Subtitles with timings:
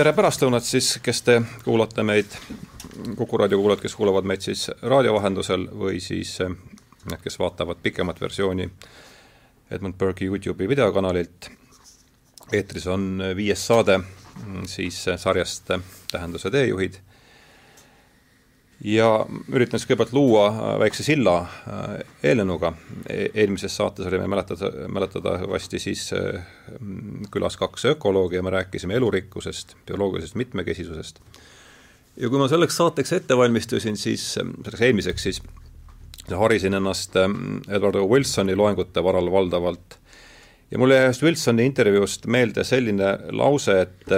[0.00, 2.32] tere pärastlõunat siis, kes te kuulate meid,
[3.18, 8.20] Kuku raadio kuulajad, kes kuulavad meid siis raadio vahendusel või siis need, kes vaatavad pikemat
[8.20, 8.64] versiooni
[9.70, 11.50] Edmund Burke'i Youtube'i videokanalilt.
[12.52, 13.98] eetris on viies saade
[14.66, 15.68] siis sarjast
[16.12, 16.96] Tähenduse teejuhid
[18.84, 19.08] ja
[19.52, 22.00] üritan siis kõigepealt luua äh, väikse silla äh,
[22.30, 22.72] eelnenuga.
[23.06, 26.40] E-, eelmises saates oli meil mäletada, mäletatavasti siis äh,
[27.32, 31.20] külas kaks ökoloogi ja me rääkisime elurikkusest, bioloogilisest mitmekesisusest.
[32.16, 35.42] ja kui ma selleks saateks ette valmistusin, siis, selleks eelmiseks siis,
[36.30, 38.06] harisin ennast Edward O.
[38.08, 39.96] Wilsoni loengute varal valdavalt
[40.70, 44.12] ja mulle jäi ühest Wilsoni intervjuust meelde selline lause, et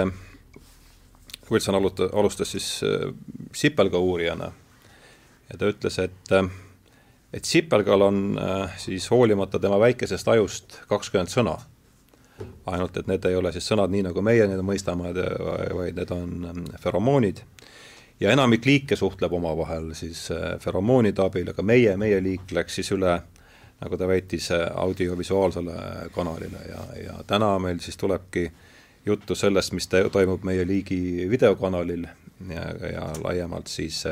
[1.51, 3.13] Wilson aluta, alustas siis äh,
[3.55, 4.51] sipelga uurijana
[5.53, 6.49] ja ta ütles, et äh,
[7.33, 11.57] et sipelgal on äh, siis hoolimata tema väikesest ajust kakskümmend sõna.
[12.65, 15.11] ainult, et need ei ole siis sõnad nii, nagu meie neid mõistame,
[15.77, 17.43] vaid need on feromoonid.
[18.19, 20.27] ja enamik liike suhtleb omavahel siis
[20.59, 23.21] feromoonide abil, aga meie, meie liik läks siis üle
[23.83, 28.53] nagu ta väitis, audiovisuaalsele kanalile ja, ja täna meil siis tulebki äh,
[29.05, 32.05] juttu sellest, mis toimub meie liigi videokanalil
[32.49, 34.03] ja, ja laiemalt siis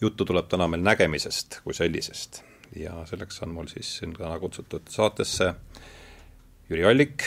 [0.00, 2.42] juttu tuleb täna meil nägemisest kui sellisest.
[2.76, 5.54] ja selleks on mul siis siin täna kutsutud saatesse
[6.70, 7.24] Jüri Allik,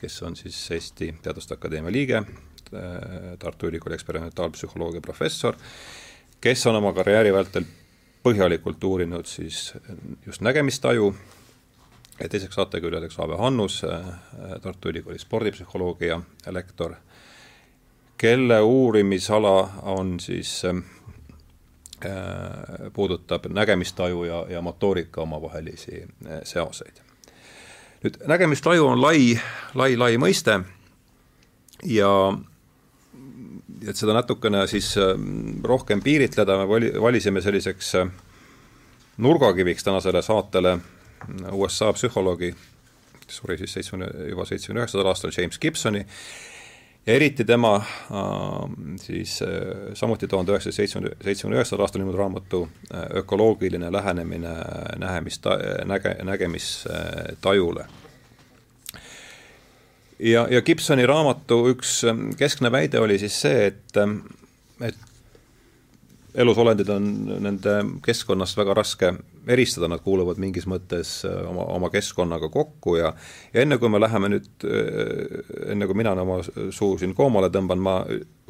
[0.00, 2.22] kes on siis Eesti Teaduste Akadeemia liige,
[3.38, 5.54] Tartu Ülikooli eksperimentaalpsühholoogia professor,
[6.40, 7.64] kes on oma karjääri vältel
[8.22, 9.72] põhjalikult uurinud siis
[10.26, 11.14] just nägemistaju
[12.20, 14.10] ja teiseks saatekülaliseks Aave Hannus, äh,
[14.62, 16.94] Tartu Ülikooli spordipsühholoogia lektor,
[18.18, 20.82] kelle uurimisala on siis äh,
[22.92, 27.02] puudutab nägemistaju ja, ja motoorika omavahelisi äh, seoseid.
[28.04, 29.40] nüüd nägemistaju on lai,
[29.74, 30.60] lai, lai mõiste
[31.84, 32.12] ja
[33.88, 34.94] et seda natukene siis
[35.64, 37.94] rohkem piiritleda, me vali, valisime selliseks
[39.20, 40.78] nurgakiviks tänasele saatele
[41.52, 42.54] USA psühholoogi,
[43.26, 46.06] kes suri siis seitsmekümne, juba seitsmekümne üheksandal aastal, James Gibsoni,
[47.06, 47.84] ja eriti tema äh,
[48.96, 49.48] siis äh,
[49.94, 52.62] samuti tuhande üheksasaja seitsmekümne, seitsmekümne üheksandal aastal ilmunud raamatu
[52.94, 54.54] äh, Ökoloogiline lähenemine
[54.98, 55.40] nähemis,
[55.84, 57.86] näge-, nägemistajule.
[60.18, 62.00] ja, ja Gibsoni raamatu üks
[62.36, 63.96] keskne väide oli siis see, et,
[64.80, 65.06] et
[66.34, 69.14] elusolendid on nende keskkonnast väga raske
[69.46, 73.12] eristada, nad kuuluvad mingis mõttes äh, oma, oma keskkonnaga kokku ja
[73.54, 77.80] ja enne, kui me läheme nüüd, äh, enne kui mina oma suu siin koomale tõmban,
[77.80, 77.96] ma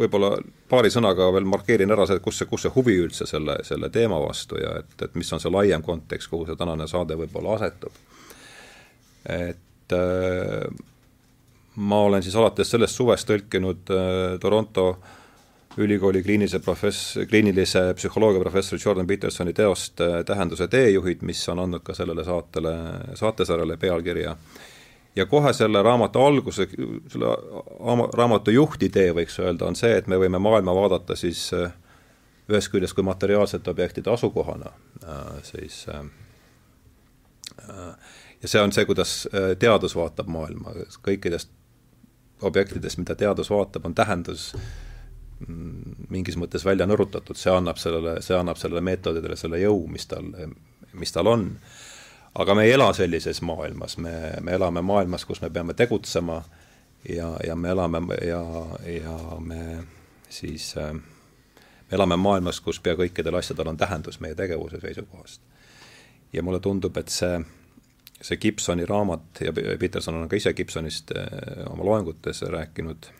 [0.01, 0.33] võib-olla
[0.71, 4.19] paari sõnaga veel markeerin ära see, kus see, kus see huvi üldse selle, selle teema
[4.23, 7.95] vastu ja et, et mis on see laiem kontekst, kuhu see tänane saade võib-olla asetub.
[9.29, 10.67] et äh,
[11.77, 13.91] ma olen siis alates sellest suvest tõlkinud
[14.41, 15.17] Toronto äh,
[15.79, 21.85] ülikooli kliinilise profess-, kliinilise psühholoogia professori Jordan Petersoni teost äh, Tähenduse teejuhid, mis on andnud
[21.87, 22.75] ka sellele saatele,
[23.15, 24.37] saatesarjale pealkirja.
[25.17, 26.67] ja kohe selle raamatu alguse,
[27.09, 27.37] selle
[28.17, 31.73] raamatu juhtidee, võiks öelda, on see, et me võime maailma vaadata siis äh,
[32.51, 34.73] ühest küljest kui materiaalsete objektide asukohana,
[35.05, 35.87] äh, siis
[38.43, 40.73] ja see on see, kuidas teadus vaatab maailma,
[41.05, 41.51] kõikidest
[42.43, 44.55] objektidest, mida teadus vaatab, on tähendus
[45.49, 50.27] mingis mõttes välja nõrutatud, see annab sellele, see annab sellele meetodile selle jõu, mis tal,
[50.93, 51.47] mis tal on.
[52.35, 56.43] aga me ei ela sellises maailmas, me, me elame maailmas, kus me peame tegutsema
[57.09, 58.43] ja, ja me elame ja,
[58.87, 59.63] ja me
[60.29, 60.93] siis äh,
[61.91, 65.41] me elame maailmas, kus pea kõikidel asjadel on tähendus meie tegevuse seisukohast.
[66.33, 67.41] ja mulle tundub, et see,
[68.21, 73.11] see Gibsoni raamat ja Peterson on ka ise Gibsonist äh, oma loengutes rääkinud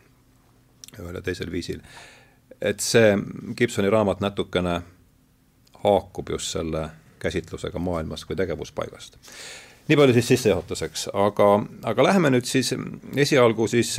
[0.99, 1.81] ühel ja teisel viisil.
[2.61, 3.15] Et see
[3.57, 4.81] Gibsoni raamat natukene
[5.83, 6.89] haakub just selle
[7.21, 9.17] käsitlusega maailmast kui tegevuspaigast.
[9.87, 11.47] nii palju siis sissejuhatuseks, aga,
[11.89, 12.69] aga läheme nüüd siis
[13.17, 13.97] esialgu siis,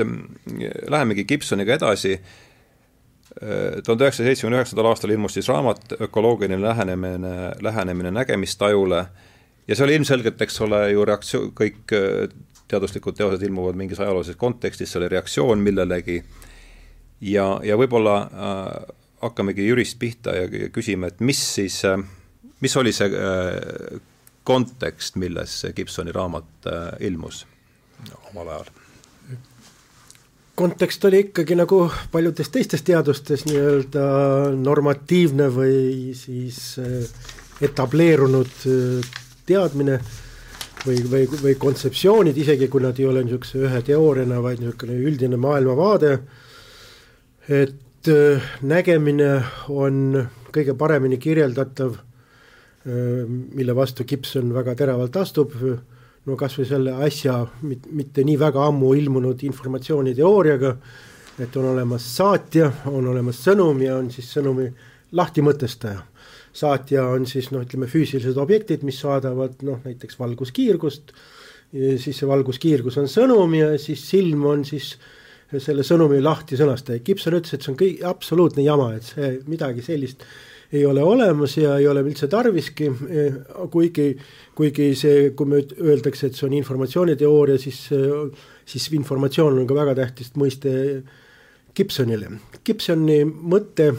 [0.89, 2.17] lähemegi Gibsoniga edasi.
[3.85, 9.07] Tuhande üheksasaja seitsmekümne üheksandal aastal ilmus siis raamat Ökoloogiline lähenemine, lähenemine nägemistajule
[9.69, 11.95] ja see oli ilmselgelt, eks ole, ju reaktsioon, kõik
[12.69, 16.21] teaduslikud teosed ilmuvad mingis ajaloolises kontekstis, see oli reaktsioon millelegi
[17.23, 21.99] ja, ja võib-olla äh, hakkamegi jurist pihta ja, ja küsime, et mis siis äh,,
[22.61, 24.01] mis oli see äh,
[24.45, 27.45] kontekst, milles Gibsoni raamat äh, ilmus
[28.33, 28.73] omal ajal?
[30.55, 34.03] kontekst oli ikkagi nagu paljudes teistes teadustes nii-öelda
[34.59, 37.07] normatiivne või siis äh,
[37.65, 39.15] etableerunud äh,
[39.49, 39.99] teadmine
[40.85, 45.39] või, või, või kontseptsioonid, isegi kui nad ei ole niisuguse ühe teooriana, vaid niisugune üldine
[45.41, 46.17] maailmavaade
[47.49, 49.33] et äh, nägemine
[49.69, 55.57] on kõige paremini kirjeldatav, äh, mille vastu Gibson väga teravalt astub,
[56.27, 60.77] no kas või selle äsja mitte nii väga ammu ilmunud informatsiooniteooriaga,
[61.43, 64.69] et on olemas saatja, on olemas sõnum ja on siis sõnumi
[65.13, 66.03] lahtimõtestaja.
[66.53, 71.13] saatja on siis noh, ütleme füüsilised objektid, mis saadavad noh, näiteks valguskiirgust,
[71.73, 74.99] siis see valguskiirgus on sõnum ja siis silm on siis
[75.61, 77.03] selle sõnumi lahti sõnastaja.
[77.05, 80.25] Gibson ütles, et see on kõik absoluutne jama, et see midagi sellist
[80.73, 82.89] ei ole olemas ja ei ole üldse tarviski,
[83.71, 84.07] kuigi,
[84.57, 87.83] kuigi see, kui me öeldakse, et see on informatsiooniteooria, siis,
[88.65, 90.73] siis informatsioon on ka väga tähtis mõiste
[91.77, 92.33] Gibsonile.
[92.65, 93.91] Gibsoni mõte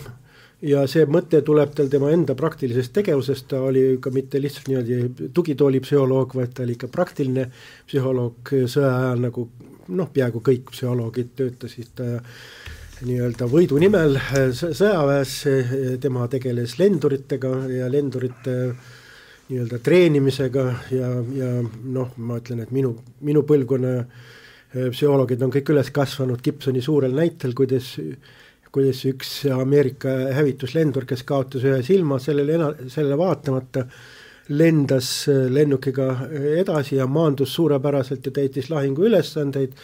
[0.65, 5.29] ja see mõte tuleb tal tema enda praktilisest tegevusest, ta oli ka mitte lihtsalt niimoodi
[5.35, 7.49] tugitoolipsühholoog, vaid ta oli ikka praktiline
[7.85, 9.47] psühholoog sõja ajal, nagu
[9.87, 12.01] noh, peaaegu kõik psühholoogid töötasid
[13.03, 14.15] nii-öelda võidu nimel
[14.55, 15.33] sõjaväes,
[16.01, 18.55] tema tegeles lenduritega ja lendurite
[19.49, 20.63] nii-öelda treenimisega
[20.95, 22.93] ja, ja noh, ma ütlen, et minu,
[23.27, 23.97] minu põlvkonna
[24.73, 27.97] psühholoogid on kõik üles kasvanud Gibsoni suurel näitel, kuidas
[28.73, 32.57] kuidas üks Ameerika hävituslendur, kes kaotas ühe silma, sellele,
[32.89, 33.85] sellele vaatamata
[34.49, 35.09] lendas
[35.49, 36.07] lennukiga
[36.59, 39.75] edasi ja maandus suurepäraselt ja täitis lahinguülesandeid,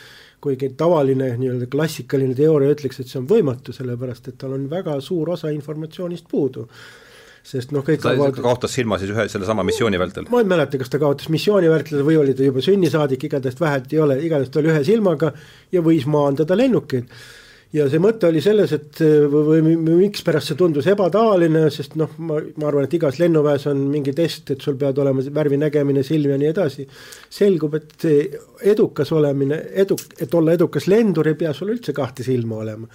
[0.41, 4.99] kuigi tavaline nii-öelda klassikaline teooria ütleks, et see on võimatu, sellepärast et tal on väga
[5.03, 6.67] suur osa informatsioonist puudu
[7.49, 8.39] sest noh, kõik ta avald...
[8.43, 10.27] kaotas silma siis ühe sellesama missiooni vältel?
[10.31, 13.93] ma ei mäleta, kas ta kaotas missiooni vältel või oli ta juba sünnisaadik, igatahes vähelt
[13.95, 15.31] ei ole, igatahes ta oli ühe silmaga
[15.71, 17.07] ja võis maandada lennukeid
[17.75, 22.39] ja see mõte oli selles, et või, või mikspärast see tundus ebatavaline, sest noh, ma,
[22.57, 26.33] ma arvan, et igas lennuväes on mingi test, et sul peavad olema värvi nägemine, silm
[26.33, 26.87] ja nii edasi.
[27.39, 28.07] selgub, et
[28.73, 32.89] edukas olemine, edu, et olla edukas lendur, ei pea sul üldse kahte silma olema.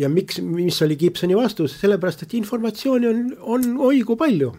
[0.00, 3.22] ja miks, mis oli Gibsoni vastus, sellepärast et informatsiooni on,
[3.58, 4.54] on oi kui palju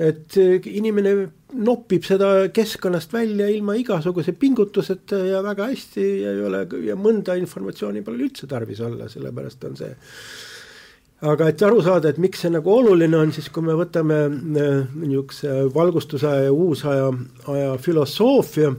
[0.00, 1.12] et eh, inimene
[1.52, 7.36] noppib seda keskkonnast välja ilma igasuguse pingutuseta ja väga hästi ja ei ole ja mõnda
[7.36, 9.92] informatsiooni pole üldse tarvis olla, sellepärast on see.
[11.28, 14.82] aga et aru saada, et miks see nagu oluline on, siis kui me võtame eh,
[14.96, 17.12] niisuguse valgustusaja ja uusaja,
[17.52, 18.72] aja filosoofia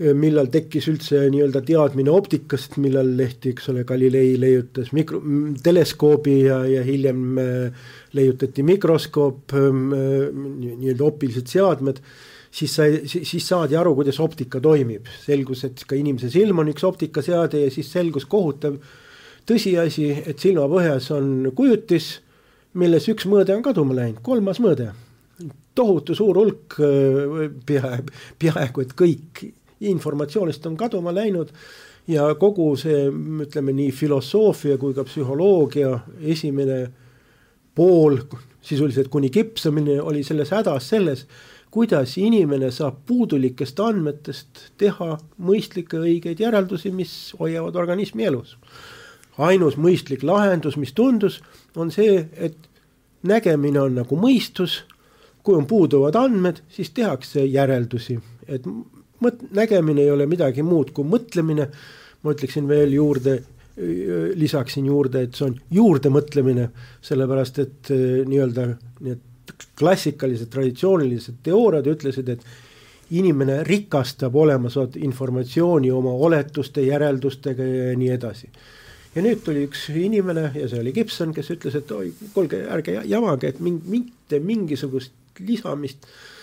[0.00, 5.20] millal tekkis üldse nii-öelda teadmine optikast, millal tehti, eks ole, Galilei leiutas mikro,
[5.64, 12.00] teleskoobi ja, ja hiljem äh, leiutati mikroskoop, ähm, äh, nii-öelda optilised seadmed,
[12.50, 15.10] siis sai, siis saadi aru, kuidas optika toimib.
[15.26, 18.80] selgus, et ka inimese silm on üks optikaseade ja siis selgus kohutav
[19.48, 22.16] tõsiasi, et silmapõhjas on kujutis,
[22.80, 24.92] milles üks mõõde on kaduma läinud, kolmas mõõde
[25.74, 29.44] tohutu suur hulk, äh, peaaegu, peaaegu et kõik
[29.80, 31.52] informatsioonist on kaduma läinud
[32.08, 33.06] ja kogu see,
[33.44, 36.80] ütleme nii filosoofia kui ka psühholoogia esimene
[37.74, 38.18] pool,
[38.62, 41.26] sisuliselt kuni Gibsonini oli selles hädas selles,
[41.70, 48.56] kuidas inimene saab puudulikest andmetest teha mõistlikke õigeid järeldusi, mis hoiavad organismi elus.
[49.38, 51.40] ainus mõistlik lahendus, mis tundus,
[51.76, 52.56] on see, et
[53.22, 54.82] nägemine on nagu mõistus,
[55.42, 58.18] kui on puuduvad andmed, siis tehakse järeldusi,
[58.48, 58.66] et
[59.24, 61.68] mõt-, nägemine ei ole midagi muud kui mõtlemine,
[62.22, 63.40] ma ütleksin veel juurde,
[64.36, 66.66] lisaksin juurde, et see on juurdemõtlemine,
[67.06, 68.66] sellepärast et eh, nii-öelda
[69.06, 72.44] need klassikalised traditsioonilised teooriad ütlesid, et
[73.16, 78.50] inimene rikastab olemasolevat informatsiooni oma oletuste, järeldustega ja nii edasi.
[79.14, 83.00] ja nüüd tuli üks inimene ja see oli Gibson, kes ütles, et oi, kuulge, ärge
[83.10, 86.39] jamage, et ming-, mitte mingisugust lisamist äh, Äh,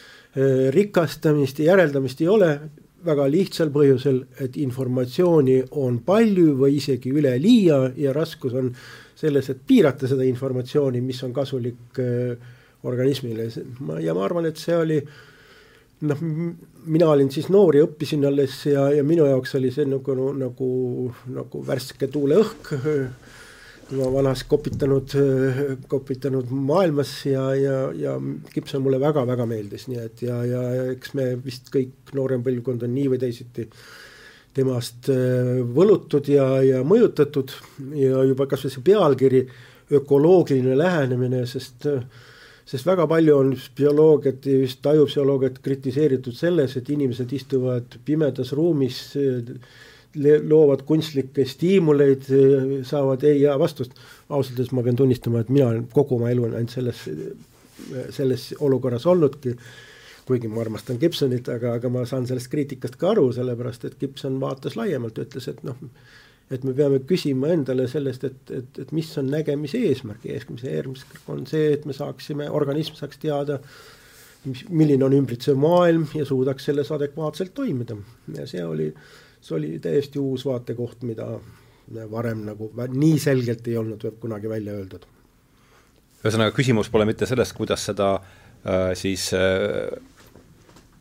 [0.73, 2.51] rikastamist ja järeldamist ei ole
[3.07, 8.71] väga lihtsal põhjusel, et informatsiooni on palju või isegi üleliia ja raskus on
[9.17, 12.53] selles, et piirata seda informatsiooni, mis on kasulik äh,
[12.87, 13.47] organismile.
[14.03, 14.99] Ja ma arvan, et see oli
[16.05, 16.19] noh,
[16.85, 20.69] mina olin siis noor ja õppisin alles ja, ja minu jaoks oli see nagu, nagu,
[21.33, 22.73] nagu värske tuuleõhk
[23.95, 25.13] ma vanas kopitanud,
[25.87, 28.17] kopitanud maailmas ja, ja, ja
[28.53, 32.93] Gibson mulle väga-väga meeldis, nii et ja, ja eks me vist kõik noorem põlvkond on
[32.95, 33.67] nii või teisiti
[34.57, 37.53] temast äh, võlutud ja, ja mõjutatud.
[37.95, 39.43] Ja juba kasvõi see pealkiri,
[39.97, 41.87] ökoloogiline lähenemine, sest
[42.67, 48.99] sest väga palju on bioloogiat, just ajupsühholoogiat kritiseeritud selles, et inimesed istuvad pimedas ruumis
[50.15, 52.29] loovad kunstlikke stiimuleid,
[52.87, 53.91] saavad ei ja vastust.
[54.29, 57.03] ausalt öeldes ma pean tunnistama, et mina olen kogu oma elu ainult selles,
[58.09, 59.55] selles olukorras olnudki.
[60.27, 64.41] kuigi ma armastan Gibsonit, aga, aga ma saan sellest kriitikast ka aru, sellepärast et Gibson
[64.41, 65.77] vaatas laiemalt, ütles, et noh,
[66.51, 71.31] et me peame küsima endale sellest, et, et, et mis on nägemise eesmärk, eesmärk, eesmärk
[71.31, 73.59] on see, et me saaksime, organism saaks teada,
[74.47, 77.97] mis, milline on ümbritsev maailm ja suudaks selles adekvaatselt toimida.
[78.35, 78.91] ja see oli,
[79.47, 81.29] see oli täiesti uus vaatekoht, mida
[82.11, 85.07] varem nagu nii selgelt ei olnud kunagi välja öeldud.
[86.23, 89.95] ühesõnaga, küsimus pole mitte selles, kuidas seda äh, siis äh,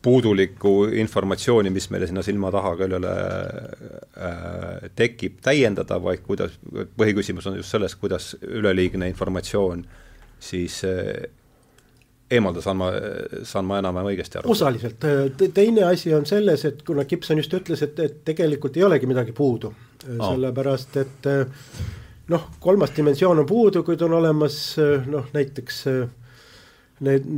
[0.07, 3.15] puudulikku informatsiooni, mis meile sinna silma taha küljele
[4.29, 6.55] äh, tekib, täiendada, vaid kuidas,
[7.01, 9.83] põhiküsimus on just selles, kuidas üleliigne informatsioon
[10.39, 11.27] siis äh,
[12.31, 12.91] eemalda, saan ma,
[13.47, 14.51] saan ma enam-vähem õigesti aru?
[14.51, 15.07] osaliselt,
[15.55, 19.35] teine asi on selles, et kuna Gibson just ütles, et, et tegelikult ei olegi midagi
[19.37, 21.31] puudu oh., sellepärast et
[22.33, 24.59] noh, kolmas dimensioon on puudu, kuid on olemas
[25.07, 25.83] noh, näiteks
[27.07, 27.31] need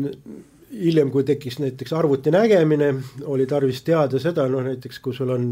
[0.72, 2.92] hiljem, kui tekkis näiteks arvuti nägemine,
[3.24, 5.48] oli tarvis teada seda, noh näiteks kui sul on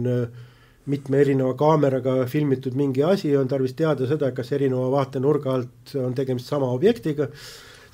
[0.86, 6.14] mitme erineva kaameraga filmitud mingi asi, on tarvis teada seda, kas erineva vaatenurga alt on
[6.14, 7.28] tegemist sama objektiga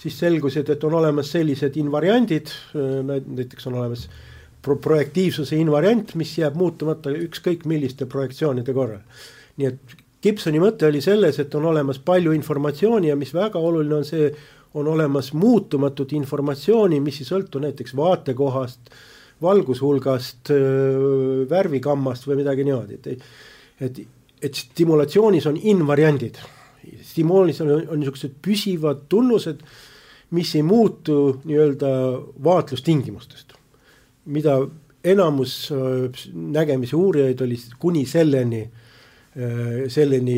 [0.02, 4.08] siis selgus, et, on olemas sellised invariandid, näiteks on olemas
[4.62, 9.02] pro-, projektiivsuse invariant, mis jääb muutumata ükskõik milliste projektsioonide korral.
[9.60, 13.96] nii et Gibsoni mõte oli selles, et on olemas palju informatsiooni ja mis väga oluline
[13.96, 14.28] on see,
[14.78, 18.92] on olemas muutumatut informatsiooni, mis ei sõltu näiteks vaatekohast,
[19.42, 20.52] valgushulgast,
[21.50, 23.26] värvikammast või midagi niimoodi, et
[23.82, 23.98] et,
[24.42, 26.38] et stimulatsioonis on invariandid,
[27.02, 29.64] stimulatsioonis on, on niisugused püsivad tunnused
[30.32, 31.90] mis ei muutu nii-öelda
[32.44, 33.52] vaatlustingimustest,
[34.24, 34.56] mida
[35.04, 40.36] enamus äh, nägemise uurijaid oli kuni selleni, äh, selleni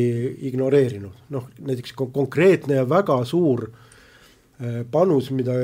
[0.49, 5.55] ignoreerinud, noh näiteks konkreetne ja väga suur äh, panus, mida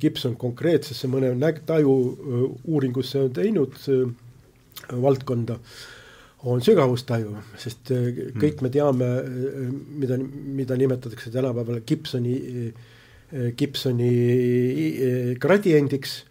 [0.00, 1.96] Gibson konkreetsesse mõne näg-, taju
[2.64, 3.74] uuringusse on teinud
[4.90, 5.58] valdkonda,
[6.50, 7.90] on sügavustaju, sest
[8.40, 9.08] kõik me teame,
[10.00, 10.16] mida,
[10.60, 12.38] mida nimetatakse tänapäeval Gibsoni
[12.70, 12.88] Äh,
[13.30, 16.24] Gibsoni äh, gradiendiks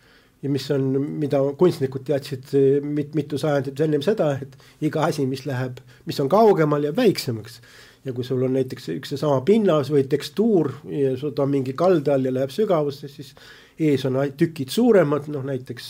[0.43, 0.87] ja mis on,
[1.19, 6.19] mida kunstnikud teadsid äh, mit-, mitu sajandit ennem seda, et iga asi, mis läheb, mis
[6.19, 7.61] on kaugemal, jääb väiksemaks.
[8.07, 11.73] ja kui sul on näiteks üks seesama pinnas või tekstuur ja sul ta on mingi
[11.75, 13.33] kalda all ja läheb sügavusse, siis
[13.79, 15.89] ees on tükid suuremad, noh näiteks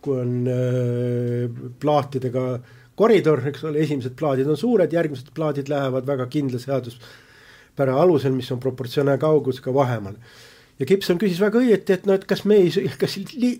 [0.00, 2.44] kui on äh, plaatidega
[2.96, 8.48] koridor, eks ole, esimesed plaadid on suured, järgmised plaadid lähevad väga kindla seaduspära alusel, mis
[8.52, 10.16] on proportsionaalne kaugusega vahemal
[10.80, 13.18] ja Gibson küsis väga õieti, et no et kas me ei, kas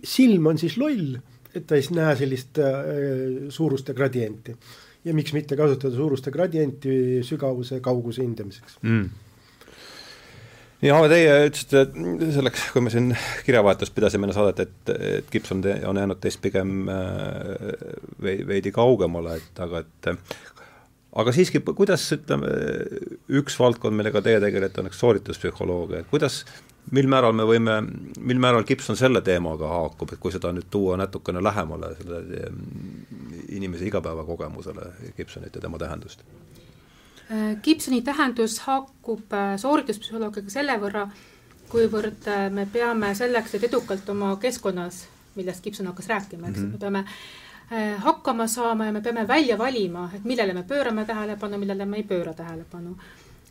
[0.08, 1.18] silm on siis loll,
[1.54, 4.56] et ta ei näe sellist äh, suuruste gradienti.
[5.04, 8.78] ja miks mitte kasutada suuruste gradienti sügavuse, kauguse hindamiseks.
[8.82, 9.08] Mm.
[10.80, 11.82] Ja teie ütlesite
[12.32, 13.10] selleks, kui me siin
[13.44, 17.74] kirjavahetust pidasime enne saadet, et, et Gibson on jäänud teist pigem äh,
[18.20, 20.10] veidi kaugemale, et aga et
[21.20, 22.48] aga siiski, kuidas ütleme,
[23.40, 26.44] üks valdkond, millega teie tegelete, on eks soorituspsühholoogia, et kuidas
[26.90, 27.76] mil määral me võime,
[28.18, 32.22] mil määral Gibson selle teemaga haakub, et kui seda nüüd tuua natukene lähemale selle
[33.48, 36.24] inimese igapäevakogemusele, Gibsonit ja tema tähendust?
[37.30, 41.06] Äh, Gibsoni tähendus haakub äh, soorituspsühholoogiaga selle võrra,
[41.70, 45.04] kuivõrd äh, me peame selleks, et edukalt oma keskkonnas,
[45.38, 46.72] millest Gibson hakkas rääkima, eks mm, -hmm.
[46.72, 47.04] me peame
[48.02, 52.02] hakkama saama ja me peame välja valima, et millele me pöörame tähelepanu, millele me ei
[52.02, 52.96] pööra tähelepanu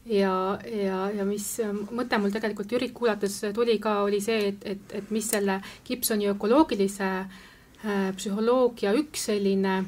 [0.06, 1.46] ja, ja, ja mis
[1.92, 6.30] mõte mul tegelikult Jürit kuulates tuli ka, oli see, et, et, et mis selle Gibsoni
[6.32, 9.82] ökoloogilise äh, psühholoogia üks selline,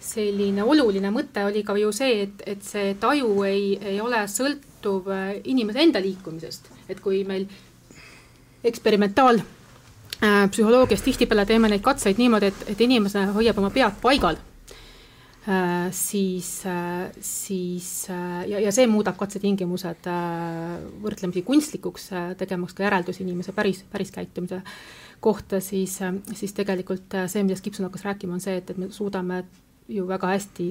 [0.00, 5.12] selline oluline mõte oli ka ju see, et, et see taju ei, ei ole sõltuv
[5.12, 7.46] äh, inimese enda liikumisest, et kui meil
[8.64, 14.40] eksperimentaal äh, psühholoogias tihtipeale teeme neid katseid niimoodi, et, et inimene hoiab oma pead paigal
[15.92, 20.08] siis, äh, siis äh, ja, ja see muudab katsetingimused
[21.02, 24.60] võrdlemisi kunstlikuks, tegemaks ka järeldusi inimese päris, päris käitumise
[25.24, 25.96] kohta, siis,
[26.36, 29.42] siis tegelikult see, millest Gibson hakkas rääkima, on see, et, et me suudame
[29.88, 30.68] ju väga hästi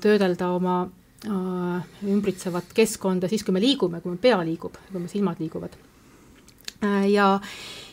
[0.00, 0.78] töödelda oma
[2.06, 5.74] ümbritsevat keskkonda siis, kui me liigume, kui me pea liigub, kui me silmad liiguvad.
[7.08, 7.40] Ja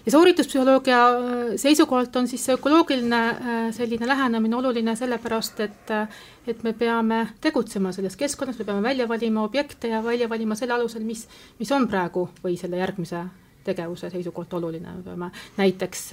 [0.05, 6.07] ja soorituspsühholoogia äh, seisukohalt on siis see ökoloogiline äh, selline lähenemine oluline sellepärast, et äh,
[6.47, 10.73] et me peame tegutsema selles keskkonnas, me peame välja valima objekte ja välja valima selle
[10.73, 11.27] alusel, mis,
[11.59, 13.23] mis on praegu või selle järgmise
[13.63, 16.09] tegevuse seisukohalt oluline, me peame näiteks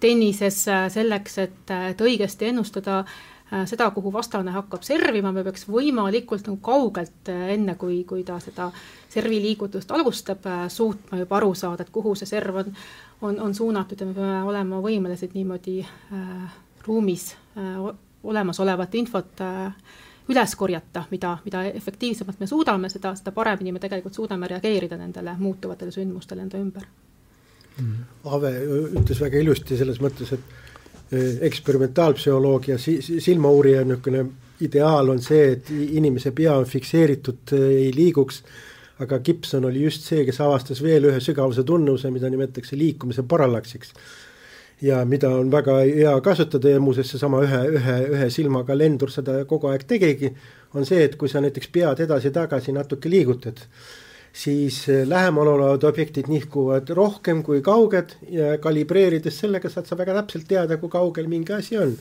[0.00, 5.66] tennises selleks, et, et õigesti ennustada äh, Äh, seda, kuhu vastane hakkab servima, me peaks
[5.68, 8.70] võimalikult nagu kaugelt, äh, enne kui, kui ta seda
[9.10, 12.76] servi liigutust alustab, äh, suutma juba aru saada, et kuhu see serv on,
[13.22, 17.82] on, on suunatud ja me peame olema võimelised niimoodi äh, ruumis äh,
[18.22, 19.74] olemasolevat infot äh,
[20.30, 25.34] üles korjata, mida, mida efektiivsemalt me suudame, seda, seda paremini me tegelikult suudame reageerida nendele
[25.38, 26.86] muutuvatele sündmustele enda ümber.
[28.28, 28.50] Ave
[29.00, 30.69] ütles väga ilusti selles mõttes, et
[31.48, 34.24] eksperimentaalpsühholoogia si, silmauurija niisugune
[34.60, 38.42] ideaal on see, et inimese pea on fikseeritud, eh, ei liiguks,
[39.00, 43.94] aga Gibson oli just see, kes avastas veel ühe sügavuse tunnuse, mida nimetatakse liikumise parallaksiks
[44.82, 49.42] ja mida on väga hea kasutada ja muuseas seesama ühe, ühe, ühe silmaga lendur seda
[49.48, 50.30] kogu aeg tegigi,
[50.74, 53.60] on see, et kui sa näiteks pead edasi-tagasi natuke liigutad,
[54.32, 60.20] siis eh, lähemal olevad objektid nihkuvad rohkem kui kauged ja kalibreerides sellega saad sa väga
[60.20, 61.96] täpselt teada, kui kaugel mingi asi on.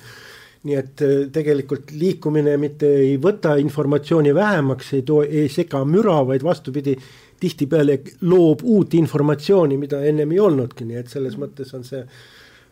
[0.59, 6.17] nii et eh, tegelikult liikumine mitte ei võta informatsiooni vähemaks, ei too, ei sega müra,
[6.27, 6.97] vaid vastupidi,
[7.39, 12.03] tihtipeale loob uut informatsiooni, mida ennem ei olnudki, nii et selles mõttes on see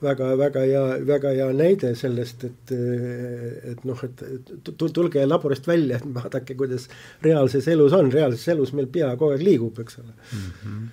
[0.04, 2.74] väga-väga hea, väga hea näide sellest, et,
[3.72, 6.88] et noh, et tulge laborist välja, et vaadake, kuidas
[7.26, 10.46] reaalses elus on, reaalses elus meil pea kogu aeg liigub, eks ole mm.
[10.52, 10.86] -hmm.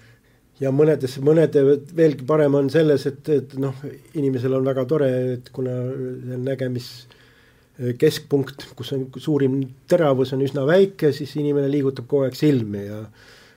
[0.65, 3.85] ja mõnedes, mõnede veelgi parem on selles, et, et noh,
[4.15, 5.77] inimesel on väga tore, et kuna
[6.49, 6.91] nägemis
[7.99, 13.05] keskpunkt, kus on suurim teravus on üsna väike, siis inimene liigutab kogu aeg silmi ja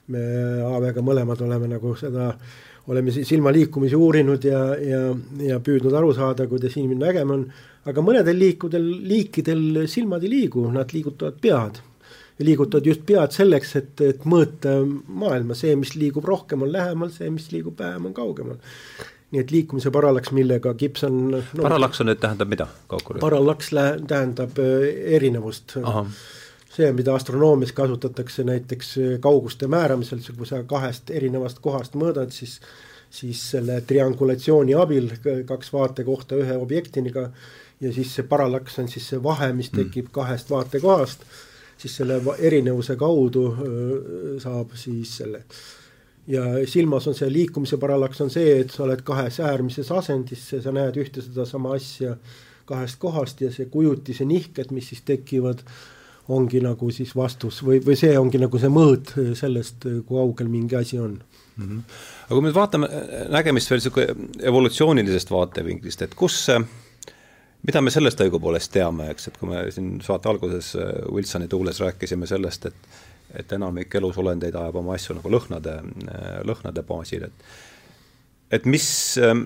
[0.08, 0.22] me
[0.64, 5.02] Aavega mõlemad oleme nagu seda äh, oleme silma liikumisi uurinud ja, ja,
[5.44, 7.44] ja püüdnud aru saada, kuidas inimene nägema on,
[7.88, 11.82] aga mõnedel liikudel, liikidel silmad ei liigu, nad liigutavad pead.
[12.38, 14.78] ja liigutavad just pead selleks, et, et mõõta
[15.08, 18.58] maailma, see, mis liigub rohkem, on lähemal, see, mis liigub vähem, on kaugemal.
[19.30, 22.70] nii et liikumise parallaks, millega Gibson no, parallaks on nüüd, tähendab mida,
[23.20, 23.74] parallaks
[24.08, 24.86] tähendab äh,
[25.18, 25.76] erinevust
[26.78, 32.60] see, mida astronoomias kasutatakse näiteks äh, kauguste määramisel, kui sa kahest erinevast kohast mõõdad, siis
[33.10, 35.06] siis selle triangulatsiooni abil
[35.48, 37.22] kaks vaatekohta ühe objektiniga
[37.80, 39.78] ja siis see parallaks on siis see vahe, mis mm.
[39.78, 41.24] tekib kahest vaatekohast,
[41.80, 42.18] siis selle
[42.50, 43.46] erinevuse kaudu
[44.44, 45.40] saab siis selle
[46.28, 50.76] ja silmas on see liikumise parallaks on see, et sa oled kahes äärmises asendis, sa
[50.76, 52.18] näed ühte sedasama asja
[52.68, 55.78] kahest kohast ja see kujutise nihked, mis siis tekivad äh,
[56.28, 60.76] ongi nagu siis vastus või, või see ongi nagu see mõõt sellest, kui kaugel mingi
[60.76, 61.16] asi on
[61.56, 61.64] mm.
[61.64, 61.80] -hmm.
[62.26, 62.90] aga kui me vaatame
[63.32, 66.44] nägemist veel niisugune evolutsioonilisest vaatevinklist, et kus
[67.66, 71.80] mida me sellest õigupoolest teame, eks, et kui me siin saate alguses äh, Wilsoni tuules
[71.84, 72.98] rääkisime sellest, et
[73.36, 75.74] et enamik elusolendeid ajab oma asju nagu lõhnade,
[76.08, 77.42] äh, lõhnade baasil, et
[78.50, 78.88] et mis,
[79.22, 79.44] ähm,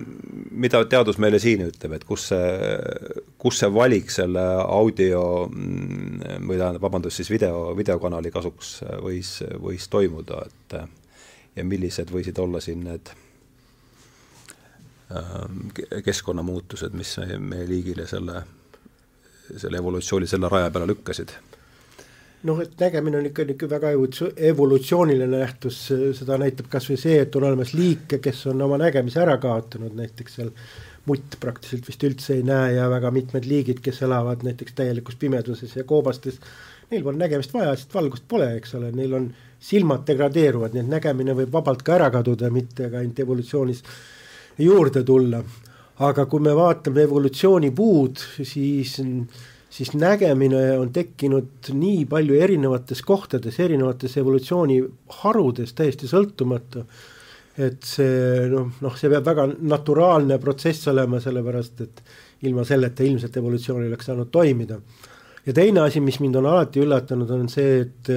[0.51, 2.77] mida teadus meile siin ütleb, et kus see,
[3.41, 9.89] kus see valik selle audio mm, või tähendab, vabandust, siis video, videokanali kasuks võis, võis
[9.91, 10.77] toimuda, et
[11.55, 13.11] ja millised võisid olla siin need
[15.13, 15.65] ähm,
[16.05, 18.41] keskkonnamuutused, mis meie liigile selle,
[19.51, 21.35] selle evolutsiooni selle raja peale lükkasid
[22.47, 23.91] noh, et nägemine on ikka niisugune väga
[24.51, 25.79] evolutsiooniline nähtus,
[26.17, 29.95] seda näitab kas või see, et on olemas liike, kes on oma nägemise ära kaotanud,
[29.97, 30.51] näiteks seal
[31.07, 35.75] mutt praktiliselt vist üldse ei näe ja väga mitmed liigid, kes elavad näiteks täielikus pimeduses
[35.75, 36.39] ja koobastes,
[36.91, 39.27] neil pole nägemist vaja, sest valgust pole, eks ole, neil on
[39.63, 43.83] silmad degradeeruvad, nii et nägemine võib vabalt ka ära kaduda, mitte ka ainult evolutsioonis
[44.63, 45.43] juurde tulla.
[46.03, 48.95] aga kui me vaatame evolutsioonipuud, siis
[49.73, 56.85] siis nägemine on tekkinud nii palju erinevates kohtades, erinevates evolutsiooniharudes, täiesti sõltumatu,
[57.57, 62.03] et see noh, noh, see peab väga naturaalne protsess olema, sellepärast et
[62.45, 64.79] ilma selleta ilmselt evolutsioon ei oleks saanud toimida.
[65.45, 68.13] ja teine asi, mis mind on alati üllatanud, on see, et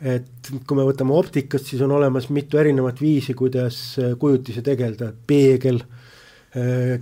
[0.00, 5.82] et kui me võtame optikast, siis on olemas mitu erinevat viisi, kuidas kujutisi tegeleda, peegel,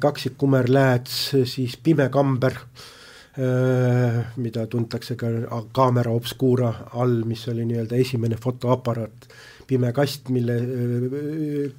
[0.03, 2.59] kaksikkumerlääts, siis pime kamber
[3.39, 5.29] mida tuntakse ka
[5.77, 9.29] kaamera obscura all, mis oli nii-öelda esimene fotoaparaat,
[9.69, 10.57] pime kast, mille,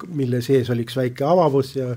[0.08, 1.90] mille sees oli üks väike avavus ja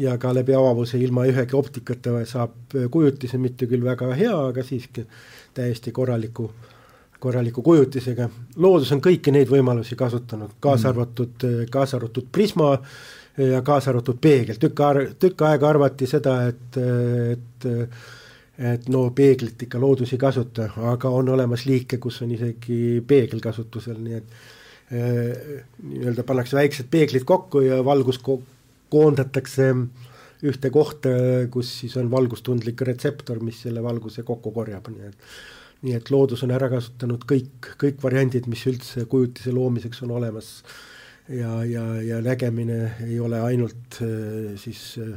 [0.00, 5.04] ja ka läbi avavuse ilma ühegi optikata saab kujutise, mitte küll väga hea, aga siiski
[5.54, 6.46] täiesti korraliku,
[7.20, 8.28] korraliku kujutisega.
[8.56, 10.92] loodus on kõiki neid võimalusi kasutanud, kaasa mm.
[10.94, 12.70] arvatud, kaasa arvatud prisma
[13.36, 14.80] ja kaasa arvatud peegel, tükk,
[15.18, 16.80] tükk aega arvati seda, et,
[17.36, 17.68] et
[18.60, 23.40] et no peeglit ikka loodus ei kasuta, aga on olemas liike, kus on isegi peegel
[23.40, 24.34] kasutusel, nii et
[24.92, 28.40] äh, nii-öelda pannakse väiksed peeglid kokku ja valgus ko
[28.90, 29.70] koondatakse
[30.50, 31.10] ühte kohta,
[31.52, 35.26] kus siis on valgustundlik retseptor, mis selle valguse kokku korjab, nii et
[35.80, 40.50] nii et loodus on ära kasutanud kõik, kõik variandid, mis üldse kujutise loomiseks on olemas.
[41.28, 45.14] ja, ja, ja nägemine ei ole ainult äh, siis äh,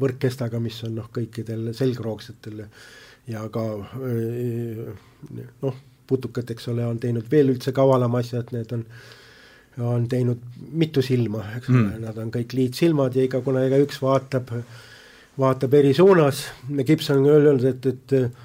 [0.00, 2.64] võrkkestaga, mis on noh, kõikidel selgroogsetel
[3.30, 3.64] ja ka
[5.62, 8.86] noh, putukad, eks ole, on teinud veel üldse kavalama asja, et need on
[9.80, 10.40] on teinud
[10.76, 14.50] mitu silma, eks ole mm., nad on kõik liitsilmad ja iga, kuna igaüks vaatab,
[15.40, 16.42] vaatab eri suunas,
[16.84, 18.42] Gibson on öelnud, et, et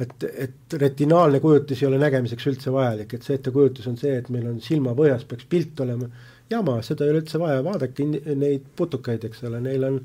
[0.00, 4.28] et, et retinaalne kujutis ei ole nägemiseks üldse vajalik, et see ettekujutus on see, et
[4.32, 6.08] meil on silmapõhjas peaks pilt olema,
[6.50, 8.06] jama, seda ei ole üldse vaja, vaadake
[8.40, 9.98] neid putukaid, eks ole, neil on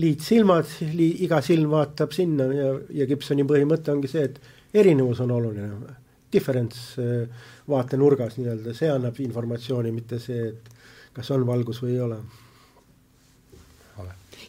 [0.00, 2.68] liitsilmad li,, iga silm vaatab sinna ja,
[3.02, 5.96] ja Gibsoni põhimõte ongi see, et erinevus on oluline.
[6.32, 12.06] Difference äh, vaatenurgas nii-öelda, see annab informatsiooni, mitte see, et kas on valgus või ei
[12.06, 12.22] ole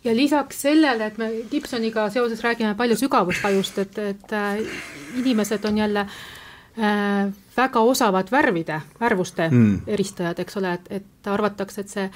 [0.03, 4.59] ja lisaks sellele, et me Gibsoniga seoses räägime palju sügavustajust, et, et äh,
[5.19, 9.81] inimesed on jälle äh, väga osavad värvide, värvuste mm.
[9.87, 12.09] eristajad, eks ole, et, et arvatakse, et see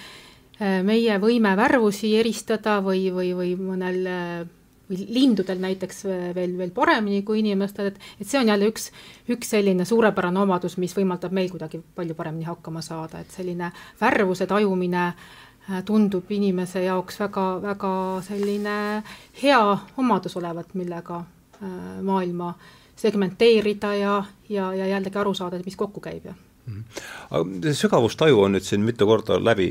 [0.60, 4.46] meie võime värvusi eristada või, või, või mõnel äh,
[4.88, 8.88] või lindudel näiteks veel, veel paremini kui inimestel, et, et see on jälle üks,
[9.30, 14.48] üks selline suurepärane omadus, mis võimaldab meil kuidagi palju paremini hakkama saada, et selline värvuse
[14.48, 15.28] tajumine äh,
[15.68, 17.90] Äh, tundub inimese jaoks väga, väga
[18.24, 19.04] selline
[19.42, 19.60] hea
[20.00, 21.72] omadus olevat, millega äh,
[22.08, 22.54] maailma
[22.96, 24.14] segmenteerida ja,
[24.50, 27.74] ja, ja jällegi aru saada, mis kokku käib ja mhm.
[27.80, 29.68] sügavustaju on nüüd siin mitu korda läbi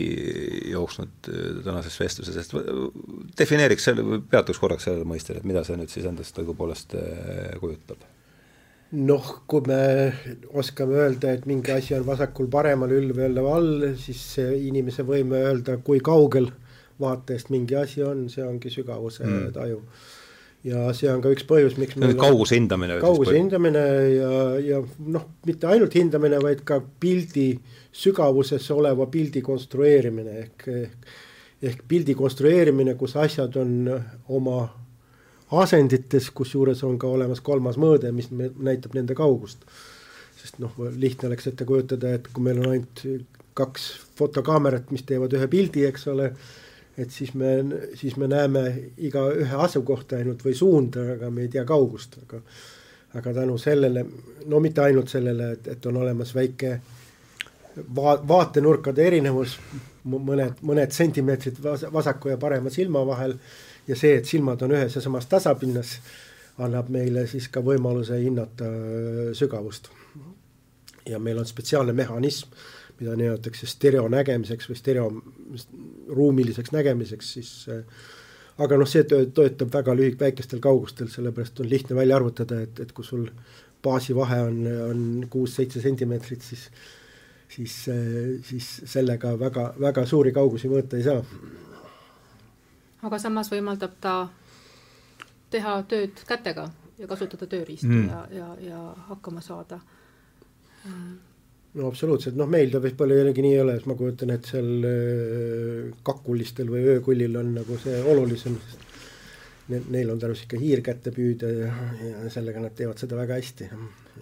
[0.72, 5.92] jooksnud äh, tänases vestluses, et defineeriks selle, peatuks korraks sellele mõistele, et mida see nüüd
[5.92, 6.98] siis endast õigupoolest
[7.62, 8.04] kujutab
[8.96, 9.80] noh, kui me
[10.54, 15.98] oskame öelda, et mingi asi on vasakul paremal, ülvel all, siis inimese võime öelda, kui
[16.04, 16.48] kaugel
[17.00, 19.50] vaatest mingi asi on, see ongi sügavuse mm.
[19.56, 19.82] taju.
[20.66, 22.98] Ja see on ka üks põhjus, miks meil kauguse hindamine.
[23.02, 23.82] kauguse hindamine
[24.16, 24.30] ja,
[24.64, 27.52] ja noh, mitte ainult hindamine, vaid ka pildi
[27.96, 30.66] sügavuses oleva pildi konstrueerimine ehk,
[31.70, 33.78] ehk pildi konstrueerimine, kus asjad on
[34.36, 34.58] oma
[35.62, 39.62] asendites, kusjuures on ka olemas kolmas mõõde, mis näitab nende kaugust.
[40.36, 43.02] sest noh, lihtne oleks ette kujutada, et kui meil on ainult
[43.56, 43.86] kaks
[44.18, 46.32] fotokaamerat, mis teevad ühe pildi, eks ole,
[46.98, 47.52] et siis me,
[47.94, 48.64] siis me näeme
[48.96, 52.42] igaühe asukohta ainult või suunda, aga me ei tea kaugust, aga
[53.16, 54.04] aga tänu sellele,
[54.46, 56.72] no mitte ainult sellele, et, et on olemas väike
[57.96, 59.56] va-, vaatenurkade erinevus,
[60.12, 63.36] mõned, mõned sentimeetrid vas-, vasaku ja parema silma vahel
[63.88, 65.96] ja see, et silmad on ühes ja samas tasapinnas,
[66.62, 69.90] annab meile siis ka võimaluse hinnata äh, sügavust.
[71.06, 72.48] ja meil on spetsiaalne mehhanism,
[73.00, 77.82] mida nimetatakse stereonägemiseks või stereoruumiliseks nägemiseks, siis äh,
[78.62, 82.94] aga noh, see töötab väga lühik-, väikestel kaugustel, sellepärast on lihtne välja arvutada, et, et
[82.96, 83.28] kui sul
[83.84, 86.70] baasivahe on, on kuus-seitse sentimeetrit, siis
[87.48, 91.22] siis, äh, siis sellega väga, väga suuri kaugusi mõõta ei saa
[93.06, 94.16] aga samas võimaldab ta
[95.52, 96.66] teha tööd kätega
[96.98, 98.08] ja kasutada tööriistu mm.
[98.08, 99.80] ja, ja, ja hakkama saada.
[101.76, 104.88] No absoluutselt, noh, meil ta palju jällegi nii ei ole, sest ma kujutan, et seal
[104.88, 108.86] äh, kakulistel või öökullil on nagu see olulisem, sest
[109.90, 111.70] neil on tarvis ikka hiir kätte püüda ja,
[112.06, 113.70] ja sellega nad teevad seda väga hästi.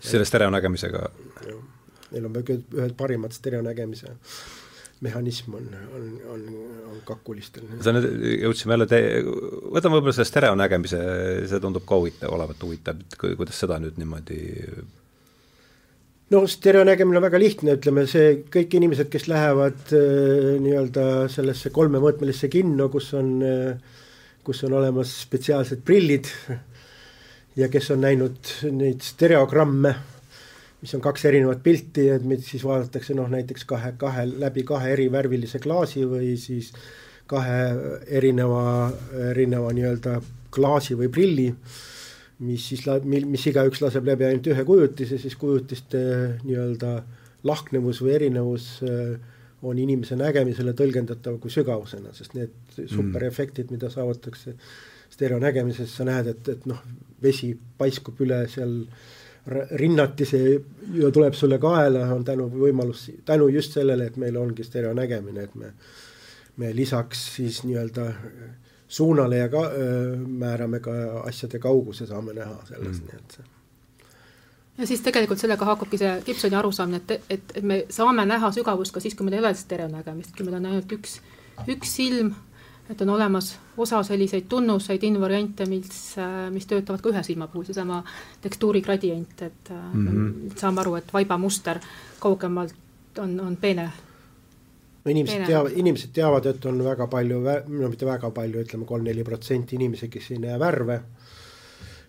[0.00, 1.06] selle stereonägemisega?
[2.14, 4.14] Neil on ühed parimad stereonägemise
[5.04, 6.44] mehhanism on, on, on,
[6.92, 7.66] on kakulistel.
[7.84, 8.06] sa nüüd
[8.44, 9.22] jõudsime jälle te-,
[9.74, 11.00] võtame võib-olla selle stereonägemise,
[11.50, 14.40] see tundub ka huvitav, olevat huvitav, et kuidas seda nüüd niimoodi
[16.34, 22.50] no stereonägemine on väga lihtne, ütleme see, kõik inimesed, kes lähevad äh, nii-öelda sellesse kolmemõõtmelisse
[22.52, 24.00] kinno, kus on äh,,
[24.44, 26.28] kus on olemas spetsiaalsed prillid
[27.56, 29.94] ja kes on näinud neid stereogramme
[30.84, 34.90] mis on kaks erinevat pilti, et mida siis vaadatakse noh, näiteks kahe, kahe, läbi kahe
[34.92, 36.74] erivärvilise klaasi või siis
[37.30, 37.60] kahe
[38.18, 38.90] erineva,
[39.30, 40.18] erineva nii-öelda
[40.52, 41.46] klaasi või prilli,
[42.38, 46.00] mis siis, mis igaüks laseb läbi ainult ühe kujutise, siis kujutiste
[46.42, 46.96] nii-öelda
[47.46, 49.14] lahknevus või erinevus äh,
[49.64, 52.88] on inimese nägemisele tõlgendatav kui sügavusena, sest need mm.
[52.90, 54.56] superefektid, mida saavutatakse
[55.14, 56.80] stereonägemises, sa näed, et, et noh,
[57.22, 59.04] vesi paiskub üle seal äh,
[59.70, 60.54] rinnati see
[60.96, 65.54] ja tuleb sulle kaela, on tänu võimalus, tänu just sellele, et meil ongi stereonägemine, et
[65.54, 65.72] me,
[66.56, 68.06] me lisaks siis nii-öelda
[68.94, 73.50] suunale ja ka öö, määrame ka asjade kauguse, saame näha sellest mm., nii et see
[74.78, 78.94] ja siis tegelikult sellega haakabki see Gibsoni arusaamine, et, et, et me saame näha sügavust
[78.94, 81.20] ka siis, kui meil ei ole stereonägemist, kui meil on ainult üks,
[81.70, 82.32] üks silm
[82.90, 86.16] et on olemas osa selliseid tunnuseid, invariante, mis,
[86.52, 88.02] mis töötavad ka ühe silma puhul, seesama
[88.44, 90.58] tekstuuri gradient, et mm -hmm.
[90.60, 91.80] saame aru, et vaibamuster
[92.20, 92.74] kaugemalt
[93.18, 93.90] on, on peene.
[95.04, 99.24] No inimesed teavad, inimesed teavad, et on väga palju, no mitte väga palju, ütleme kolm-neli
[99.26, 101.00] protsenti inimesi, kes ei näe värve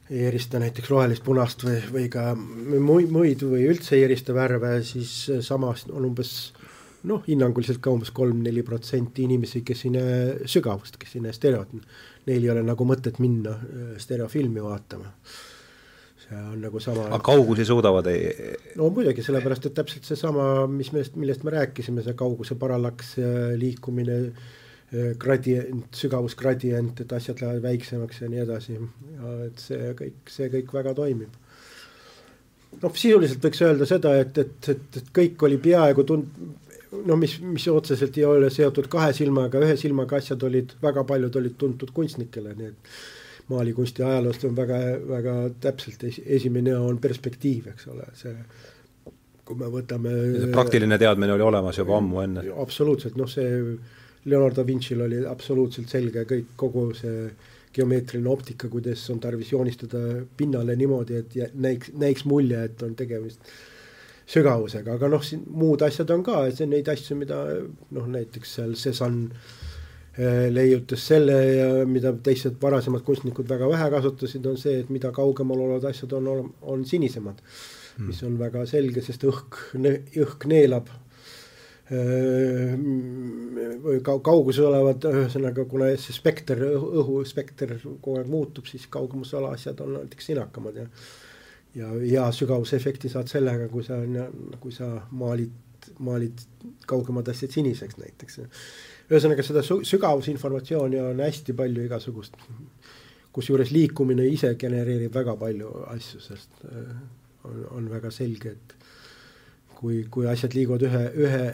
[0.10, 4.78] ei erista näiteks rohelist, punast või, või ka muid, muid või üldse ei erista värve,
[4.86, 6.36] siis samas on umbes
[7.10, 11.74] noh, hinnanguliselt ka umbes kolm-neli protsenti inimesi, kes ei näe sügavust, kes ei näe stereot.
[12.26, 15.12] Neil ei ole nagu mõtet minna äh, stereofilmi vaatama.
[16.26, 17.08] See on nagu sama.
[17.12, 18.28] aga kaugusi suudavad ei?
[18.80, 23.16] no muidugi, sellepärast et täpselt seesama, mis me, millest me rääkisime, see kauguse parallaks,
[23.62, 24.54] liikumine äh,
[25.18, 28.78] gradient, sügavusgradient, et asjad lähevad väiksemaks ja nii edasi.
[29.48, 31.42] et see kõik, see kõik väga toimib.
[32.82, 36.40] noh, sisuliselt võiks öelda seda, et, et, et, et kõik oli peaaegu tund-,
[37.08, 41.40] no mis, mis otseselt ei ole seotud kahe silmaga, ühe silmaga asjad olid, väga paljud
[41.40, 42.98] olid tuntud kunstnikele, nii et
[43.50, 44.80] maalikunsti ajaloost on väga,
[45.10, 48.34] väga täpselt es, esimene on perspektiiv, eks ole, see
[49.46, 50.14] kui me võtame
[50.56, 52.46] praktiline teadmine oli olemas juba ammu enne?
[52.64, 53.60] absoluutselt, noh see
[54.26, 57.28] Leonardo Vinci'l oli absoluutselt selge kõik, kogu see
[57.76, 60.02] geomeetriline optika, kuidas on tarvis joonistada
[60.38, 63.52] pinnale niimoodi, et näiks, näiks mulje, et on tegemist
[64.32, 67.44] sügavusega, aga noh, siin muud asjad on ka, et see on neid asju, mida
[67.94, 69.36] noh, näiteks seal Cézanne
[70.18, 75.66] leiutas selle ja mida teised varasemad kunstnikud väga vähe kasutasid, on see, et mida kaugemal
[75.66, 78.06] olevad asjad on, on sinisemad mm..
[78.08, 80.88] mis on väga selge, sest õhk, õhk neelab
[81.92, 82.78] eh,
[83.84, 86.64] või kaugusel olevad, ühesõnaga, kuna see spekter,
[87.04, 90.90] õhuspekter kogu aeg muutub, siis kaugemusala asjad on näiteks sinakamad ja
[91.76, 93.98] ja hea sügavusefekti saad sellega, kui sa,
[94.64, 96.44] kui sa maalid, maalid
[96.88, 98.40] kaugemad asjad siniseks näiteks.
[99.10, 102.38] Ühesõnaga seda sügavusinformatsiooni on hästi palju igasugust,
[103.36, 106.92] kusjuures liikumine ise genereerib väga palju asju, sest äh,
[107.46, 108.76] on, on väga selge, et
[109.76, 111.46] kui, kui asjad liiguvad ühe, ühe,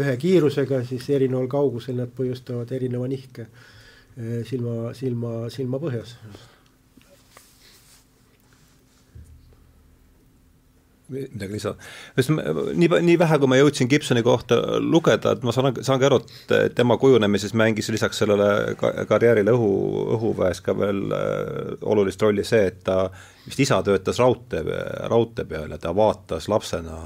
[0.00, 6.16] ühe kiirusega, siis erineval kaugusel nad põhjustavad erineva nihke äh, silma, silma, silmapõhjas
[11.08, 11.76] midagi lisada.
[12.74, 16.74] nii, nii vähe, kui ma jõudsin Gibsoni kohta lugeda, et ma saan, saangi aru, et
[16.74, 18.76] tema kujunemises mängis lisaks sellele
[19.08, 19.70] karjäärile õhu,
[20.16, 23.04] õhuväes ka veel äh, olulist rolli see, et ta
[23.46, 24.64] vist isa töötas raudtee,
[25.10, 26.98] raudtee peal ja ta vaatas lapsena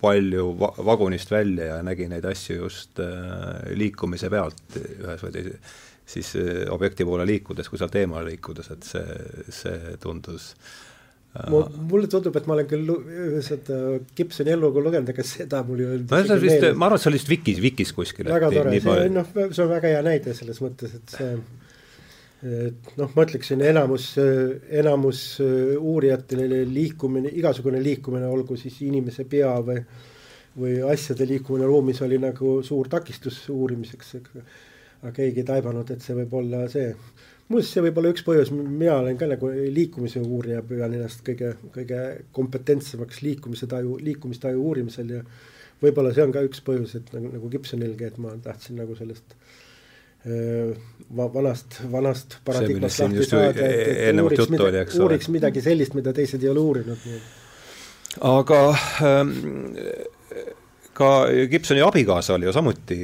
[0.00, 5.76] palju va vagunist välja ja nägi neid asju just äh, liikumise pealt ühes või teises,
[6.16, 10.74] siis äh, objekti poole liikudes, kui sealt eemale liikudes, et see, see tundus äh,
[11.90, 12.92] mulle tundub, et ma olen küll
[13.42, 13.80] seda
[14.14, 16.14] Gibsoni elulugu lugenud, aga seda mul ei olnud.
[16.14, 18.30] no see on vist, ma arvan, et see oli vist Vikis, Vikis kuskil.
[18.30, 21.34] väga tore, see noh, see on väga hea näide selles mõttes, et see
[22.44, 24.10] et noh, ma ütleksin, enamus,
[24.82, 29.80] enamus uurijatele liikumine, igasugune liikumine, olgu siis inimese pea või
[30.54, 34.14] või asjade liikumine ruumis oli nagu suur takistus uurimiseks,
[35.02, 36.92] aga keegi ei taibanud, et see võib olla see
[37.48, 41.54] muuseas, see võib olla üks põhjus, mina olen ka nagu liikumise uurija, püüan ennast kõige,
[41.74, 42.00] kõige
[42.36, 45.20] kompetentsemaks liikumise taju, liikumistaju uurimisel ja
[45.82, 49.36] võib-olla see on ka üks põhjus, et nagu, nagu Gibsonilgi, et ma tahtsin nagu sellest
[50.26, 50.72] öö,
[51.14, 56.52] vanast, vanast paradigmast lahti saada, et, et uuriks, mida, uuriks midagi sellist, mida teised ei
[56.52, 57.08] ole uurinud.
[58.34, 58.60] aga
[59.04, 59.34] ähm,
[60.94, 61.10] ka
[61.50, 62.98] Gibsoni abikaasa oli ju samuti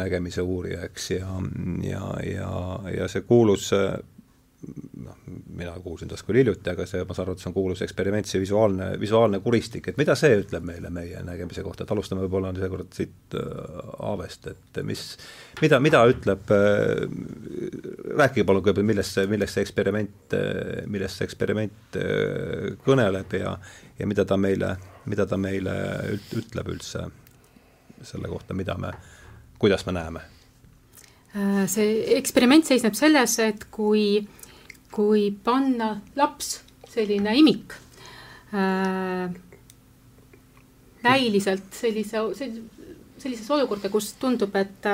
[0.00, 1.40] nägemise uurija, eks, ja,
[1.84, 2.52] ja, ja,
[2.96, 3.72] ja see kuulus
[5.04, 5.18] noh,
[5.54, 8.26] mina kuulsin tast küll hiljuti, aga see, ma saan aru, et see on kuulus eksperiment,
[8.26, 12.50] see visuaalne, visuaalne kuristik, et mida see ütleb meile meie nägemise kohta, et alustame võib-olla
[12.56, 15.04] seekord siit Aavest, et mis,
[15.62, 16.50] mida, mida ütleb
[18.18, 20.38] rääkige palun kõigepealt, millest see, millest see eksperiment
[20.90, 22.00] millest see eksperiment
[22.86, 23.54] kõneleb ja
[23.98, 24.76] ja mida ta meile,
[25.10, 25.74] mida ta meile
[26.38, 27.08] ütleb üldse
[28.02, 28.92] selle kohta, mida me,
[29.58, 30.22] kuidas me näeme?
[31.36, 34.22] Äh, see eksperiment seisneb selles, et kui,
[34.94, 36.58] kui panna laps,
[36.88, 37.74] selline imik
[38.54, 39.28] äh,,
[41.04, 42.22] näiliselt sellise,
[43.18, 44.92] sellisesse olukorda, kus tundub, et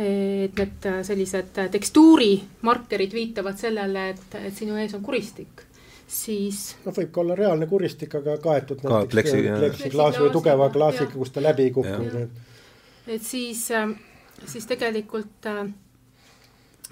[0.00, 5.64] et need sellised tekstuurimarkerid viitavad sellele, et, et sinu ees on kuristik
[6.10, 6.60] siis.
[6.84, 11.10] noh, võib ka olla reaalne kuristik, aga kaetud Ka näiteks pleksi, pleksiklaas või tugeva klaasiga,
[11.14, 12.26] kus ta läbi ei kuku.
[13.06, 13.94] et siis, äh,
[14.46, 15.64] siis tegelikult äh,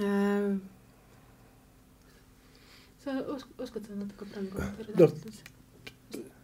[0.06, 0.48] äh,
[3.04, 4.66] sa os-, oskad sa natuke praegu
[5.02, 5.12] no,?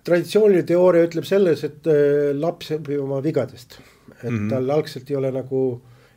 [0.04, 3.78] traditsiooniline teooria ütleb selles, et äh, laps õpib oma vigadest,
[4.22, 4.50] et mm -hmm.
[4.50, 5.64] tal algselt ei ole nagu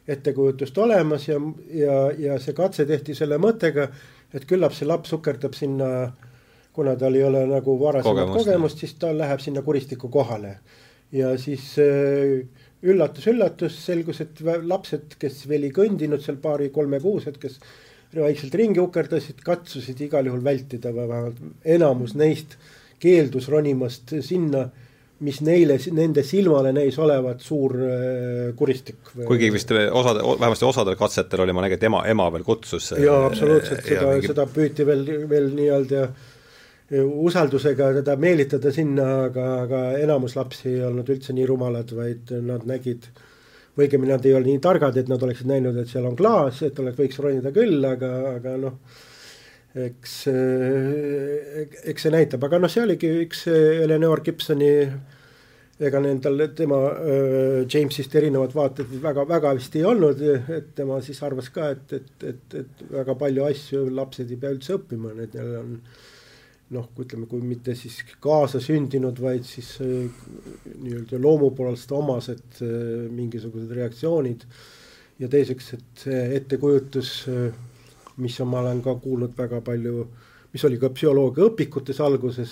[0.07, 1.35] ettekujutust olemas ja,
[1.69, 3.89] ja, ja see katse tehti selle mõttega,
[4.33, 6.26] et küllap see laps sukerdab sinna äh,
[6.77, 10.57] kuna tal ei ole nagu varasemat kogemust, kogemust, siis ta läheb sinna kuristiku kohale.
[11.11, 11.71] ja siis
[12.83, 17.59] üllatus-üllatus äh,, selgus, et lapsed, kes veel ei kõndinud seal paari-kolmekuused, kes
[18.17, 21.39] vaikselt ringi ukerdasid, katsusid igal juhul vältida või vähemalt
[21.77, 22.57] enamus neist
[23.01, 24.67] keeldus ronimast sinna
[25.25, 28.99] mis neile, nende silmale näis olevat suur äh, kuristik.
[29.25, 32.91] kuigi vist osade, vähemasti osadel katsetel oli, ma nägin, et ema, ema veel kutsus.
[33.01, 34.29] jaa, absoluutselt, seda, mingi...
[34.29, 36.27] seda püüti veel, veel nii-öelda äh,
[36.91, 42.63] usaldusega teda meelitada sinna, aga, aga enamus lapsi ei olnud üldse nii rumalad, vaid nad
[42.69, 43.09] nägid,
[43.75, 46.61] või õigemini nad ei olnud nii targad, et nad oleksid näinud, et seal on klaas,
[46.63, 48.79] et oleks, võiks ronida küll, aga, aga noh
[49.77, 50.15] eks,
[51.91, 54.71] eks see näitab, aga noh, see oligi üks Eleanor Gibsoni
[55.77, 60.21] ega nendel tema äh, Jamesist erinevad vaated väga-väga vist ei olnud,
[60.55, 64.55] et tema siis arvas ka, et, et, et, et väga palju asju lapsed ei pea
[64.55, 65.75] üldse õppima, need neil on
[66.75, 70.07] noh, ütleme, kui mitte siis kaasasündinud, vaid siis äh,
[70.81, 74.43] nii-öelda loomu poolest omased äh, mingisugused reaktsioonid.
[75.17, 77.47] ja teiseks, et see ettekujutus äh,
[78.21, 80.03] mis ma olen ka kuulnud väga palju,
[80.53, 82.51] mis oli ka psühholoogia õpikutes alguses,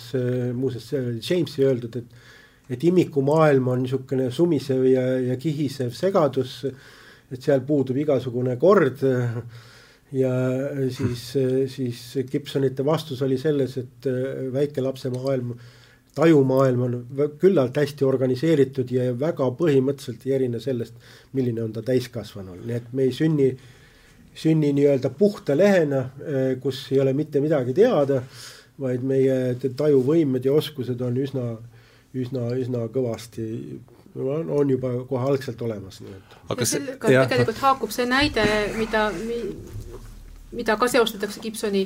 [0.54, 2.34] muuseas see oli Jamesi öeldud, et
[2.66, 9.04] et imikumaailm on niisugune sumisev ja, ja kihisev segadus, et seal puudub igasugune kord
[10.16, 10.34] ja
[10.96, 11.24] siis,
[11.74, 14.08] siis Gibsonite vastus oli selles, et
[14.54, 15.56] väikelapse maailm,
[16.16, 17.00] tajumaailm on
[17.42, 20.96] küllalt hästi organiseeritud ja väga põhimõtteliselt ei erine sellest,
[21.36, 23.66] milline on ta täiskasvanul, nii et me ei sünni äh,
[24.36, 28.22] sünni nii-öelda puhta lehena, eh, kus ei ole mitte midagi teada,
[28.80, 31.46] vaid meie tajuvõimed ja oskused on üsna,
[32.16, 33.46] üsna, üsna kõvasti
[34.16, 36.36] on, on juba kohe algselt olemas, nii et.
[36.52, 39.08] aga sellega tegelikult haakub see näide, mida,
[40.56, 41.86] mida ka seostatakse Gibsoni,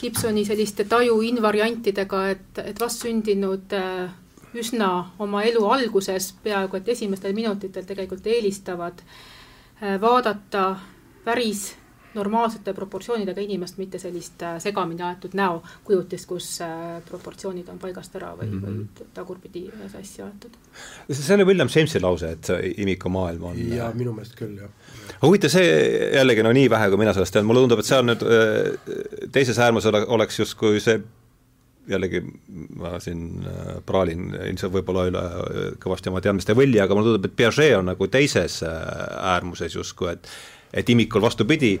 [0.00, 4.16] Gibsoni selliste taju invariantidega, et, et vastsündinud eh,
[4.62, 4.88] üsna
[5.24, 10.66] oma elu alguses, peaaegu et esimestel minutitel tegelikult eelistavad eh, vaadata
[11.24, 11.70] päris
[12.14, 18.32] normaalsete proportsioonidega inimest, mitte sellist äh, segamini aetud näokujutist, kus äh, proportsioonid on paigast ära
[18.36, 18.80] või mm, -hmm.
[18.98, 20.58] või tagurpidi sassi aetud.
[21.10, 24.70] see oli William Jamesi lause, et imikumaailm on jaa, äh, minu meelest küll, jah.
[25.16, 25.72] Aga huvitav, see
[26.18, 28.24] jällegi no nii vähe, kui mina sellest tean, mulle tundub, et see on nüüd
[29.34, 31.00] teises äärmus oleks justkui see
[31.90, 32.20] jällegi
[32.78, 33.42] ma siin
[33.86, 35.22] praalin ilmselt võib-olla üle
[35.82, 40.34] kõvasti oma teadmiste võlli, aga mulle tundub, et Piaget on nagu teises äärmuses justkui, et
[40.72, 41.74] et imikul vastupidi,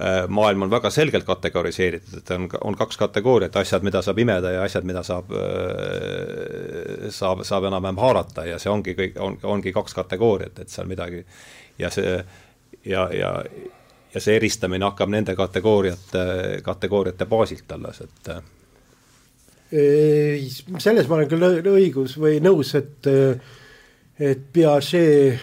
[0.00, 4.52] Äh, maailm on väga selgelt kategoriseeritud, et on, on kaks kategooriat, asjad, mida saab imeda
[4.52, 9.72] ja asjad, mida saab, äh, saab, saab enam-vähem haarata ja see ongi kõik, on, ongi
[9.74, 11.24] kaks kategooriat, et seal midagi
[11.82, 12.12] ja see
[12.84, 13.32] ja, ja
[14.14, 16.22] ja see eristamine hakkab nende kategooriate,
[16.64, 18.42] kategooriate baasilt alles, et äh.
[20.80, 23.08] selles ma olen küll õigus või nõus, et
[24.18, 25.38] et Piaget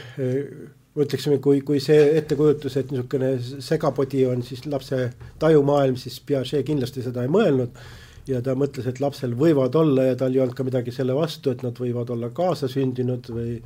[0.95, 7.03] ütleksime, kui, kui see ettekujutus, et niisugune segapodi on siis lapse tajumaailm, siis Piaget kindlasti
[7.05, 7.85] seda ei mõelnud.
[8.25, 11.51] ja ta mõtles, et lapsel võivad olla ja tal ei olnud ka midagi selle vastu,
[11.51, 13.59] et nad võivad olla kaasasündinud või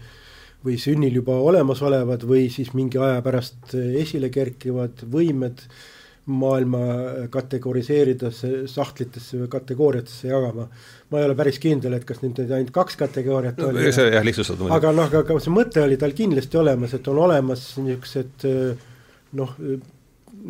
[0.66, 5.64] või sünnil juba olemasolevad või siis mingi aja pärast esile kerkivad võimed
[6.30, 6.80] maailma
[7.34, 8.30] kategoriseerida
[8.70, 10.68] sahtlitesse või kategooriatesse jagama.
[11.10, 13.88] ma ei ole päris kindel, et kas nüüd neid ainult kaks kategooriat no, oli.
[13.96, 14.78] see jah, lihtsustatud muidugi.
[14.78, 18.46] aga noh, aga see mõte oli tal kindlasti olemas, et on olemas niisugused
[19.40, 19.56] noh,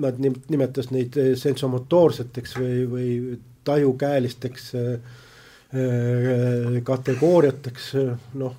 [0.04, 3.12] nad nimetas neid sensomotoorseteks või, või
[3.69, 4.72] tajukäelisteks
[6.89, 7.93] kategooriateks,
[8.41, 8.58] noh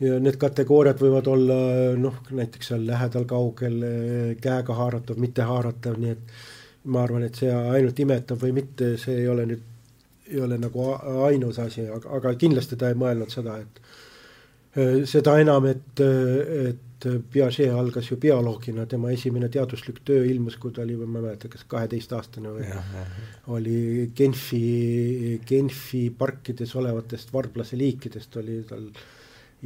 [0.00, 1.58] ja need kategooriad võivad olla
[1.98, 3.80] noh, näiteks seal lähedal, kaugel,
[4.42, 6.34] käega haaratav, mitte haaratav, nii et
[6.92, 9.64] ma arvan, et see ainult imetab või mitte, see ei ole nüüd,
[10.28, 10.90] ei ole nagu
[11.26, 16.04] ainus asi, aga, aga kindlasti ta ei mõelnud seda, et seda enam, et,
[16.68, 21.12] et Piaget algas ju bioloogina, tema esimene teaduslik töö ilmus, kui ta oli, ma ei
[21.28, 23.28] mäleta, kas kaheteistaastane või ja, ja, ja.
[23.54, 29.06] oli Genfi, Genfi parkides olevatest varblase liikidest oli tal äh,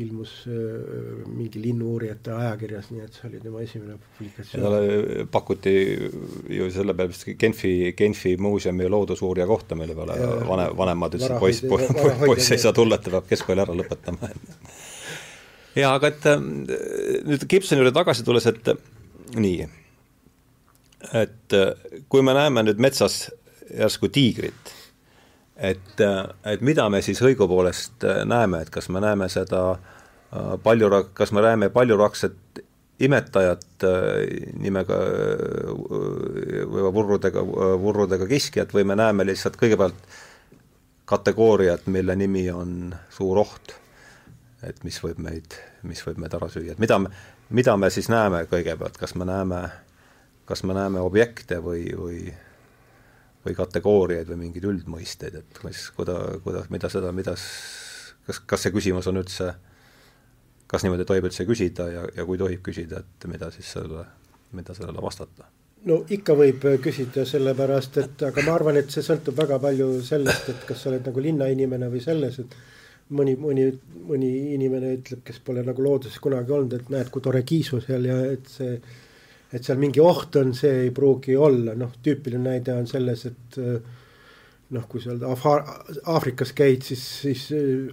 [0.01, 4.63] ilmus äh, mingi linnu-uurijate ajakirjas, nii et see oli tema esimene publikatsioon.
[4.65, 5.75] talle pakuti
[6.57, 10.17] ju selle peale vist Genfi, Genfi muuseumi loodusuurija kohta, mille peale.
[10.17, 11.93] Ja, vanem, vanemad ütlesid, poiss, poiss,
[12.25, 14.33] poiss ei saa tulla, ta peab keskkooli ära lõpetama.
[15.83, 16.41] Jaa, aga et äh,
[17.29, 18.73] nüüd Gibsoni juurde tagasi tulles, et
[19.37, 19.69] nii,
[21.21, 23.27] et äh, kui me näeme nüüd metsas
[23.73, 24.73] järsku tiigrit
[25.57, 26.01] et,
[26.45, 31.33] et mida me siis õigupoolest äh, näeme, et kas me näeme seda äh, palju, kas
[31.33, 32.63] me näeme paljurakset
[33.03, 34.99] imetajat äh, nimega
[36.73, 37.45] või vurrudega,
[37.83, 40.19] vurrudega kiskjat või me näeme lihtsalt kõigepealt
[41.13, 43.79] kategooriat, mille nimi on suur oht.
[44.63, 47.11] et mis võib meid, mis võib meid ära süüa, et mida me,
[47.51, 49.65] mida me siis näeme kõigepealt, kas me näeme,
[50.47, 52.33] kas me näeme objekte või, või
[53.47, 57.35] või kategooriaid või mingeid üldmõisteid, et mis, kuida-, kuidas, mida seda, mida
[58.27, 59.53] kas, kas see küsimus on üldse,
[60.71, 64.07] kas niimoodi tohib üldse küsida ja, ja kui tohib küsida, et mida siis sellele,
[64.57, 65.49] mida sellele vastata?
[65.89, 70.53] no ikka võib küsida, sellepärast et aga ma arvan, et see sõltub väga palju sellest,
[70.53, 72.55] et kas sa oled nagu linnainimene või selles, et
[73.11, 73.67] mõni, mõni,
[74.07, 78.07] mõni inimene ütleb, kes pole nagu looduses kunagi olnud, et näed, kui tore kiisu seal
[78.07, 78.77] ja et see
[79.53, 83.59] et seal mingi oht on, see ei pruugi olla, noh, tüüpiline näide on selles, et
[84.73, 87.47] noh, kui sa Aafrikas käid, siis, siis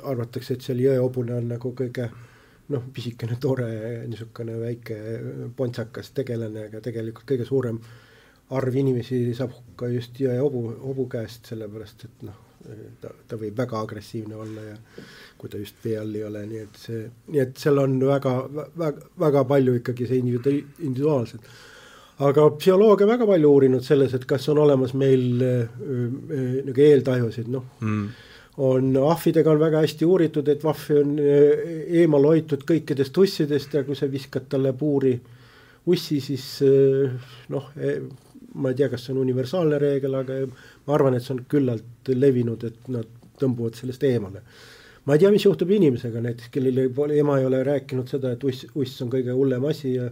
[0.08, 2.08] arvatakse, et seal jõehobune on nagu kõige
[2.74, 3.70] noh, pisikene tore
[4.08, 5.00] niisugune väike
[5.58, 7.80] pontsakas tegelane, aga tegelikult kõige suurem
[8.56, 12.49] arv inimesi saab hukka just jõehobu, hobu käest, sellepärast et noh,
[13.02, 14.78] ta, ta võib väga agressiivne olla ja
[15.40, 17.02] kui ta just vee all ei ole, nii et see,
[17.32, 18.36] nii et seal on väga,
[18.78, 21.52] väga, väga palju ikkagi see individuaalselt.
[22.28, 27.48] aga psühholoogia väga palju uurinud selles, et kas on olemas meil äh, äh, nagu eeltajusid,
[27.54, 28.08] noh mm.
[28.68, 31.68] on ahvidega on väga hästi uuritud, et vahvi on äh,
[32.02, 35.16] eemal hoitud kõikidest ussidest ja kui sa viskad talle puuri
[35.90, 36.44] ussi, siis
[37.50, 37.72] noh,
[38.56, 42.14] ma ei tea, kas see on universaalne reegel, aga ma arvan, et see on küllalt
[42.16, 43.08] levinud, et nad
[43.40, 44.44] tõmbuvad sellest eemale.
[45.06, 48.44] ma ei tea, mis juhtub inimesega näiteks, kellel ei, ema ei ole rääkinud seda, et
[48.44, 50.12] uss, uss on kõige hullem asi ja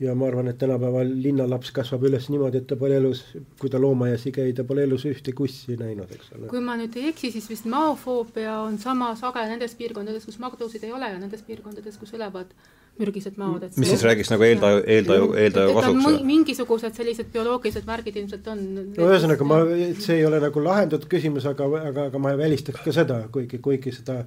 [0.00, 3.24] ja ma arvan, et tänapäeval linnalaps kasvab üles niimoodi, et ta pole elus,
[3.58, 6.50] kui ta loomaaias ei käi, ta pole elus ühtegi ussi näinud, eks ole.
[6.52, 10.86] kui ma nüüd ei eksi, siis vist maofoobia on sama sage nendes piirkondades, kus magdusid
[10.86, 12.54] ei ole ja nendes piirkondades, kus elavad
[12.98, 16.20] mürgised maod, et mis siis räägiks nagu eeltaju, eeltaju, eeltaju kasuks?
[16.28, 18.62] mingisugused sellised bioloogilised märgid ilmselt on.
[18.90, 19.62] no ühesõnaga, ma,
[20.02, 23.62] see ei ole nagu lahendatud küsimus, aga, aga, aga ma ei välistaks ka seda, kuigi,
[23.64, 24.22] kuigi seda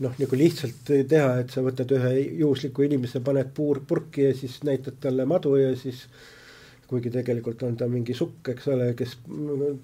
[0.00, 4.60] noh, nagu lihtsalt teha, et sa võtad ühe juhusliku inimese, paned puur purki ja siis
[4.66, 6.06] näitad talle madu ja siis
[6.90, 9.16] kuigi tegelikult on ta mingi sukk, eks ole, kes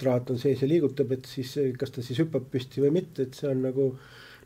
[0.01, 3.39] traat on sees ja liigutab, et siis kas ta siis hüppab püsti või mitte, et
[3.39, 3.93] see on nagu,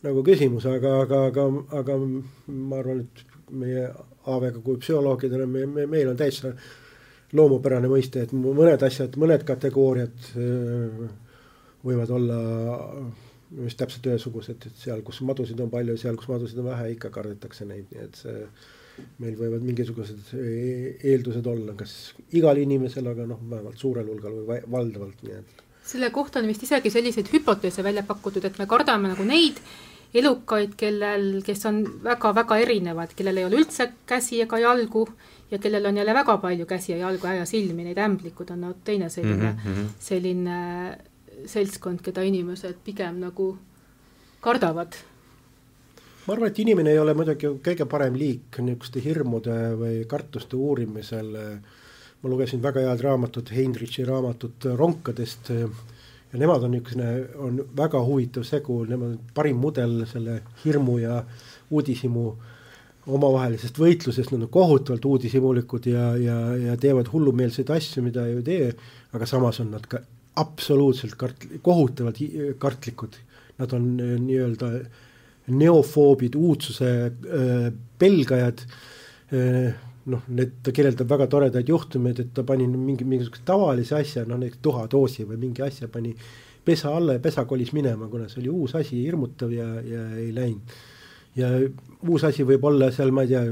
[0.05, 1.47] nagu küsimus, aga, aga, aga,
[1.81, 3.89] aga ma arvan, et meie
[4.31, 6.53] Aavega kui psühholoogidele, me, me, meil on täitsa
[7.37, 10.31] loomupärane mõiste, et mõned asjad, mõned kategooriad
[11.87, 12.39] võivad olla
[13.65, 17.11] just täpselt ühesugused, et seal, kus madusid on palju, seal, kus madusid on vähe, ikka
[17.15, 18.45] kardetakse neid, nii et see
[19.23, 21.95] meil võivad mingisugused e-, eeldused olla, kas
[22.37, 25.63] igal inimesel, aga noh, vähemalt suurel hulgal või valdavalt, nii et.
[25.91, 29.59] selle kohta on vist isegi selliseid hüpoteese välja pakutud, et me kardame nagu neid
[30.15, 35.05] elukaid, kellel, kes on väga-väga erinevad, kellel ei ole üldse käsi ega jalgu
[35.51, 38.75] ja kellel on jälle väga palju käsi ja jalgu ja silmi, neid ämblikud on no,
[38.85, 39.93] teine selline mm, -hmm.
[39.99, 40.59] selline
[41.47, 43.57] seltskond, keda inimesed pigem nagu
[44.41, 44.95] kardavad.
[46.27, 51.37] ma arvan, et inimene ei ole muidugi kõige parem liik niisuguste hirmude või kartuste uurimisel.
[52.23, 55.51] ma lugesin väga head raamatut, Heinrichi raamatut ronkadest
[56.33, 57.11] ja nemad on niisugune,
[57.43, 61.21] on väga huvitav segu, nemad on parim mudel selle hirmu ja
[61.71, 62.25] uudishimu
[63.11, 68.71] omavahelisest võitlusest, nad on kohutavalt uudishimulikud ja, ja, ja teevad hullumeelseid asju, mida ei tee,
[69.17, 70.03] aga samas on nad ka
[70.41, 72.21] absoluutselt kart-, kohutavalt
[72.59, 73.19] kartlikud.
[73.61, 74.71] Nad on äh, nii-öelda
[75.51, 79.75] neofoobid, uudsuse äh, pelgajad äh,
[80.11, 84.41] noh, need, ta kirjeldab väga toredaid juhtumeid, et ta pani mingi, mingisuguse tavalise asja, noh
[84.41, 86.15] näiteks tuhatoosi või mingi asja pani
[86.65, 90.33] pesa alla ja pesa kolis minema, kuna see oli uus asi, hirmutav ja, ja ei
[90.35, 90.75] läinud.
[91.37, 91.53] ja
[92.09, 93.45] uus asi võib olla seal, ma ei tea,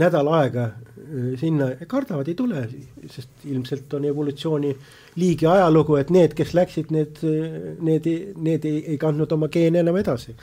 [0.00, 2.64] nädal aega äh, sinna, kardavad, ei tule,
[3.12, 4.74] sest ilmselt on evolutsiooni
[5.20, 7.20] liigi ajalugu, et need, kes läksid, need,
[7.80, 10.36] need, need ei, ei kandnud oma geene enam edasi.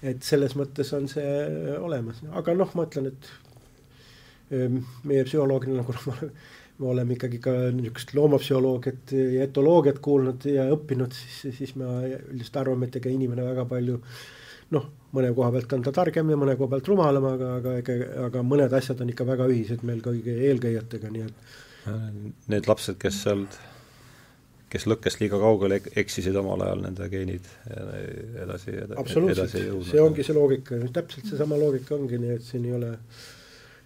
[0.00, 1.30] et selles mõttes on see
[1.76, 3.49] olemas, aga noh, ma ütlen, et
[4.50, 6.24] meie psühholoogina nagu noh,
[6.80, 11.90] me oleme ikkagi ka niisugust loomapsühholoogiat ja etoloogiat kuulnud ja õppinud, siis, siis me
[12.32, 13.98] üldiselt arvame, et ega inimene väga palju
[14.74, 17.98] noh, mõne koha pealt on ta targem ja mõne koha pealt rumalam, aga, aga ega,
[18.28, 21.58] aga mõned asjad on ikka väga ühised meil kõigi eelkäijatega, nii et
[22.50, 23.54] Need lapsed, kes sealt,
[24.70, 29.54] kes lõkkest liiga kaugele eksisid omal ajal, nende geenid edasi, edasi absoluutselt,
[29.88, 32.92] see ongi see loogika, täpselt seesama loogika ongi, nii et siin ei ole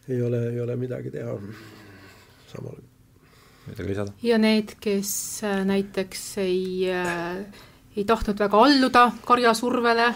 [0.08, 1.38] ei ole, ei ole midagi teha.
[2.52, 2.76] samal.
[3.66, 4.12] midagi lisada?
[4.22, 5.12] ja need, kes
[5.44, 7.44] äh, näiteks ei, äh,
[7.96, 10.12] ei tahtnud väga alluda karjasurvele,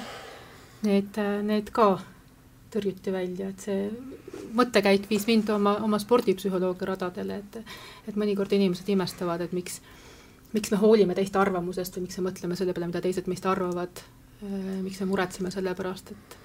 [0.82, 1.90] need, äh, need ka
[2.72, 3.86] tõrjuti välja, et see
[4.56, 7.62] mõttekäik viis mind oma, oma spordipsühholoogia radadele, et
[8.08, 9.80] et mõnikord inimesed imestavad, et miks,
[10.52, 14.04] miks me hoolime teiste arvamusest või miks me mõtleme selle peale, mida teised meist arvavad,
[14.84, 16.36] miks me muretseme selle pärast, et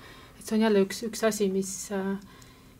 [0.43, 2.15] et see on jälle üks, üks asi, mis äh,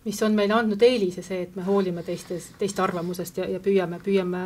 [0.06, 3.99] mis on meile andnud eelise, see, et me hoolime teistes, teiste arvamusest ja, ja püüame,
[4.04, 4.41] püüame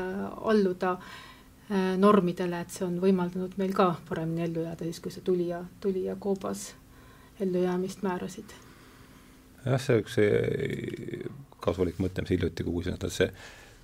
[0.51, 5.25] alluda äh, normidele, et see on võimaldanud meil ka paremini ellu jääda, siis kui see
[5.25, 6.69] tulija, tulija koobas
[7.41, 8.57] ellujäämist määrasid.
[9.65, 10.19] jah, see üks
[11.61, 13.31] kasulik mõte, mis hiljuti kuulsin, et see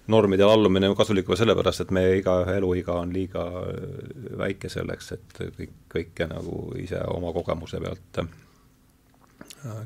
[0.08, 3.84] normidele allumine on kasulik juba sellepärast, et meie igaühe eluiga on liiga äh,
[4.38, 8.34] väike selleks, et kõik, kõike nagu ise oma kogemuse pealt äh,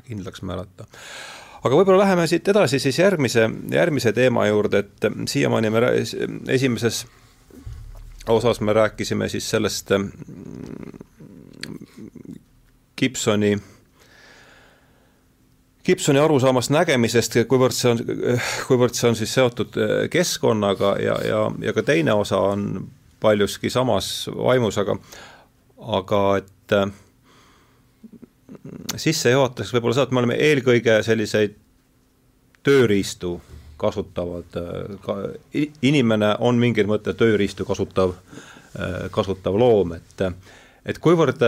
[0.08, 0.88] kindlaks määrata
[1.62, 5.82] aga võib-olla läheme siit edasi siis järgmise, järgmise teema juurde, et siiamaani me
[6.54, 7.06] esimeses
[8.28, 10.10] osas me rääkisime siis sellest mm,
[12.98, 13.58] Gibsoni,
[15.84, 18.00] Gibsoni arusaamast nägemisest, kuivõrd see on,
[18.68, 19.78] kuivõrd see on siis seotud
[20.10, 22.88] keskkonnaga ja, ja, ja ka teine osa on
[23.20, 24.98] paljuski samas vaimus, aga
[25.78, 26.74] aga et
[28.96, 31.56] sissejuhatuseks võib-olla seda, et me oleme eelkõige selliseid
[32.66, 33.40] tööriistu
[33.78, 34.56] kasutavad,
[35.04, 35.16] ka
[35.86, 38.16] inimene on mingil mõttel tööriistu kasutav,
[39.14, 40.24] kasutav loom, et
[40.88, 41.42] et kuivõrd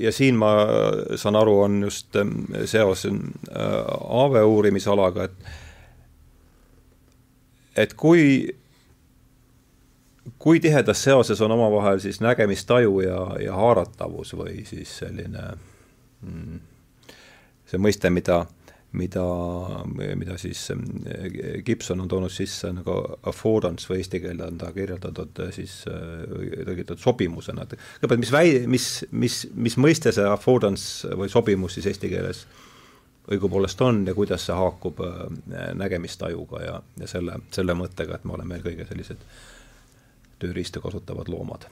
[0.00, 0.54] ja siin ma
[1.20, 2.16] saan aru, on just
[2.70, 3.06] seos
[3.52, 5.36] Aave uurimisalaga, et
[7.84, 8.24] et kui
[10.40, 15.73] kui tihedas seoses on omavahel siis nägemistaju ja, ja haaratavus või siis selline Mm.
[17.68, 18.42] See mõiste, mida,
[18.96, 19.24] mida,
[19.94, 22.96] mida siis mm, Gibson on toonud sisse nagu
[23.30, 26.26] affordance või eesti keelde on ta kirjeldatud äh, siis äh,
[26.68, 31.90] tõlgitud sobimusena, et kõigepealt, mis väi-, mis, mis, mis mõiste see affordance või sobimus siis
[31.92, 32.44] eesti keeles
[33.32, 35.24] õigupoolest on ja kuidas see haakub äh,
[35.80, 39.24] nägemistajuga ja, ja selle, selle mõttega, et me oleme eelkõige sellised
[40.42, 41.66] tööriistu kasutavad loomad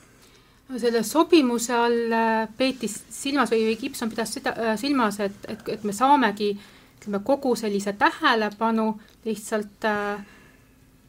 [0.80, 5.66] selle sobimuse all äh, peeti silmas või, või Gibson pidas seda äh, silmas, et, et,
[5.76, 8.86] et me saamegi ütleme, kogu sellise tähelepanu
[9.24, 10.22] lihtsalt äh,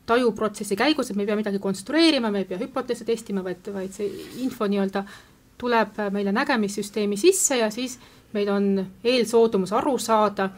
[0.05, 3.93] tajuprotsessi käigus, et me ei pea midagi konstrueerima, me ei pea hüpoteese testima, vaid, vaid
[3.95, 4.09] see
[4.43, 5.05] info nii-öelda
[5.63, 7.99] tuleb meile nägemissüsteemi sisse ja siis
[8.33, 8.69] meil on
[9.03, 10.49] eelsoodumus aru saada,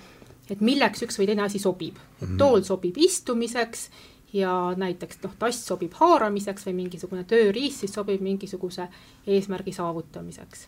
[0.49, 2.27] et milleks üks või teine asi sobib mm.
[2.27, 2.37] -hmm.
[2.37, 3.89] tool sobib istumiseks
[4.35, 8.87] ja näiteks noh, tass sobib haaramiseks või mingisugune tööriist siis sobib mingisuguse
[9.27, 10.67] eesmärgi saavutamiseks.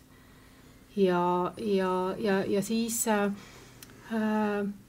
[0.96, 3.30] ja, ja, ja, ja siis äh,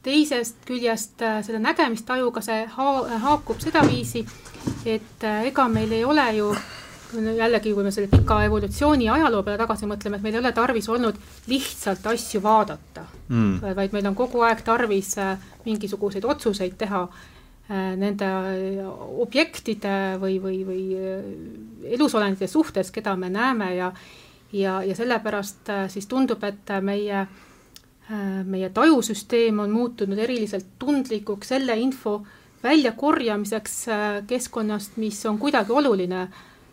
[0.04, 4.26] teisest küljest äh, selle nägemistajuga see ha-, haakub sedaviisi,
[4.86, 6.54] et äh, ega meil ei ole ju
[7.36, 10.88] jällegi, kui me selle pika evolutsiooni ajaloo peale tagasi mõtleme, et meil ei ole tarvis
[10.94, 11.18] olnud
[11.50, 17.39] lihtsalt asju vaadata mm., vaid meil on kogu aeg tarvis äh, mingisuguseid otsuseid teha Äh,
[17.70, 18.88] nende äh,
[19.22, 21.28] objektide või, või, või äh,
[21.94, 23.92] elusolendite suhtes, keda me näeme ja
[24.54, 27.20] ja, ja sellepärast siis tundub, et meie,
[28.50, 32.16] meie tajusüsteem on muutunud eriliselt tundlikuks selle info
[32.64, 33.76] väljakorjamiseks
[34.28, 36.24] keskkonnast, mis on kuidagi oluline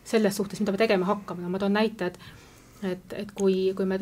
[0.08, 2.18] selles suhtes, mida me tegema hakkame, no ma toon näite, et
[2.94, 4.00] et, et kui, kui me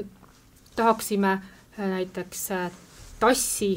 [0.76, 1.34] tahaksime
[1.78, 2.46] näiteks
[3.18, 3.72] tassi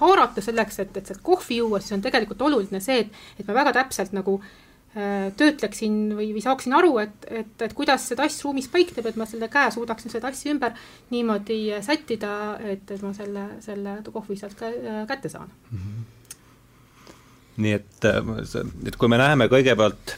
[0.00, 3.56] haarata selleks, et, et sealt kohvi juua, siis on tegelikult oluline see, et, et ma
[3.56, 8.44] väga täpselt nagu äh, töötleksin või, või saaksin aru, et, et, et kuidas see tass
[8.44, 10.74] ruumis paikneb, et ma selle käe suudaksin selle tassi ümber
[11.14, 15.78] niimoodi sättida, et, et ma selle, selle kohvi sealt ka, äh, kätte saan mm.
[15.78, 17.16] -hmm.
[17.64, 20.16] nii et, äh, et kui me näeme kõigepealt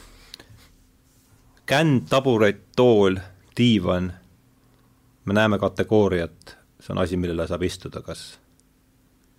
[1.67, 3.17] känd, taburet, tool,
[3.57, 4.13] diivan,
[5.25, 8.35] me näeme kategooriat, see on asi, millele saab istuda, kas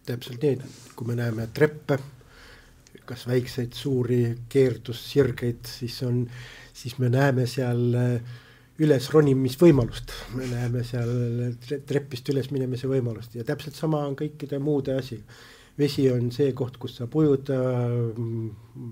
[0.06, 0.60] täpselt nii,
[0.96, 1.98] kui me näeme treppe,
[3.06, 6.24] kas väikseid, suuri keerdussirgeid, siis on,
[6.74, 8.38] siis me näeme seal äh,
[8.82, 11.12] üles ronimisvõimalust, me näeme seal
[11.88, 15.22] trepist üles minemise võimalust ja täpselt sama on kõikide muude asi.
[15.78, 17.60] vesi on see koht, kus saab ujuda
[18.16, 18.92] mm,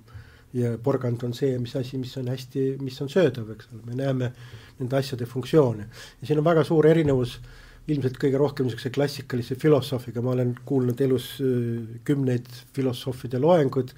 [0.54, 3.96] ja porgand on see, mis asi, mis on hästi, mis on söödav, eks ole, me
[3.96, 4.32] näeme
[4.80, 5.88] nende asjade funktsioone.
[6.22, 10.54] Ja siin on väga suur erinevus äh, ilmselt kõige rohkem niisuguse klassikalise filosoofiga, ma olen
[10.66, 13.92] kuulnud elus äh, kümneid filosoofide loenguid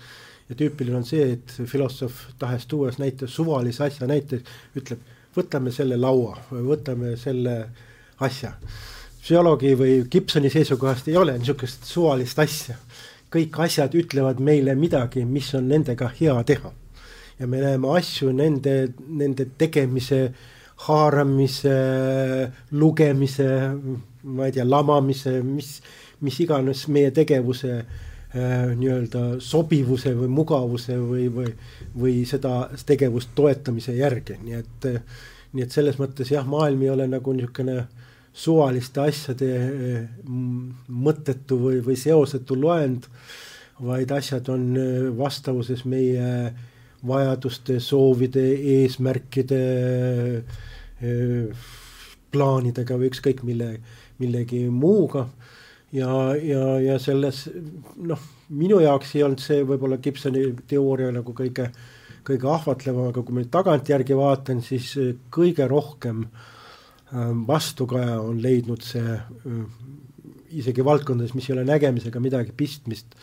[0.49, 4.41] ja tüüpiline on see, et filosoof tahes tuues näite, suvalise asja näite,
[4.77, 5.01] ütleb,
[5.35, 7.55] võtame selle laua või võtame selle
[8.25, 8.55] asja.
[9.21, 12.77] psühholoogi või Gibsoni seisukohast ei ole niisugust suvalist asja.
[13.33, 16.71] kõik asjad ütlevad meile midagi, mis on nendega hea teha.
[17.39, 21.75] ja me näeme asju nende, nende tegemise äh, haaramise,
[22.71, 23.47] lugemise,
[24.23, 25.77] ma ei tea, lamamise, mis,
[26.25, 27.95] mis iganes meie tegevuse äh,
[28.35, 31.53] nii-öelda sobivuse või mugavuse või, või,
[31.95, 34.89] või seda tegevust toetamise järgi, nii et,
[35.55, 37.85] nii et selles mõttes jah, maailm ei ole nagu niisugune
[38.35, 39.49] suvaliste asjade
[40.27, 43.07] mõttetu või, või seosetu loend,
[43.79, 44.73] vaid asjad on
[45.15, 46.51] vastavuses meie
[47.07, 48.43] vajaduste, soovide,
[48.79, 49.61] eesmärkide,
[52.33, 53.75] plaanidega või ükskõik mille,
[54.21, 55.27] millegi muuga.
[55.95, 57.45] ja, ja, ja selles
[57.95, 61.69] noh, minu jaoks ei olnud see võib-olla Gibsoni teooria nagu kõige,
[62.25, 64.91] kõige ahvatlevam, aga kui ma nüüd tagantjärgi vaatan, siis
[65.31, 66.25] kõige rohkem
[67.47, 69.19] vastukaja on leidnud see
[70.55, 73.15] isegi valdkondades, mis ei ole nägemisega midagi pistmist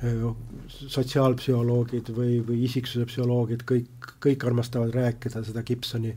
[0.00, 6.14] sotsiaalpsühholoogid või, või isiksuse psühholoogid, kõik, kõik armastavad rääkida seda Gibsoni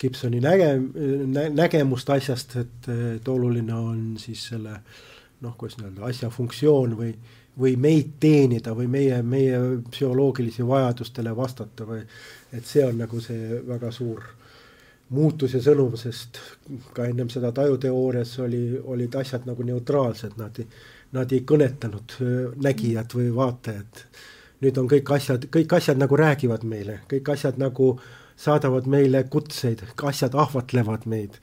[0.00, 0.80] Gibsoni näge-,
[1.26, 4.78] nä-, nägemust asjast, et, et oluline on siis selle
[5.44, 7.12] noh, kuidas nii-öelda asja funktsioon või,
[7.60, 9.60] või meid teenida või meie, meie
[9.90, 12.02] psühholoogilisi vajadustele vastata või
[12.54, 14.24] et see on nagu see väga suur
[15.14, 16.40] muutus ja sõnum, sest
[16.96, 20.66] ka ennem seda tajuteoorias oli, olid asjad nagu neutraalsed, nad ei,
[21.14, 22.18] nad ei kõnetanud
[22.62, 24.04] nägijat või vaatajat.
[24.64, 28.04] nüüd on kõik asjad, kõik asjad nagu räägivad meile, kõik asjad nagu äh,
[28.36, 31.40] saadavad meile kutseid, asjad ahvatlevad meid.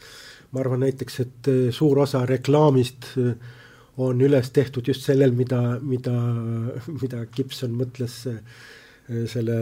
[0.51, 3.35] ma arvan näiteks, et äh, suur osa reklaamist äh,
[4.03, 6.11] on üles tehtud just sellel, mida, mida,
[7.01, 8.41] mida Gibson mõtles äh,
[9.31, 9.55] selle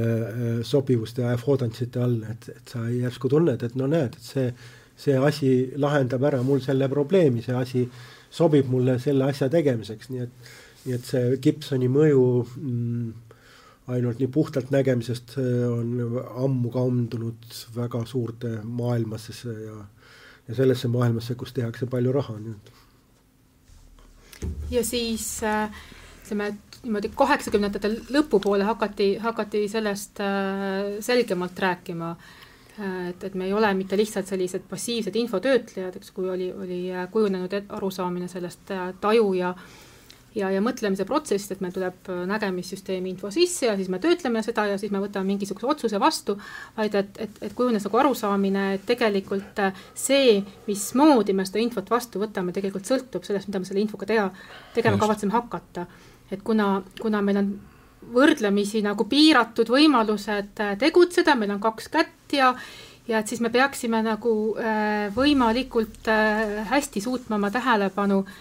[0.65, 4.49] sobivuste ja affordance'ite all, et, et sa järsku tunned, et no näed, et see,
[4.97, 7.85] see asi lahendab ära mul selle probleemi, see asi
[8.31, 10.51] sobib mulle selle asja tegemiseks, nii et,
[10.85, 13.29] nii et see Gibsoni mõju mm,
[13.89, 15.95] ainult nii puhtalt nägemisest on
[16.45, 19.79] ammu kandunud väga suurde maailmasse ja,
[20.47, 22.73] ja sellesse maailmasse, kus tehakse palju raha nüüd.
[24.71, 25.41] ja siis
[26.29, 26.51] ütleme,
[26.83, 32.13] niimoodi kaheksakümnendate lõpupoole hakati, hakati sellest äh, selgemalt rääkima
[33.09, 37.55] et, et me ei ole mitte lihtsalt sellised passiivsed infotöötlejad, eks, kui oli, oli kujunenud
[37.69, 39.53] arusaamine sellest äh, taju ja
[40.35, 44.43] ja, ja mõtlemise protsess, et meil tuleb äh, nägemissüsteemi info sisse ja siis me töötleme
[44.45, 46.37] seda ja siis me võtame mingisuguse otsuse vastu,
[46.77, 51.89] vaid et, et, et kujunes nagu arusaamine, et tegelikult äh, see, mismoodi me seda infot
[51.91, 54.29] vastu võtame, tegelikult sõltub sellest, mida me selle infoga teha,
[54.77, 55.87] tegema kavatseme hakata.
[56.31, 57.53] et kuna, kuna meil on
[58.13, 62.53] võrdlemisi nagu piiratud võimalused äh, tegutseda, meil on kaks kätt ja
[63.09, 68.39] ja et siis me peaksime nagu äh, võimalikult äh, hästi suutma oma tähelepanu äh,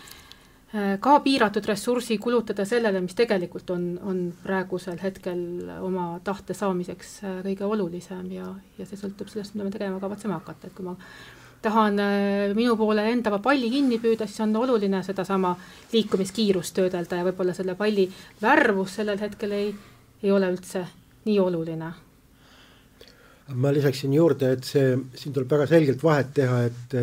[0.68, 5.38] Äh, ka piiratud ressursi kulutada sellele, mis tegelikult on, on praegusel hetkel
[5.80, 7.14] oma tahte saamiseks
[7.46, 10.92] kõige olulisem ja, ja see sõltub sellest, mida me tegema kavatseme hakata, et kui ma
[11.68, 15.54] tahan äh, minu poole enda palli kinni püüda, siis on oluline sedasama
[15.92, 18.08] liikumiskiirust töödelda ja võib-olla selle palli
[18.42, 19.72] värvus sellel hetkel ei,
[20.22, 20.84] ei ole üldse
[21.28, 21.94] nii oluline.
[23.48, 26.96] ma lisaksin juurde, et see, siin tuleb väga selgelt vahet teha, et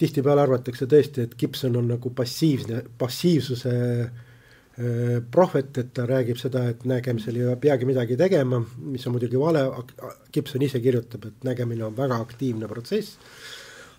[0.00, 4.28] tihtipeale arvatakse tõesti, et Gibson on nagu passiivne, passiivsuse äh,
[5.30, 9.66] prohvet, et ta räägib seda, et nägemisel ei peagi midagi tegema, mis on muidugi vale,
[10.32, 13.18] Gibson ise kirjutab, et nägemine on väga aktiivne protsess,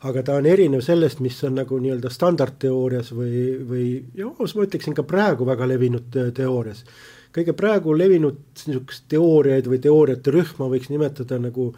[0.09, 3.87] aga ta on erinev sellest, mis on nagu nii-öelda standardteoorias või, või
[4.17, 6.83] ja ma ütleksin ka praegu väga levinud teoorias.
[7.31, 11.71] kõige praegu levinud niisugust teooriaid või teooriate rühma võiks nimetada nagu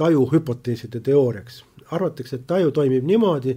[0.00, 3.56] tajuhüpoteeside teooriaks arvatakse, et taju toimib niimoodi,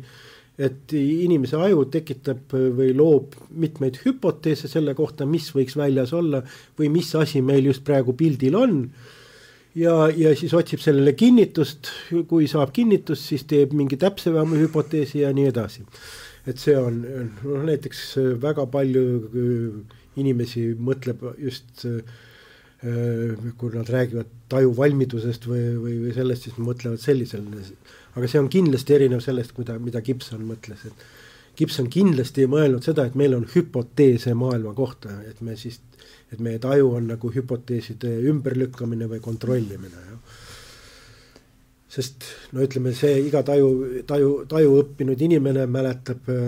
[0.63, 6.43] et inimese aju tekitab või loob mitmeid hüpoteese selle kohta, mis võiks väljas olla
[6.79, 8.77] või mis asi meil just praegu pildil on.
[9.75, 11.91] Ja, ja siis otsib sellele kinnitust,
[12.29, 15.85] kui saab kinnitust, siis teeb mingi täpsema hüpoteesi ja nii edasi.
[16.47, 22.03] et see on noh, näiteks väga palju äh, inimesi mõtleb just äh,
[23.57, 27.45] kui nad räägivad taju valmidusest või, või, või sellest, siis mõtlevad sellisel
[28.17, 31.05] aga see on kindlasti erinev sellest, mida, mida Gibson mõtles, et
[31.57, 35.79] Gibson kindlasti ei mõelnud seda, et meil on hüpoteese maailma kohta, et me siis,
[36.33, 40.39] et meie taju on nagu hüpoteeside ümberlükkamine või kontrollimine, jah.
[41.93, 42.25] sest
[42.57, 46.43] no ütleme, see iga taju, taju, taju õppinud inimene mäletab äh,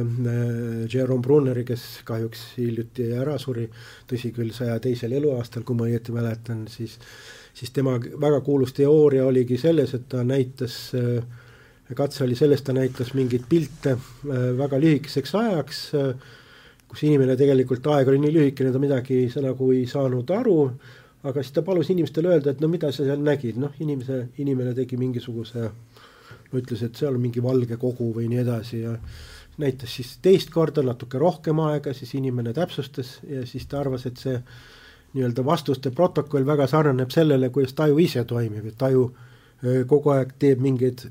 [0.91, 3.67] Jerome Brunneri, kes kahjuks hiljuti ära suri,
[4.09, 6.99] tõsi küll, saja teisel eluaastal, kui ma õieti mäletan, siis
[7.55, 11.23] siis tema väga kuulus teooria oligi selles, et ta näitas äh,
[11.93, 16.33] katse oli selles, ta näitas mingeid pilte äh, väga lühikeseks ajaks, äh,
[16.95, 20.59] kus inimene tegelikult, aeg oli nii lühikene, ta midagi sa nagu ei saanud aru,
[21.27, 24.71] aga siis ta palus inimestele öelda, et no mida sa seal nägid, noh, inimese, inimene
[24.77, 25.65] tegi mingisuguse,
[26.45, 28.93] no ütles, et seal on mingi valge kogu või nii edasi ja
[29.59, 34.21] näitas siis teist korda natuke rohkem aega, siis inimene täpsustas ja siis ta arvas, et
[34.21, 34.39] see
[35.15, 39.09] nii-öelda vastuste protokoll väga sarnaneb sellele, kuidas taju ise toimib, et taju
[39.91, 41.07] kogu aeg teeb mingeid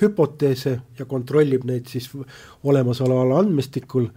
[0.00, 2.08] hüpoteese ja kontrollib neid siis
[2.64, 4.08] olemasoleval andmestikul,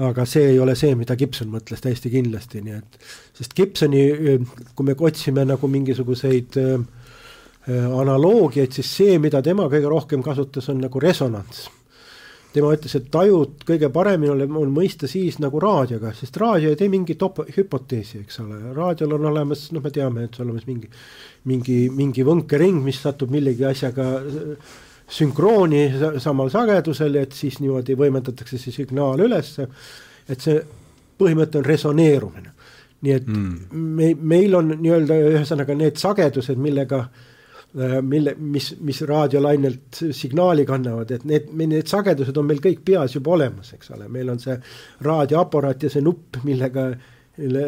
[0.00, 2.96] aga see ei ole see, mida Gibson mõtles täiesti kindlasti, nii et
[3.36, 4.06] sest Gibsoni,
[4.74, 7.02] kui me otsime nagu mingisuguseid äh,
[7.68, 11.68] analoogiaid, siis see, mida tema kõige rohkem kasutas, on nagu resonants.
[12.52, 16.90] Tema ütles, et tajud kõige paremini on mõista siis nagu raadioga, sest raadio ei tee
[16.92, 17.22] mingit
[17.56, 20.90] hüpoteesi, eks ole, raadiol on olemas, noh, me teame, et olemas mingi,
[21.48, 24.74] mingi, mingi võnkering, mis satub millegi asjaga äh,
[25.12, 25.82] sünkrooni
[26.22, 29.66] samal sagedusel, et siis niimoodi võimendatakse see signaal ülesse,
[30.28, 30.62] et see
[31.20, 32.54] põhimõte on resoneerumine.
[33.02, 33.76] nii et mm.
[33.98, 41.10] me, meil on nii-öelda ühesõnaga need sagedused, millega äh, mille, mis, mis raadiolainelt signaali kannavad,
[41.10, 44.54] et need, need sagedused on meil kõik peas juba olemas, eks ole, meil on see
[45.02, 46.92] raadioaparaat ja see nupp, millega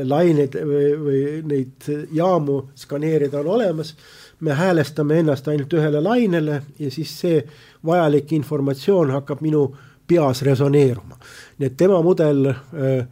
[0.05, 3.95] laineid või, või neid jaamu skaneerida on olemas.
[4.41, 7.43] Me häälestame ennast ainult ühele lainele ja siis see
[7.87, 9.68] vajalik informatsioon hakkab minu
[10.07, 11.18] peas resoneeruma.
[11.59, 13.07] nii et tema mudel äh,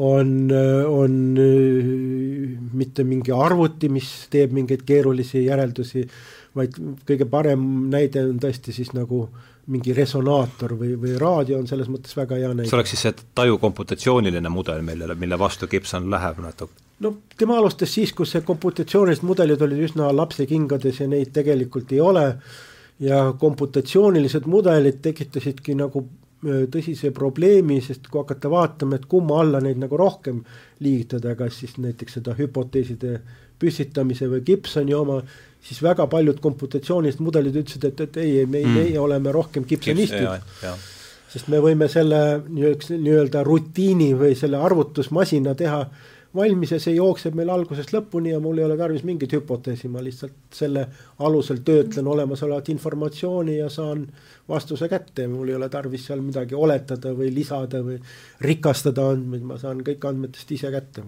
[0.00, 0.50] on,
[0.88, 1.16] on
[2.72, 6.06] mitte mingi arvuti, mis teeb mingeid keerulisi järeldusi,
[6.56, 9.26] vaid kõige parem näide on tõesti siis nagu
[9.70, 12.70] mingi resonaator või, või raadio on selles mõttes väga hea näide.
[12.70, 16.89] see oleks siis see taju komputatsiooniline mudel, millele, mille vastu Gibson läheb natuke?
[17.00, 22.00] No tema alustas siis, kus see komputatsioonilised mudelid olid üsna lapsekingades ja neid tegelikult ei
[22.04, 22.24] ole
[23.00, 26.04] ja komputatsioonilised mudelid tekitasidki nagu
[26.72, 30.38] tõsise probleemi, sest kui hakata vaatama, et kumma alla neid nagu rohkem
[30.80, 33.18] liigitada, kas siis näiteks seda hüpoteeside
[33.60, 35.18] püstitamise või Gibsoni oma,
[35.60, 40.64] siis väga paljud komputatsioonilised mudelid ütlesid, et, et ei, me mm., meie oleme rohkem Gibsonistid.
[41.30, 47.34] sest me võime selle nii-öelda rutiini või selle arvutusmasina teha äh, valmis ja see jookseb
[47.34, 50.84] meil algusest lõpuni ja mul ei ole tarvis mingit hüpoteesi, ma lihtsalt selle
[51.26, 54.04] alusel töötlen olemasolevat informatsiooni ja saan
[54.48, 55.26] vastuse kätte.
[55.28, 57.98] Mul ei ole tarvis seal midagi oletada või lisada või
[58.46, 61.04] rikastada andmeid, ma saan kõik andmetest ise kätte.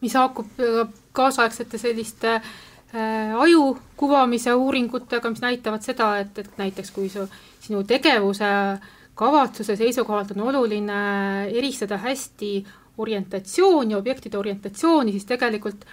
[0.00, 0.46] mis haakub
[1.12, 7.26] kaasaegsete selliste äh, aju kuvamise uuringutega, mis näitavad seda, et, et näiteks kui su,
[7.60, 8.48] sinu tegevuse
[9.14, 11.00] kavatsuse seisukohalt on oluline
[11.52, 12.64] eristada hästi
[13.00, 15.86] orientatsiooni, objektide orientatsiooni, siis tegelikult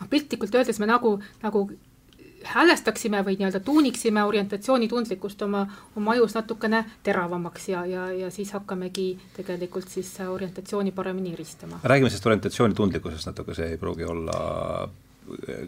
[0.00, 1.68] noh, piltlikult öeldes me nagu, nagu
[2.44, 9.08] häälestaksime või nii-öelda tuuniksime orientatsioonitundlikkust oma, oma ajus natukene teravamaks ja, ja, ja siis hakkamegi
[9.36, 11.80] tegelikult siis orientatsiooni paremini eristama.
[11.84, 14.88] räägime sellest orientatsioonitundlikkusest natuke, see ei pruugi olla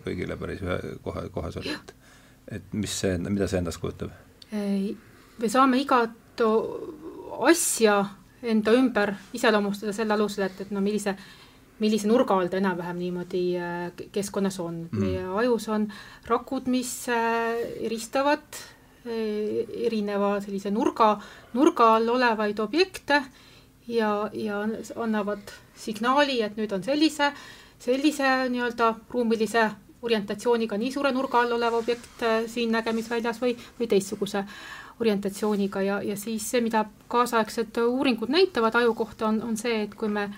[0.07, 1.95] kõigile päris ühe kohe, koheselt, et
[2.53, 4.11] et mis see, mida see endast kujutab?
[4.53, 6.43] me saame igat
[7.49, 8.01] asja
[8.43, 11.15] enda ümber iseloomustada selle alusel, et, et no millise,
[11.83, 14.85] millise nurga all ta enam-vähem niimoodi äh, keskkonnas on.
[14.91, 15.05] Mm..
[15.05, 15.89] meie ajus on
[16.29, 18.45] rakud, mis äh, eristavad
[19.07, 21.15] äh, erineva sellise nurga,
[21.55, 23.23] nurga all olevaid objekte
[23.89, 24.65] ja, ja
[24.97, 27.33] annavad signaali, et nüüd on sellise,
[27.83, 29.71] sellise nii-öelda ruumilise
[30.03, 34.43] orientatsiooniga nii suure nurga all olev objekt siin nägemisväljas või, või teistsuguse
[35.03, 39.95] orientatsiooniga ja, ja siis see, mida kaasaegsed uuringud näitavad aju kohta, on, on see, et
[39.99, 40.29] kui me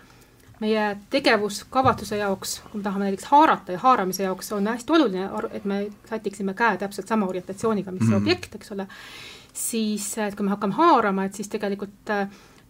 [0.63, 5.65] meie tegevuskavatsuse jaoks, kui me tahame näiteks haarata ja haaramise jaoks on hästi oluline, et
[5.69, 8.11] me sätiksime käe täpselt sama orientatsiooniga, mis mm -hmm.
[8.11, 8.87] see objekt, eks ole,
[9.53, 12.15] siis et kui me hakkame haarama, et siis tegelikult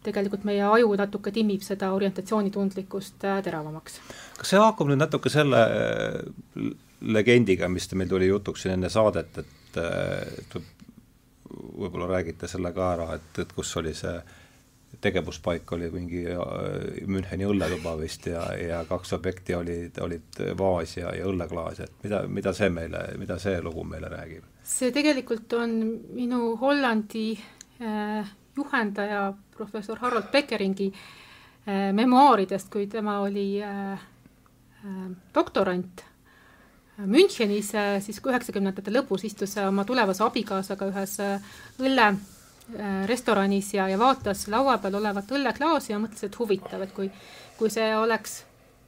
[0.05, 4.01] tegelikult meie aju natuke timmib seda orientatsioonitundlikkust äh, teravamaks.
[4.39, 9.39] kas see haakub nüüd natuke selle äh, legendiga, mis meil tuli jutuks siin enne saadet,
[9.45, 10.59] et, äh, et
[11.53, 14.17] võib-olla räägite selle ka ära, et, et kus oli see
[15.05, 16.39] tegevuspaik oli mingi äh,
[17.11, 22.23] Müncheni õlletuba vist ja, ja kaks objekti olid, olid vaas ja, ja õlleklaas, et mida,
[22.31, 24.47] mida see meile, mida see lugu meile räägib?
[24.65, 25.77] see tegelikult on
[26.17, 30.93] minu Hollandi äh, juhendaja professor Harold Beckeringi
[31.67, 36.05] äh, memuaaridest, kui tema oli äh, äh, doktorant
[37.03, 37.73] Münchenis
[38.07, 44.77] siis üheksakümnendate lõpus istus oma tulevase abikaasaga ühes äh, õllerestoranis äh, ja, ja vaatas laua
[44.79, 47.09] peal olevat õlleklaasi ja mõtles, et huvitav, et kui,
[47.59, 48.45] kui see oleks,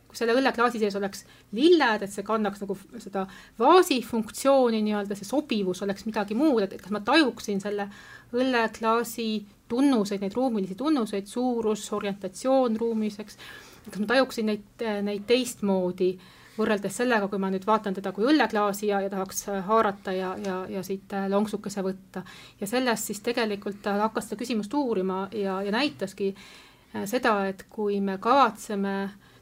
[0.07, 1.24] kui selle õlleklaasi sees oleks
[1.59, 3.26] lilled, et see kannaks nagu seda
[3.59, 7.88] vaasi funktsiooni nii-öelda, see sobivus oleks midagi muud, et kas ma tajuksin selle
[8.38, 9.28] õlleklaasi
[9.66, 13.42] tunnuseid, neid ruumilisi tunnuseid, suurus, orientatsioon ruumis, eks,
[13.90, 16.14] kas ma tajuksin neid, neid teistmoodi
[16.59, 20.34] võrreldes sellega, kui ma nüüd vaatan teda kui õlleklaasi ja, ja tahaks äh, haarata ja,
[20.44, 22.22] ja, ja siit äh, lonksukese võtta.
[22.61, 27.66] ja sellest siis tegelikult ta hakkas seda küsimust uurima ja, ja näitaski äh, seda, et
[27.70, 28.96] kui me kavatseme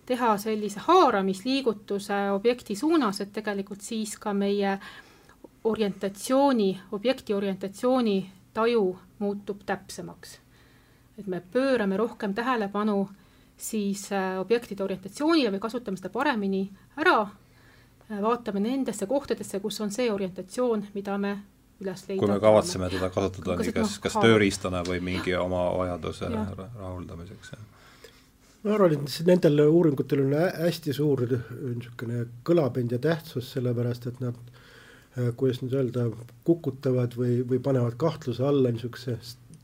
[0.07, 4.79] teha sellise haaramisliigutuse objekti suunas, et tegelikult siis ka meie
[5.65, 8.19] orientatsiooni, objekti orientatsiooni
[8.55, 10.41] taju muutub täpsemaks.
[11.19, 13.09] et me pöörame rohkem tähelepanu
[13.57, 16.65] siis äh, objektide orientatsioonile või kasutame seda paremini
[17.01, 21.37] ära, äh, vaatame nendesse kohtadesse, kus on see orientatsioon, mida me
[21.83, 22.21] üles leida.
[22.21, 27.71] kui me kavatseme teda kasutada nii kas, kas tööriistana või mingi oma vajaduse rahuldamiseks, jah.
[28.65, 34.39] Ma arvan, et nendel uuringutel on hästi suur niisugune kõlapend ja tähtsus, sellepärast et nad,
[35.19, 36.09] äh, kuidas nüüd öelda,
[36.49, 39.19] kukutavad või, või panevad kahtluse alla niisuguse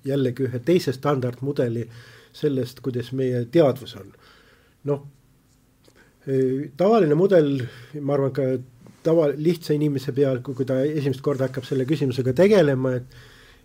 [0.05, 1.87] jällegi ühe teise standardmudeli
[2.33, 4.13] sellest, kuidas meie teadvus on.
[4.91, 5.03] noh,
[6.27, 7.57] äh, tavaline mudel,
[8.01, 8.53] ma arvan ka
[9.05, 13.21] tava, lihtsa inimese peal, kui ta esimest korda hakkab selle küsimusega tegelema, et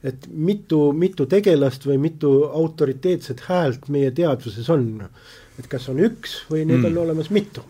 [0.05, 5.07] et mitu, mitu tegelast või mitu autoriteetset häält meie teadvuses on.
[5.59, 6.85] et kas on üks või neid mm.
[6.91, 7.63] on olemas mitu.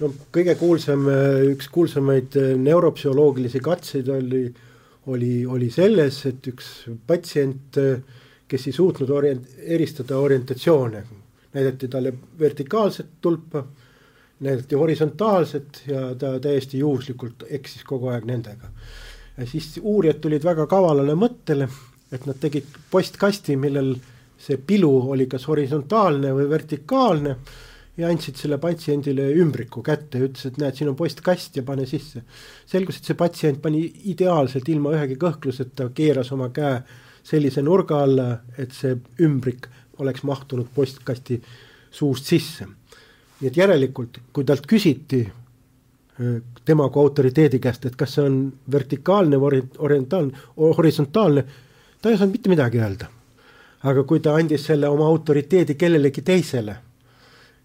[0.00, 1.04] no kõige kuulsam,
[1.50, 4.46] üks kuulsamaid neuropsühholoogilisi katseid oli,
[5.12, 6.70] oli, oli selles, et üks
[7.06, 7.76] patsient,
[8.50, 11.04] kes ei suutnud orient-, eristada orientatsioone,
[11.54, 13.62] näidati talle vertikaalset tulpa,
[14.40, 18.70] näidati horisontaalset ja ta täiesti juhuslikult eksis kogu aeg nendega
[19.40, 21.68] ja siis uurijad tulid väga kavalale mõttele,
[22.12, 23.94] et nad tegid postkasti, millel
[24.40, 27.34] see pilu oli kas horisontaalne või vertikaalne
[28.00, 31.86] ja andsid selle patsiendile ümbriku kätte ja ütles, et näed, siin on postkast ja pane
[31.86, 32.22] sisse.
[32.66, 33.82] selgus, et see patsient pani
[34.12, 36.80] ideaalselt ilma ühegi kõhkluseta, keeras oma käe
[37.22, 39.68] sellise nurga alla, et see ümbrik
[40.00, 41.40] oleks mahtunud postkasti
[41.90, 42.66] suust sisse.
[43.40, 45.24] nii et järelikult, kui talt küsiti
[46.64, 48.36] tema kui autoriteedi käest, et kas see on
[48.72, 51.44] vertikaalne või orientaalne, horisontaalne,
[52.00, 53.08] ta ei osanud mitte midagi öelda.
[53.80, 56.74] aga kui ta andis selle oma autoriteedi kellelegi teisele,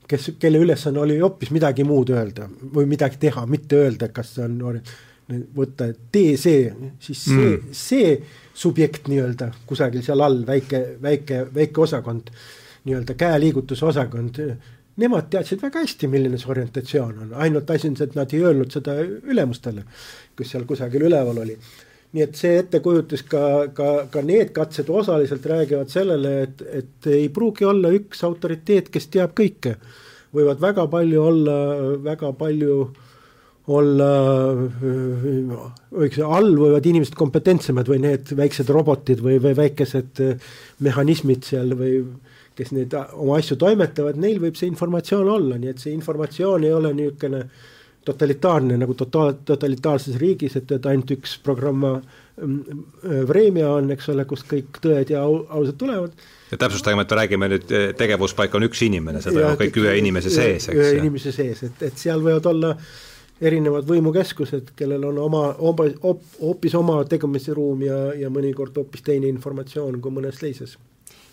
[0.08, 4.45] kes, kelle ülesanne oli hoopis midagi muud öelda või midagi teha, mitte öelda, kas see
[4.45, 4.80] on
[5.30, 6.69] võtta, et tee see,
[7.01, 8.11] siis see mm., see
[8.55, 12.30] subjekt nii-öelda kusagil seal all väike, väike, väike osakond,
[12.86, 14.39] nii-öelda käeliigutuse osakond
[15.01, 18.43] nemad teadsid väga hästi, milline see orientatsioon on, ainult asi on see, et nad ei
[18.47, 19.84] öelnud seda ülemustele,
[20.38, 21.57] kes seal kusagil üleval oli.
[22.15, 23.41] nii et see ettekujutus ka,
[23.76, 29.09] ka, ka need katsed osaliselt räägivad sellele, et, et ei pruugi olla üks autoriteet, kes
[29.11, 29.76] teab kõike.
[30.36, 31.57] võivad väga palju olla,
[32.03, 32.78] väga palju
[33.74, 34.09] olla,
[35.89, 40.22] võiks all võivad inimesed kompetentsemad või need väiksed robotid või, või väikesed
[40.86, 42.03] mehhanismid seal või
[42.55, 46.76] kes neid oma asju toimetavad, neil võib see informatsioon olla, nii et see informatsioon ei
[46.76, 47.41] ole niisugune
[48.05, 52.84] totalitaarne nagu totaal, totalitaarses riigis, et, et ainult üks programm mm,
[53.26, 56.13] Vremja on, eks ole, kust kõik tõed ja au, ausad tulevad.
[56.51, 60.34] ja täpsustagem, et me räägime nüüd, tegevuspaik on üks inimene, seda on kõik ühe inimese
[60.34, 60.78] sees, eks.
[60.78, 62.76] ühe inimese sees, et, et seal võivad olla
[63.42, 65.88] erinevad võimukeskused, kellel on oma, oma,
[66.40, 70.78] hoopis oma tegemisruum ja, ja mõnikord hoopis teine informatsioon kui mõnes teises.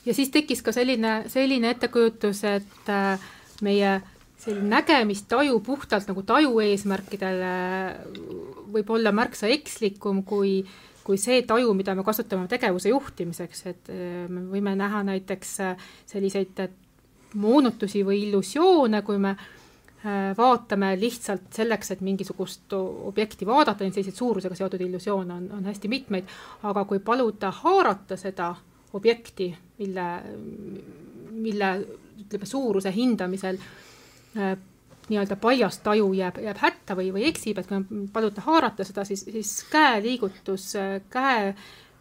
[0.07, 3.23] Ja siis tekkis ka selline, selline ettekujutus, et äh,
[3.63, 4.01] meie
[4.43, 7.45] selline nägemistaju puhtalt nagu taju eesmärkidel
[8.75, 10.59] võib olla märksa ekslikum kui,
[11.07, 15.91] kui see taju, mida me kasutame tegevuse juhtimiseks, et äh, me võime näha näiteks äh,
[16.11, 16.67] selliseid
[17.39, 19.37] moonutusi või illusioone, kui me
[20.39, 25.89] vaatame lihtsalt selleks, et mingisugust objekti vaadata, neid selliseid suurusega seotud illusioone on, on hästi
[25.89, 26.33] mitmeid,
[26.67, 28.49] aga kui paluda haarata seda
[28.99, 29.47] objekti,
[29.79, 30.07] mille,
[31.31, 31.71] mille
[32.25, 33.61] ütleme, suuruse hindamisel
[34.37, 34.57] äh,
[35.09, 39.25] nii-öelda paljas taju jääb, jääb hätta või, või eksib, et kui paluta haarata seda, siis,
[39.25, 40.73] siis käeliigutus,
[41.13, 41.55] käe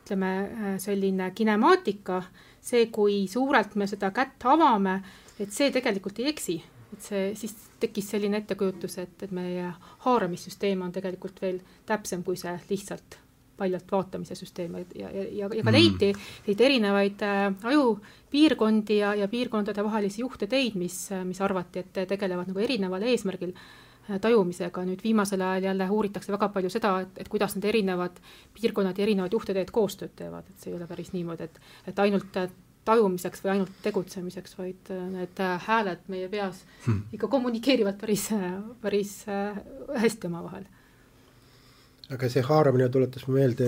[0.04, 2.22] ütleme, äh, selline kinemaatika,
[2.62, 5.00] see, kui suurelt me seda kätt avame,
[5.40, 6.62] et see tegelikult ei eksi,
[6.94, 9.72] et see, siis tekkis selline ettekujutus, et, et meie
[10.06, 13.20] haaramissüsteem on tegelikult veel täpsem kui see lihtsalt
[13.62, 14.80] paljalt vaatamise süsteem.
[14.96, 20.24] Ja, ja, ja, ja ka leiti mm., leiti erinevaid äh, ajupiirkondi ja, ja piirkondade vahelisi
[20.26, 25.90] juhteteid, mis, mis arvati, et tegelevad nagu erineval eesmärgil äh, tajumisega, nüüd viimasel ajal jälle
[25.90, 28.18] uuritakse väga palju seda, et, et kuidas need erinevad
[28.58, 31.62] piirkonnad ja erinevad juhteteed koostööd teevad, et see ei ole päris niimoodi, et,
[31.94, 32.42] et ainult
[32.86, 37.04] tajumiseks või ainult tegutsemiseks, vaid äh, need äh, hääled meie peas hmm.
[37.14, 38.30] ikka kommunikeerivad päris,
[38.82, 40.66] päris hästi omavahel
[42.12, 43.68] aga see haaramine tuletas meelde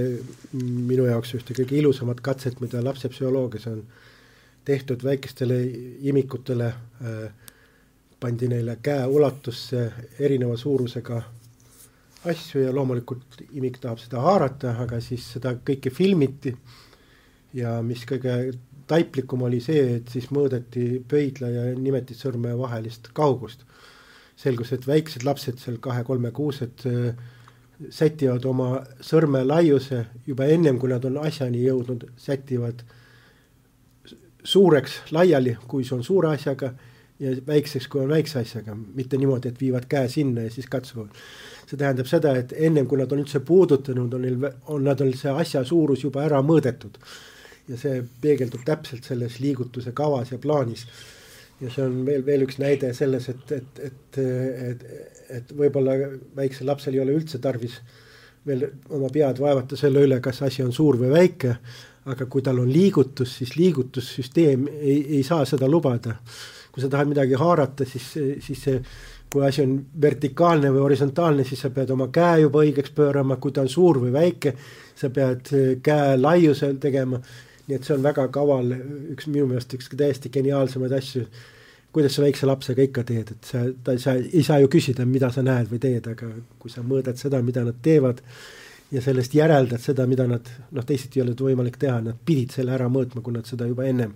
[0.54, 3.86] minu jaoks ühte kõige ilusamat katset, mida lapsepsühholoogias on
[4.68, 5.60] tehtud väikestele
[6.10, 7.30] imikutele äh,,
[8.20, 9.86] pandi neile käe ulatusse
[10.20, 11.22] erineva suurusega
[12.32, 16.56] asju ja loomulikult imik tahab seda haarata, aga siis seda kõike filmiti.
[17.54, 18.54] ja mis kõige
[18.88, 23.66] taiplikum oli see, et siis mõõdeti pöidla ja nimetissõrme vahelist kaugust.
[24.36, 27.16] selgus, et väiksed lapsed seal kahe-kolmekuused äh,
[27.90, 32.82] sätivad oma sõrme laiuse juba ennem, kui nad on asjani jõudnud, sätivad
[34.44, 36.74] suureks laiali, kui see on suure asjaga
[37.20, 41.14] ja väikseks, kui on väikse asjaga, mitte niimoodi, et viivad käe sinna ja siis katsuvad.
[41.68, 45.14] see tähendab seda, et ennem kui nad on üldse puudutanud, on neil, on nad on
[45.18, 46.98] see asja suurus juba ära mõõdetud.
[47.70, 50.86] Ja see peegeldub täpselt selles liigutuse kavas ja plaanis.
[51.62, 54.18] ja see on veel, veel üks näide selles, et, et, et,
[54.70, 54.88] et,
[55.38, 55.96] et võib-olla
[56.36, 57.80] väiksel lapsel ei ole üldse tarvis
[58.46, 61.56] veel oma pead vaevata selle üle, kas asi on suur või väike,
[62.12, 66.18] aga kui tal on liigutus, siis liigutussüsteem ei, ei saa seda lubada
[66.74, 68.06] kui sa tahad midagi haarata, siis,
[68.42, 68.80] siis see,
[69.30, 73.54] kui asi on vertikaalne või horisontaalne, siis sa pead oma käe juba õigeks pöörama, kui
[73.54, 74.56] ta on suur või väike,
[74.98, 75.52] sa pead
[75.86, 77.22] käe laiusel tegema.
[77.68, 78.74] Nii et see on väga kaval,
[79.14, 81.26] üks minu meelest üks täiesti geniaalsemaid asju.
[81.94, 85.30] kuidas sa väikse lapsega ikka teed, et sa, ta, sa ei saa ju küsida, mida
[85.32, 88.24] sa näed või teed, aga kui sa mõõdad seda, mida nad teevad
[88.92, 92.74] ja sellest järeldad seda, mida nad noh, teisiti ei olnud võimalik teha, nad pidid selle
[92.74, 94.16] ära mõõtma, kui nad seda juba ennem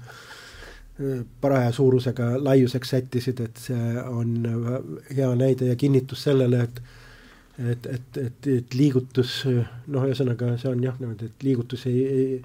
[1.41, 4.31] paraja suurusega laiuseks sättisid, et see on
[5.13, 6.81] hea näide ja kinnitus sellele, et
[7.57, 12.35] et, et, et, et liigutus noh, ühesõnaga see on jah niimoodi, et liigutus ei, ei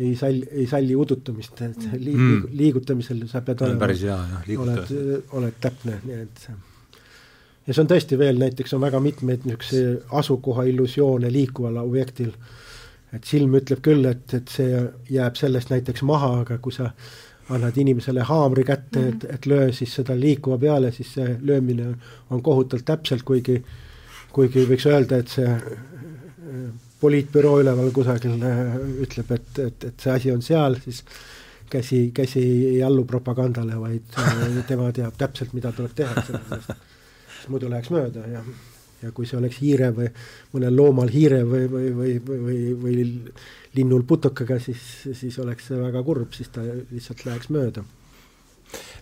[0.00, 2.48] ei salli, ei salli udutamist, et liig, mm.
[2.56, 4.92] liigutamisel sa pead olema, päris hea jah, oled,
[5.38, 6.58] oled täpne, nii et see
[7.66, 12.32] ja see on tõesti veel, näiteks on väga mitmeid niisuguseid asukoha illusioone liikuval objektil,
[13.14, 14.80] et silm ütleb küll, et, et see
[15.12, 16.90] jääb sellest näiteks maha, aga kui sa
[17.50, 19.34] annad inimesele haamri kätte, et, mhm.
[19.34, 21.92] et löö siis seda liikuva peale, siis see löömine
[22.30, 23.60] on kohutavalt täpselt, kuigi,
[24.32, 25.50] kuigi võiks öelda, et see
[27.00, 28.74] poliitbüroo üleval kusagil äh,
[29.06, 31.02] ütleb, et, et, et see asi on seal, siis
[31.70, 32.42] käsi, käsi
[32.74, 38.26] ei allu propagandale, vaid äh, tema teab täpselt, mida tuleb teha, sellepärast muidu läheks mööda
[38.28, 38.44] ja
[39.00, 40.10] ja kui see oleks hiire või
[40.54, 43.04] mõnel loomal hiire või, või, või, või, või,
[43.78, 44.82] linnul putukaga, siis,
[45.16, 47.84] siis oleks see väga kurb, siis ta lihtsalt läheks mööda.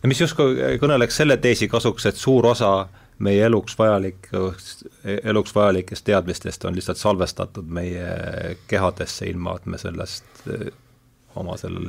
[0.03, 2.72] no mis justkui kõneleks selle teesi kasuks, et suur osa
[3.25, 4.29] meie eluks vajalik,
[5.23, 10.69] eluks vajalikest teadmistest on lihtsalt salvestatud meie kehadesse, ilma et me sellest eh,
[11.39, 11.89] oma sellel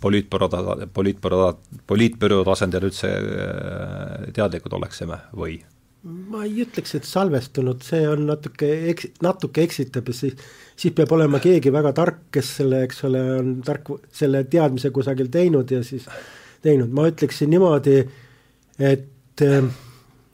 [0.00, 0.48] poliitbüroo,
[0.92, 1.46] poliitbüroo,
[1.86, 5.58] poliitbüroo tasandil üldse eh, teadlikud oleksime või?
[6.04, 10.34] Ma ei ütleks, et salvestunud, see on natuke eks-, natuke eksitab ja siis,
[10.76, 15.32] siis peab olema keegi väga tark, kes selle, eks ole, on tark, selle teadmise kusagil
[15.32, 16.04] teinud ja siis
[16.64, 17.96] teinud, ma ütleksin niimoodi,
[18.92, 19.72] et eh,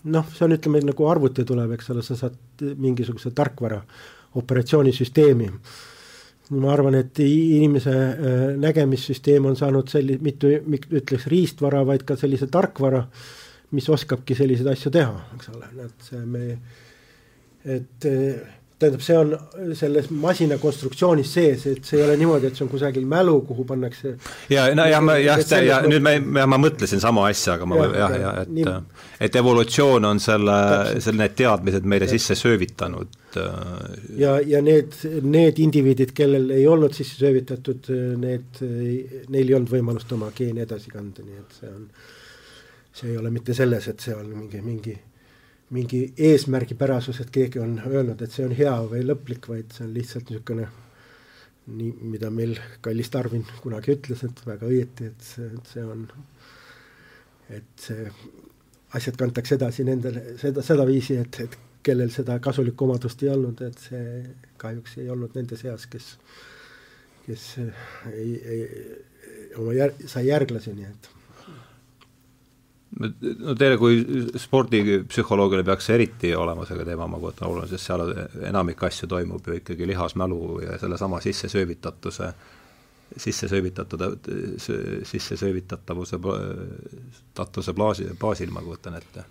[0.05, 3.81] noh, see on, ütleme nagu arvuti tuleb, eks ole, sa saad mingisuguse tarkvara,
[4.41, 5.51] operatsioonisüsteemi.
[6.51, 12.49] ma arvan, et inimese eh, nägemissüsteem on saanud selli-, mitu, ütleks riistvara, vaid ka sellise
[12.51, 13.05] tarkvara
[13.71, 16.47] mis oskabki selliseid asju teha, eks ole, et see me,
[17.77, 18.09] et
[18.81, 22.71] tähendab, see on selles masina konstruktsioonis sees, et see ei ole niimoodi, et see on
[22.73, 24.15] kusagil mälu, kuhu pannakse.
[24.53, 26.17] ja no jah, ma jah, ja nüüd me,
[26.51, 28.77] ma mõtlesin sama asja, aga ma jah, jah, ja, et nii,
[29.29, 30.61] et evolutsioon on selle,
[30.99, 32.15] selle, need teadmised meile ja.
[32.15, 33.19] sisse söövitanud.
[33.39, 33.59] Äh,
[34.19, 40.17] ja, ja need, need indiviidid, kellel ei olnud sisse söövitatud, need, neil ei olnud võimalust
[40.17, 41.85] oma geeni edasi kanda, nii et see on
[42.93, 44.97] see ei ole mitte selles, et see on mingi, mingi,
[45.75, 49.93] mingi eesmärgipärasus, et keegi on öelnud, et see on hea või lõplik, vaid see on
[49.95, 50.67] lihtsalt niisugune
[51.71, 56.07] nii, mida meil kallis Tarvin kunagi ütles, et väga õieti, et see, et see on,
[57.59, 58.09] et see,
[58.99, 63.79] asjad kantakse edasi nendele, seda, sedaviisi, et, et kellel seda kasulikku omadust ei olnud, et
[63.87, 64.25] see
[64.61, 66.11] kahjuks ei olnud nende seas, kes,
[67.29, 67.47] kes
[68.11, 68.61] ei, ei,
[69.61, 71.11] oma jär-, sai järglasi, nii et
[72.99, 74.01] no teile kui
[74.41, 78.05] spordipsühholoogile peaks see eriti olema selle teema, ma kujutan oluline, sest seal
[78.51, 82.33] enamik asju toimub ju ikkagi lihasmälu ja sellesama sissesöövitatuse,
[83.17, 84.07] sissesöövitatud,
[85.13, 86.19] sissesöövitatavuse,
[87.35, 89.27] tatuse baasi, baasil ma kujutan ette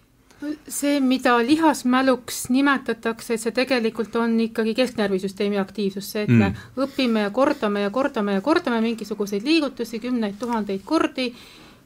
[0.71, 6.39] see, mida lihasmäluks nimetatakse, see tegelikult on ikkagi kesknärvisüsteemi aktiivsus, see, et mm.
[6.39, 11.33] me õpime ja kordame ja kordame ja kordame mingisuguseid liigutusi kümneid tuhandeid kordi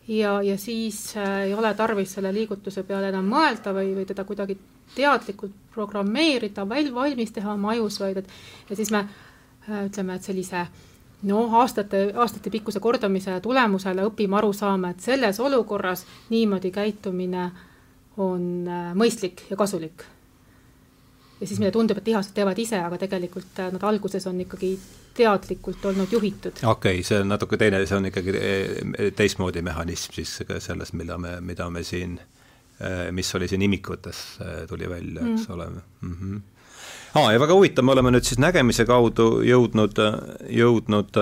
[0.08, 4.26] ja, ja siis äh, ei ole tarvis selle liigutuse peale enam mõelda või, või teda
[4.28, 4.58] kuidagi
[4.96, 8.34] teadlikult programmeerida, val-, valmis teha oma ajus, vaid et
[8.70, 10.66] ja siis me äh, ütleme, et sellise
[11.24, 17.50] noh, aastate, aastatepikkuse kordamise tulemusele õpime aru saama, et selles olukorras niimoodi käitumine
[18.18, 20.06] on äh, mõistlik ja kasulik.
[21.44, 24.78] Ja siis meile tundub, et lihased teevad ise, aga tegelikult äh, nad alguses on ikkagi
[25.14, 26.52] teadlikult olnud juhitud.
[26.64, 31.18] okei okay,, see on natuke teine, see on ikkagi eh, teistmoodi mehhanism siis selles, mida
[31.18, 32.18] me, mida me siin,
[32.80, 36.18] eh, mis oli siin imikutes, eh, tuli välja mm., eks ole mm.
[36.18, 36.42] -hmm
[37.14, 40.00] aa, ja väga huvitav, me oleme nüüd siis nägemise kaudu jõudnud,
[40.50, 41.20] jõudnud,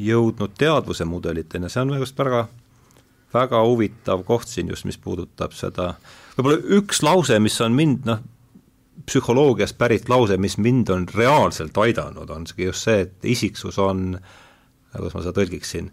[0.00, 2.63] jõudnud teadvuse mudeliteni, see on minu arust väga, väga
[3.34, 5.94] huvitav koht siin just, mis puudutab seda,
[6.36, 8.22] võib-olla üks lause, mis on mind noh,
[9.04, 14.14] psühholoogiast pärit lause, mis mind on reaalselt aidanud, on just see, et isiksus on,
[14.94, 15.90] kuidas ma seda tõlgiksin,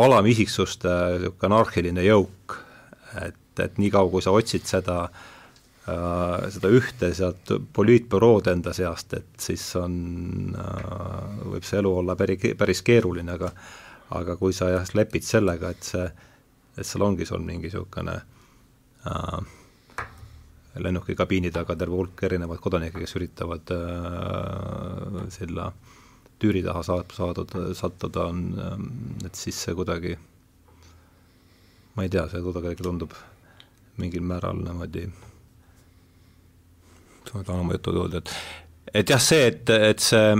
[0.00, 2.58] alamisiksuste niisugune anarhiline jõuk,
[3.22, 9.46] et, et niikaua, kui sa otsid seda äh, seda ühte sealt poliitbürood enda seast, et
[9.46, 9.94] siis on
[10.58, 13.52] äh,, võib see elu olla päri, päris keeruline, aga
[14.10, 16.06] aga kui sa jah, lepid sellega, et see,
[16.76, 18.14] et seal ongi sul mingi niisugune
[19.08, 19.38] äh,
[20.84, 25.70] lennukikabiini taga terve hulk erinevaid kodanikke, kes üritavad äh, selle
[26.42, 28.88] tüüri taha saab, saadud, sattuda, on, ähm,
[29.24, 30.16] et siis see kuidagi,
[31.94, 33.14] ma ei tea, see kuidagi tundub
[34.02, 35.06] mingil määral niimoodi,
[37.30, 38.34] ma tahan oma jutu öelda, et
[38.94, 40.34] et jah, see, et, et see,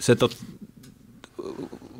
[0.00, 0.38] see tot-,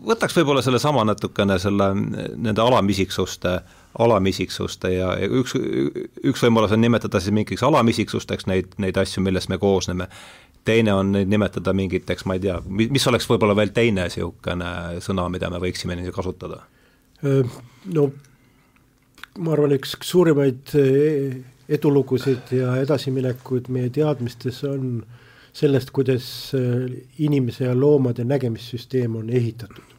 [0.07, 5.57] võtaks võib-olla sellesama natukene selle, nende alamisiksuste äh, alamisiksuste ja üks,
[6.27, 10.07] üks võimalus on nimetada siis mingiks alamisiksusteks neid, neid asju, millest me koosneme,
[10.65, 15.27] teine on neid nimetada mingiteks, ma ei tea, mis oleks võib-olla veel teine niisugune sõna,
[15.33, 16.63] mida me võiksime kasutada?
[17.91, 18.11] No
[19.41, 20.75] ma arvan, üks suurimaid
[21.71, 25.03] edulugusid ja edasiminekuid meie teadmistes on
[25.53, 26.27] sellest, kuidas
[27.19, 29.91] inimese ja loomade nägemissüsteem on ehitatud.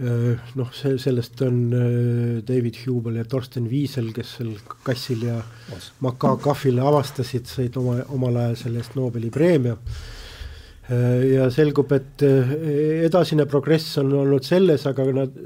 [0.00, 4.54] Äh, noh, see, sellest on äh, David Hubel ja Torsten Wiesel, kes seal
[4.86, 5.34] kassil ja
[6.00, 9.74] makaakahvile avastasid, said oma, omal ajal selle eest Nobeli preemia.
[10.88, 15.36] Äh, ja selgub, et edasine progress on olnud selles, aga nad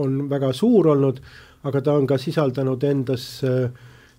[0.00, 1.20] on väga suur olnud,
[1.68, 3.26] aga ta on ka sisaldanud endas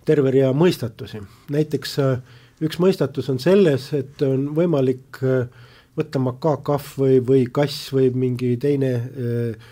[0.06, 1.18] terve rea mõistatusi,
[1.52, 1.98] näiteks
[2.62, 5.48] üks mõistatus on selles, et on võimalik äh,
[5.98, 9.68] võtta makaakahv või, või kass või mingi teine äh,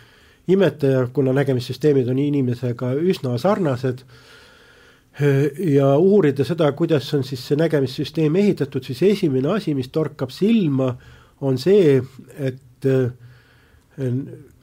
[0.52, 5.50] imetaja, kuna nägemissüsteemid on inimesega üsna sarnased äh,.
[5.76, 10.94] ja uurida seda, kuidas on siis see nägemissüsteem ehitatud, siis esimene asi, mis torkab silma,
[11.42, 11.98] on see,
[12.38, 13.12] et äh,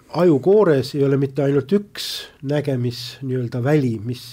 [0.08, 2.08] ajukoores ei ole mitte ainult üks
[2.48, 4.24] nägemis nii-öelda väli, mis,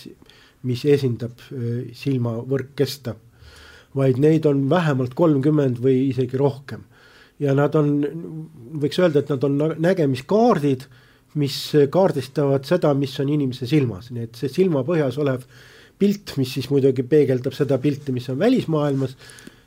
[0.64, 3.16] mis esindab äh, silmavõrkkesta,
[3.96, 6.84] vaid neid on vähemalt kolmkümmend või isegi rohkem.
[7.40, 7.98] Ja nad on,
[8.80, 10.86] võiks öelda, et nad on nägemiskaardid,
[11.40, 11.58] mis
[11.92, 15.44] kaardistavad seda, mis on inimese silmas, nii et see silmapõhjas olev
[16.00, 19.18] pilt, mis siis muidugi peegeldab seda pilti, mis on välismaailmas,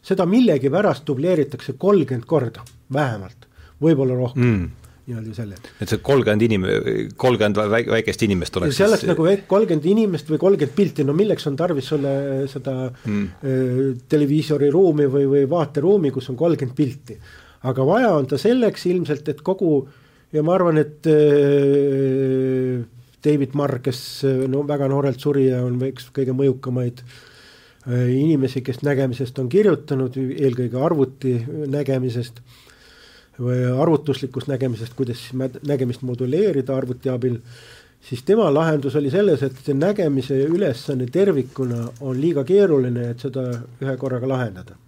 [0.05, 3.49] seda millegipärast dubleeritakse kolmkümmend korda vähemalt,
[3.85, 4.45] võib-olla rohkem.
[4.45, 5.59] Mm nii-öelda selle.
[5.81, 6.69] et see kolmkümmend inim-,
[7.17, 9.13] kolmkümmend väikest inimest oleks sellest siis...
[9.15, 12.15] nagu kolmkümmend inimest või kolmkümmend pilti, no milleks on tarvis sulle
[12.53, 13.27] seda mm.
[13.43, 17.19] äh, televiisoriruumi või, või vaateruumi, kus on kolmkümmend pilti
[17.67, 19.73] aga vaja on ta selleks ilmselt, et kogu
[20.35, 22.85] ja ma arvan, et äh,
[23.25, 24.03] David Marr, kes
[24.51, 30.17] no väga noorelt suri ja on üks kõige mõjukamaid äh, inimesi, kes nägemisest on kirjutanud,
[30.19, 31.35] eelkõige arvuti
[31.73, 32.43] nägemisest
[33.39, 35.21] või arvutuslikust nägemisest, kuidas
[35.67, 37.39] nägemist moduleerida arvuti abil,
[38.03, 43.49] siis tema lahendus oli selles, et see nägemise ülesanne tervikuna on liiga keeruline, et seda
[43.83, 44.79] ühe korraga lahendada.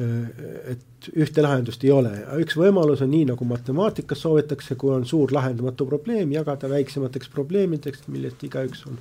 [0.00, 5.32] Et ühte lahendust ei ole, üks võimalus on nii, nagu matemaatikas soovitakse, kui on suur
[5.34, 8.96] lahendamatu probleem, jagada väiksemateks probleemideks, millest igaüks on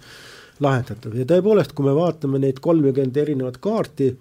[0.59, 1.15] lahendatav.
[1.15, 4.11] Ja tõepoolest, kui me vaatame neid kolmkümmend erinevat kaarti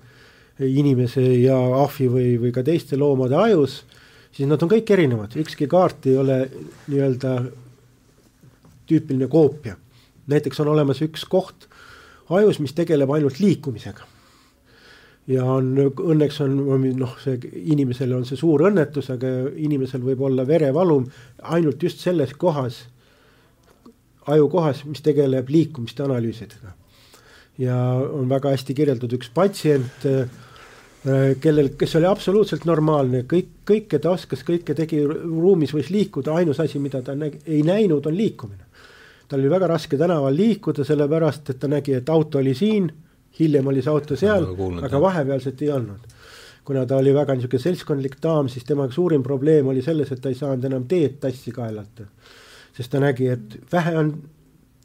[0.59, 3.81] inimese ja ahvi või, või ka teiste loomade ajus,
[4.33, 6.39] siis nad on kõik erinevad, ükski kaart ei ole
[6.89, 7.33] nii-öelda
[8.89, 9.77] tüüpiline koopia.
[10.27, 11.69] näiteks on olemas üks koht
[12.29, 14.07] ajus, mis tegeleb ainult liikumisega
[15.29, 16.57] ja on õnneks on
[16.99, 17.39] noh, see
[17.73, 19.29] inimesele on see suur õnnetus, aga
[19.61, 21.07] inimesel võib olla verevalum
[21.53, 22.87] ainult just selles kohas,
[24.29, 26.75] ajukohas, mis tegeleb liikumiste analüüsidega.
[27.59, 27.77] ja
[28.15, 30.05] on väga hästi kirjeldatud üks patsient,
[31.41, 36.61] kellel, kes oli absoluutselt normaalne, kõik, kõike ta oskas, kõike tegi, ruumis võis liikuda, ainus
[36.61, 38.65] asi, mida ta nägi, ei näinud, on liikumine.
[39.29, 42.91] tal oli väga raske tänaval liikuda, sellepärast et ta nägi, et auto oli siin
[43.39, 44.47] hiljem oli see auto seal,
[44.85, 46.15] aga vahepealset ei olnud.
[46.69, 50.29] kuna ta oli väga niisugune seltskondlik daam, siis tema suurim probleem oli selles, et ta
[50.29, 52.05] ei saanud enam teed tassi kaelata.
[52.77, 54.13] sest ta nägi, et vähe on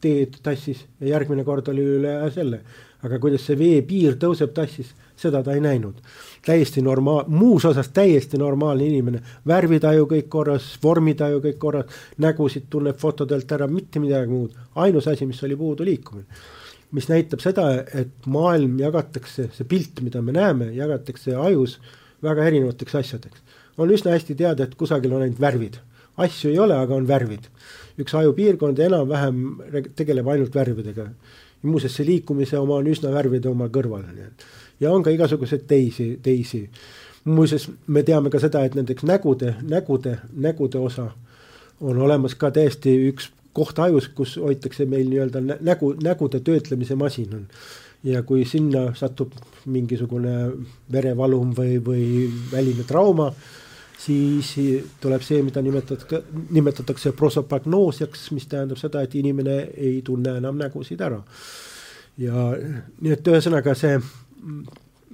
[0.00, 2.60] teed tassis ja järgmine kord oli üle selle.
[3.02, 4.94] aga kuidas see veepiir tõuseb tassis,
[5.24, 6.00] seda ta ei näinud.
[6.44, 13.00] täiesti normaal, muus osas täiesti normaalne inimene, värvitaju kõik korras, vormitaju kõik korras, nägusid tunneb
[13.00, 16.26] fotodelt ära, mitte midagi muud, ainus asi, mis oli puudu, liikumine
[16.94, 21.78] mis näitab seda, et maailm jagatakse, see pilt, mida me näeme, jagatakse ajus
[22.24, 23.42] väga erinevateks asjadeks.
[23.78, 25.80] on üsna hästi teada, et kusagil on ainult värvid,
[26.16, 27.48] asju ei ole, aga on värvid.
[27.98, 29.40] üks ajupiirkond enam-vähem
[29.96, 31.08] tegeleb ainult värvidega.
[31.64, 34.46] Muuseas, see liikumise oma on üsna värvide oma kõrval, nii et
[34.80, 36.70] ja on ka igasuguseid teisi, teisi.
[37.24, 41.10] muuseas, me teame ka seda, et näiteks nägude, nägude, nägude osa
[41.80, 47.34] on olemas ka täiesti üks koht ajus, kus hoitakse meil nii-öelda nägu, nägude töötlemise masin
[47.34, 47.46] on.
[48.04, 49.32] ja kui sinna satub
[49.64, 50.50] mingisugune
[50.92, 53.30] verevalum või, või väline trauma,
[54.04, 54.54] siis
[55.00, 56.22] tuleb see, mida nimetatakse,
[56.54, 61.22] nimetatakse prosopagnoosiaks, mis tähendab seda, et inimene ei tunne enam nägusid ära.
[62.18, 62.48] ja
[63.02, 63.96] nii et ühesõnaga see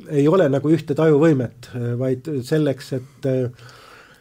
[0.09, 3.31] ei ole nagu ühte tajuvõimet, vaid selleks, et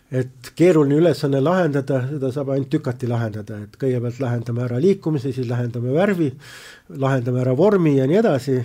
[0.09, 5.45] et keeruline ülesanne lahendada, seda saab ainult tükati lahendada, et kõigepealt lahendame ära liikumise, siis
[5.49, 6.31] lahendame värvi,
[6.97, 8.55] lahendame ära vormi ja nii edasi,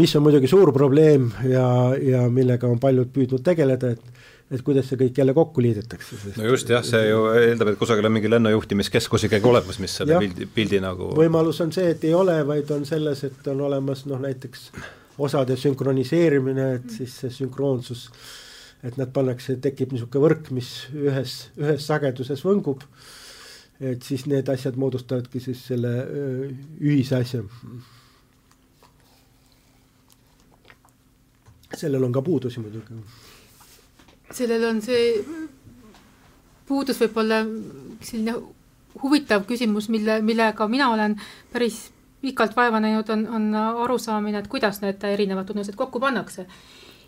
[0.00, 1.68] mis on muidugi suur probleem ja,
[2.02, 4.24] ja millega on paljud püüdnud tegeleda, et
[4.54, 6.20] et kuidas see kõik jälle kokku liidetakse.
[6.36, 10.20] no just jah, see ju eeldab, et kusagil on mingi lennujuhtimiskeskus ikkagi olemas, mis selle
[10.22, 14.06] pildi, pildi nagu võimalus on see, et ei ole, vaid on selles, et on olemas
[14.10, 14.70] noh, näiteks
[15.24, 18.08] osade sünkroniseerimine, et siis see sünkroonsus
[18.84, 22.84] et nad pannakse, tekib niisugune võrk, mis ühes, ühes sageduses võngub.
[23.80, 25.90] et siis need asjad moodustavadki siis selle
[26.80, 27.42] ühise asja.
[31.74, 33.00] sellel on ka puudusi muidugi.
[34.30, 35.24] Sellel on see
[36.68, 37.42] puudus võib-olla
[38.00, 38.36] selline
[39.02, 41.18] huvitav küsimus, mille, millega mina olen
[41.52, 41.90] päris
[42.24, 43.50] pikalt vaeva näinud, on, on
[43.84, 46.46] arusaamine, et kuidas need erinevad tunnused kokku pannakse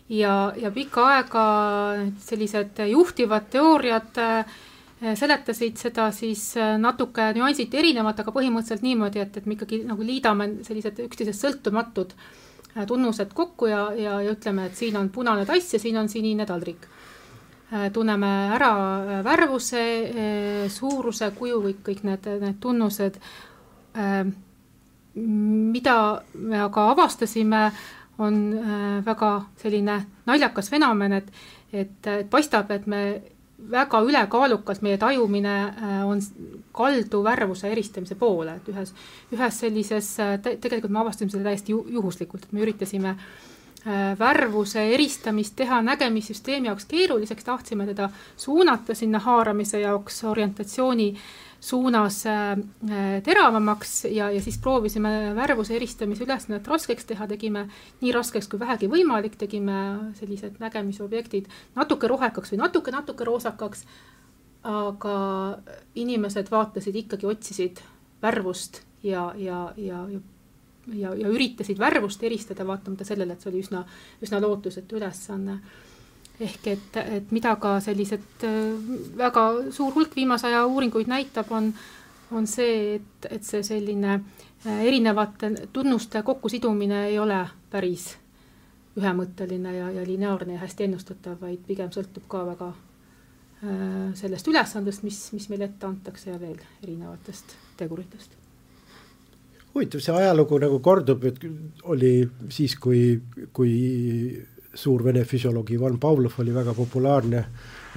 [0.09, 1.43] ja, ja pikka aega
[2.23, 4.57] sellised juhtivad teooriad äh,
[5.15, 10.05] seletasid seda siis äh, natuke nüansiti erinevalt, aga põhimõtteliselt niimoodi, et, et me ikkagi nagu
[10.05, 15.45] liidame sellised üksteisest sõltumatud äh, tunnused kokku ja, ja, ja ütleme, et siin on punane
[15.49, 16.87] tass ja siin on sinine taldrik.
[17.93, 18.71] Tunneme ära
[19.25, 19.81] värvuse,
[20.71, 23.17] suuruse, kuju, kõik, kõik need, need tunnused.
[25.17, 25.95] mida
[26.33, 27.61] me aga avastasime,
[28.17, 29.31] on äh, väga
[29.61, 31.27] selline naljakas fenomen, et,
[31.73, 33.01] et, et paistab, et me
[33.71, 36.21] väga ülekaalukalt, meie tajumine äh, on
[36.75, 38.93] kaldu värvuse eristamise poole, et ühes,
[39.33, 43.15] ühes sellises, äh, tegelikult me avastasime selle täiesti juhuslikult, et me üritasime
[44.19, 51.21] värvuse eristamist teha nägemissüsteemi jaoks keeruliseks, tahtsime teda suunata sinna haaramise jaoks orientatsiooni äh,
[51.59, 57.67] suunas äh, äh, teravamaks ja, ja siis proovisime värvuse eristamise ülesannet raskeks teha, tegime
[58.01, 63.85] nii raskeks kui vähegi võimalik, tegime sellised nägemisobjektid natuke rohekaks või natuke, natuke roosakaks.
[64.67, 65.17] aga
[65.95, 67.79] inimesed vaatasid ikkagi, otsisid
[68.21, 70.19] värvust ja, ja, ja, ja
[70.93, 73.83] ja, ja üritasid värvust eristada, vaatamata sellele, et see oli üsna,
[74.23, 75.59] üsna lootusetu ülesanne.
[76.39, 81.71] Ehk et, et mida ka sellised äh, väga suur hulk viimase aja uuringuid näitab, on,
[82.31, 87.41] on see, et, et see selline äh, erinevate tunnuste kokkusidumine ei ole
[87.73, 88.11] päris
[88.97, 95.05] ühemõtteline ja, ja lineaarne ja hästi ennustatav, vaid pigem sõltub ka väga äh, sellest ülesandest,
[95.09, 98.36] mis, mis meile ette antakse ja veel erinevatest teguritest
[99.77, 101.43] huvitav, see ajalugu nagu kordub, et
[101.93, 102.13] oli
[102.53, 103.17] siis, kui,
[103.53, 103.73] kui
[104.77, 107.43] suur vene füsioloog Ivan Pavlov oli väga populaarne,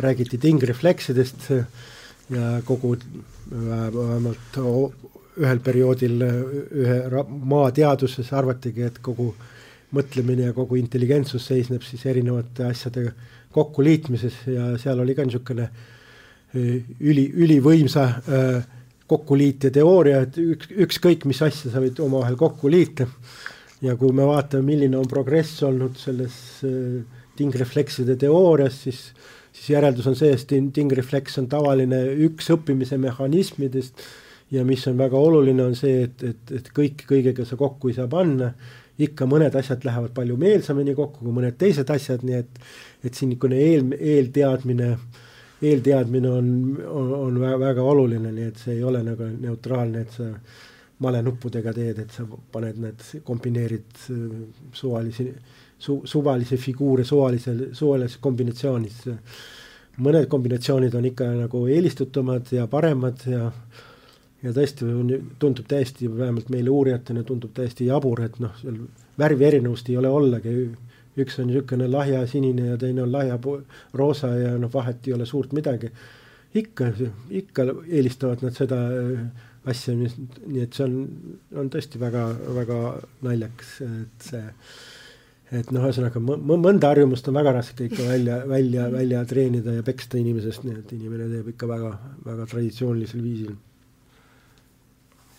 [0.00, 1.50] räägiti tingrefleksidest
[2.32, 2.94] ja kogu
[3.50, 4.60] vähemalt
[5.40, 9.32] ühel perioodil ühe maateaduses arvatigi, et kogu
[9.96, 13.08] mõtlemine ja kogu intelligentsus seisneb siis erinevate asjade
[13.52, 15.66] kokkuliitmises ja seal oli ka niisugune
[16.54, 18.06] üli, ülivõimsa
[19.10, 23.08] kokkuliitja teooria, et üks, ükskõik mis asja sa võid omavahel kokku liita.
[23.80, 26.34] Ja kui me vaatame, milline on progress olnud selles
[26.68, 27.00] äh,
[27.36, 29.06] tingreflekside teoorias, siis
[29.52, 34.04] siis järeldus on see, et tingrefleks on tavaline üks õppimise mehhanismidest.
[34.50, 37.94] Ja mis on väga oluline, on see, et, et, et kõik kõigega sa kokku ei
[37.94, 38.50] saa panna,
[39.00, 42.58] ikka mõned asjad lähevad palju meelsamini kokku kui mõned teised asjad, nii et
[43.06, 44.88] et siin niisugune eel, eelteadmine,
[45.62, 46.50] eelteadmine on,
[46.88, 50.30] on, on väga oluline, nii et see ei ole nagu neutraalne, et sa
[51.00, 54.24] malenuppudega teed, et sa paned need, kombineerid äh,
[54.76, 55.28] suvalisi
[55.80, 59.06] su,, suvalisi figuure suvalisel, suvalises kombinatsioonis.
[60.00, 63.50] mõned kombinatsioonid on ikka nagu eelistatumad ja paremad ja
[64.42, 64.86] ja tõesti
[65.38, 68.78] tundub täiesti, vähemalt meile uurijatena tundub täiesti jabur, et noh, seal
[69.20, 70.54] värvi erinevust ei ole ollagi.
[71.18, 73.38] Üks on niisugune lahja sinine ja teine on lahja
[73.94, 75.90] roosa ja noh, vahet ei ole suurt midagi.
[76.54, 76.92] ikka,
[77.30, 78.78] ikka eelistavad nad seda
[79.70, 80.16] asja, mis,
[80.46, 80.96] nii et see on,
[81.60, 82.24] on tõesti väga,
[82.56, 82.78] väga
[83.26, 84.46] naljakas, et see
[85.50, 90.18] et noh, ühesõnaga mõnda harjumust on väga raske ikka välja, välja, välja treenida ja peksta
[90.20, 91.90] inimesest, nii et inimene teeb ikka väga,
[92.26, 93.56] väga traditsioonilisel viisil.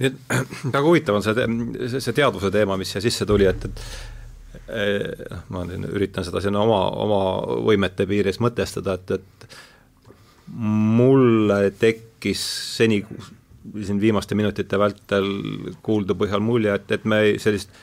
[0.01, 0.19] nii et
[0.75, 1.47] väga huvitav on see,
[1.95, 3.85] see, teadvuse teema, mis siia sisse tuli, et, et
[4.67, 7.21] noh, ma nüüd üritan seda siin oma, oma
[7.65, 9.57] võimete piires mõtestada, et, et
[10.51, 12.41] mulle tekkis
[12.77, 13.01] seni
[13.85, 15.27] siin viimaste minutite vältel
[15.85, 17.73] kuuldu põhjal mulje, et, et me sellist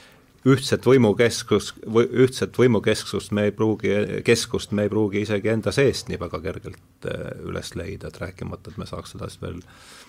[0.49, 3.93] ühtset võimukeskus, või ühtset võimukesksust me ei pruugi,
[4.27, 8.73] keskust me ei pruugi isegi enda seest nii väga kergelt äh, üles leida, et rääkimata,
[8.73, 10.07] et me saaks siis veel mm,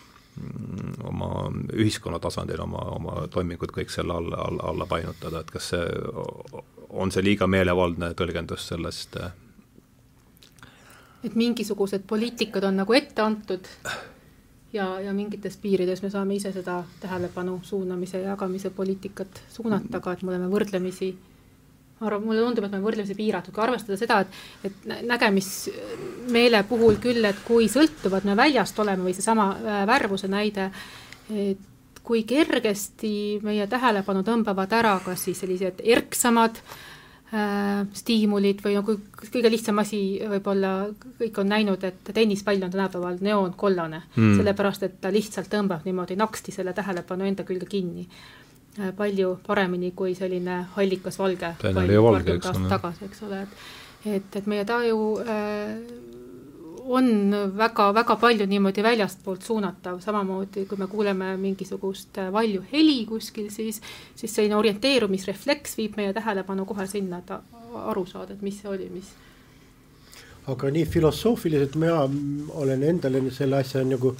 [1.04, 5.86] oma ühiskonna tasandil oma, oma toimingud kõik selle alla, alla, alla painutada, et kas see,
[6.90, 9.20] on see liiga meelevaldne tõlgendus sellest?
[9.20, 9.32] Äh?
[11.24, 13.68] et mingisugused poliitikad on nagu ette antud
[14.74, 20.14] ja, ja mingites piirides me saame ise seda tähelepanu suunamise ja jagamise poliitikat suunata, aga
[20.14, 21.12] et me oleme võrdlemisi
[22.02, 27.26] arvan, mulle tundub, et me võrdlemisi piiratud, kui arvestada seda, et, et nägemismeele puhul küll,
[27.28, 30.70] et kui sõltuvad me väljast oleme või seesama äh, värvuse näide,
[31.30, 31.66] et
[32.04, 36.58] kui kergesti meie tähelepanu tõmbavad ära kas siis sellised erksamad
[37.30, 40.88] Äh, stiimulid või nagu kõige lihtsam asi võib-olla,
[41.20, 46.18] kõik on näinud, et tennispall on tänapäeval neoonkollane mm., sellepärast et ta lihtsalt tõmbab niimoodi
[46.18, 48.08] naksti selle tähelepanu enda külge kinni.
[48.78, 54.36] Äh, palju paremini kui selline hallikas valge pall paarkümmend aastat tagasi, eks ole, et et,
[54.38, 55.72] et meie taju äh,
[56.90, 63.82] on väga-väga palju niimoodi väljastpoolt suunatav, samamoodi kui me kuuleme mingisugust valju heli kuskil, siis,
[64.16, 67.34] siis selline orienteerumisrefleks viib meie tähelepanu kohe sinna, et
[67.90, 69.10] aru saada, et mis see oli, mis.
[70.48, 72.06] aga nii filosoofiliselt mina
[72.62, 74.14] olen endale selle asja nagu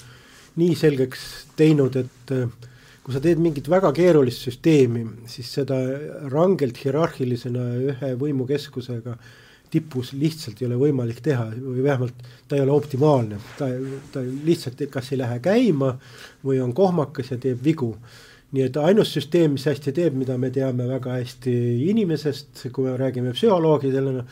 [0.60, 2.69] nii selgeks teinud, et äh,
[3.10, 5.80] kui sa teed mingit väga keerulist süsteemi, siis seda
[6.30, 9.16] rangelt hierarhilisena ühe võimukeskusega
[9.74, 13.72] tipus lihtsalt ei ole võimalik teha või vähemalt ta ei ole optimaalne, ta,
[14.14, 15.96] ta lihtsalt kas ei lähe käima
[16.46, 17.96] või on kohmakas ja teeb vigu.
[18.54, 21.56] nii et ainus süsteem, mis hästi teeb, mida me teame väga hästi
[21.90, 24.24] inimesest, kui me räägime psühholoogidele,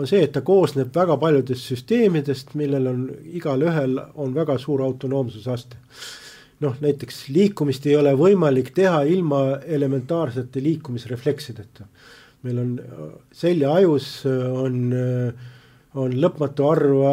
[0.00, 3.06] on see, et ta koosneb väga paljudest süsteemidest, millel on
[3.36, 5.76] igalühel on väga suur autonoomsusaste
[6.62, 11.88] noh, näiteks liikumist ei ole võimalik teha ilma elementaarsete liikumisrefleksideta
[12.42, 12.72] meil on
[13.34, 14.78] seljaajus on,
[16.02, 17.04] on lõpmatu arv,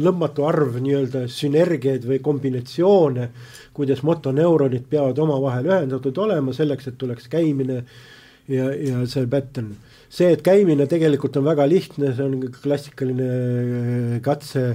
[0.00, 3.28] lõpmatu arv nii-öelda sünergiaid või kombinatsioone,
[3.76, 7.82] kuidas motoneuronid peavad omavahel ühendatud olema selleks, et tuleks käimine
[8.48, 9.74] ja, ja see pattern.
[10.12, 14.66] see, et käimine tegelikult on väga lihtne, see on klassikaline katse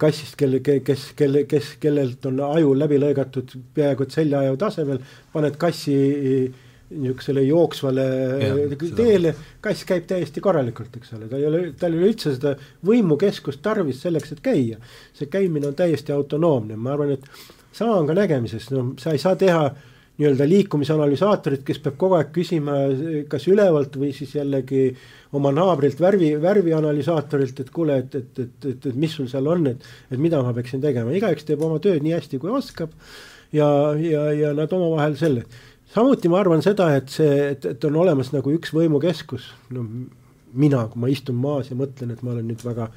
[0.00, 5.00] kassist, kelle, kes, kelle, kes, kellelt on aju läbi lõigatud peaaegu et seljaaju tasemel,
[5.32, 5.96] paned kassi
[6.92, 8.02] niisugusele jooksvale
[8.42, 8.54] ja,
[8.96, 9.32] teele,
[9.64, 12.52] kass käib täiesti korralikult, eks ole, ta ei ole, tal ei ole üldse seda
[12.84, 14.80] võimukeskust tarvis selleks, et käia.
[15.16, 19.22] see käimine on täiesti autonoomne, ma arvan, et sama on ka nägemises, no sa ei
[19.22, 19.70] saa teha
[20.20, 22.76] nii-öelda liikumisanalüsaatorit, kes peab kogu aeg küsima
[23.32, 24.90] kas ülevalt või siis jällegi
[25.32, 29.66] oma naabrilt värvi, värvianalüsaatorilt, et kuule, et, et, et, et, et mis sul seal on,
[29.72, 32.92] et, et mida ma peaksin tegema, igaüks teeb oma tööd nii hästi, kui oskab.
[33.52, 33.66] ja,
[34.00, 35.44] ja, ja nad omavahel selle
[35.94, 39.84] samuti ma arvan seda, et see, et, et on olemas nagu üks võimukeskus, no
[40.52, 42.88] mina, kui ma istun maas ja mõtlen, et ma olen nüüd väga,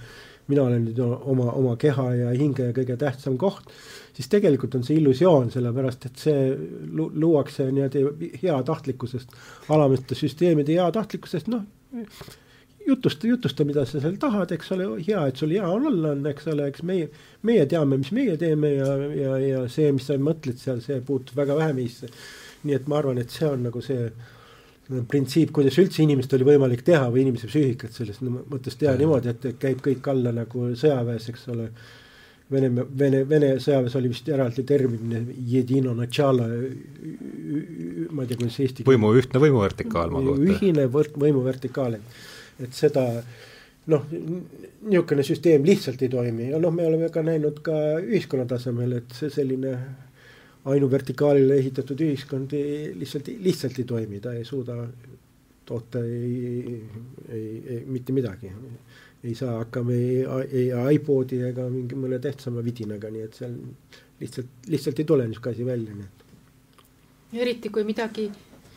[0.52, 3.72] mina olen nüüd oma, oma keha ja hinge kõige tähtsam koht,
[4.16, 6.48] siis tegelikult on see illusioon, sellepärast et see
[6.96, 9.36] lu luuakse niimoodi heatahtlikkusest,
[9.76, 11.66] alamiste süsteemide heatahtlikkusest, noh
[12.86, 16.26] jutusta, jutusta, mida sa seal tahad, eks ole, hea, et sul hea on olla on,
[16.30, 17.08] eks ole, eks meie,
[17.50, 21.40] meie teame, mis meie teeme ja, ja, ja see, mis sa mõtled seal, see puutub
[21.40, 22.12] väga vähe meisse
[22.66, 24.10] nii et ma arvan, et see on nagu see
[25.10, 29.48] printsiip, kuidas üldse inimest oli võimalik teha või inimese psüühikat selles mõttes teha niimoodi, et
[29.62, 31.70] käib kõik alla nagu sõjaväes, eks ole.
[32.52, 35.16] Vene, Vene, Vene sõjaväes oli vist eraldi termin,
[38.14, 40.52] ma ei tea, kuidas eesti võimu, ühtne võimuvertikaal ma kujutan.
[40.54, 42.20] ühine võrd-, võimuvertikaal, et,
[42.68, 43.08] et seda
[43.90, 49.00] noh, niisugune süsteem lihtsalt ei toimi ja noh, me oleme ka näinud ka ühiskonna tasemel,
[49.02, 49.74] et see selline
[50.70, 54.80] ainuvertikaalile ehitatud ühiskond ei, lihtsalt, lihtsalt ei toimi, ta ei suuda
[55.66, 56.82] toota ei,
[57.30, 58.52] ei, ei, mitte midagi.
[59.26, 60.26] Ei saa hakkama ei,
[60.61, 63.56] ei iPodi ega mingi mõne tähtsama vidinaga, nii et seal
[64.22, 66.27] lihtsalt, lihtsalt ei tule niisugune asi välja, nii et.
[67.45, 68.30] eriti kui midagi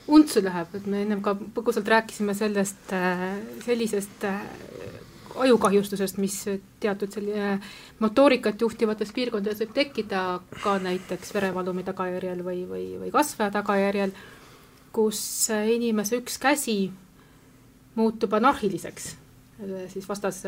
[0.08, 3.26] untsu läheb, et me ennem ka põgusalt rääkisime sellest, äh,
[3.66, 4.40] sellisest äh,
[5.38, 6.38] ajukahjustusest, mis
[6.80, 7.58] teatud selline
[8.00, 10.24] motoorikat juhtivates piirkondades võib tekkida
[10.62, 14.16] ka näiteks verevalumi tagajärjel või, või, või kasvaja tagajärjel,
[14.96, 15.20] kus
[15.76, 16.80] inimese üks käsi
[17.98, 19.12] muutub anarhiliseks
[19.88, 20.42] siis vastas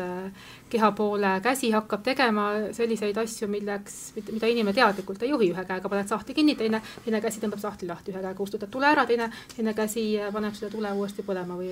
[0.69, 3.97] keha poole käsi hakkab tegema selliseid asju, milleks,
[4.31, 7.89] mida inimene teadlikult ei juhi, ühe käega paned sahtli kinni, teine, teine käsi tõmbab sahtli
[7.89, 11.71] lahti, ühe käega kustutad tule ära, teine, teine käsi paneb selle tule uuesti põlema või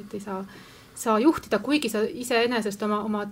[0.00, 0.42] et ei saa,
[0.94, 3.24] saa juhtida, kuigi sa iseenesest oma, oma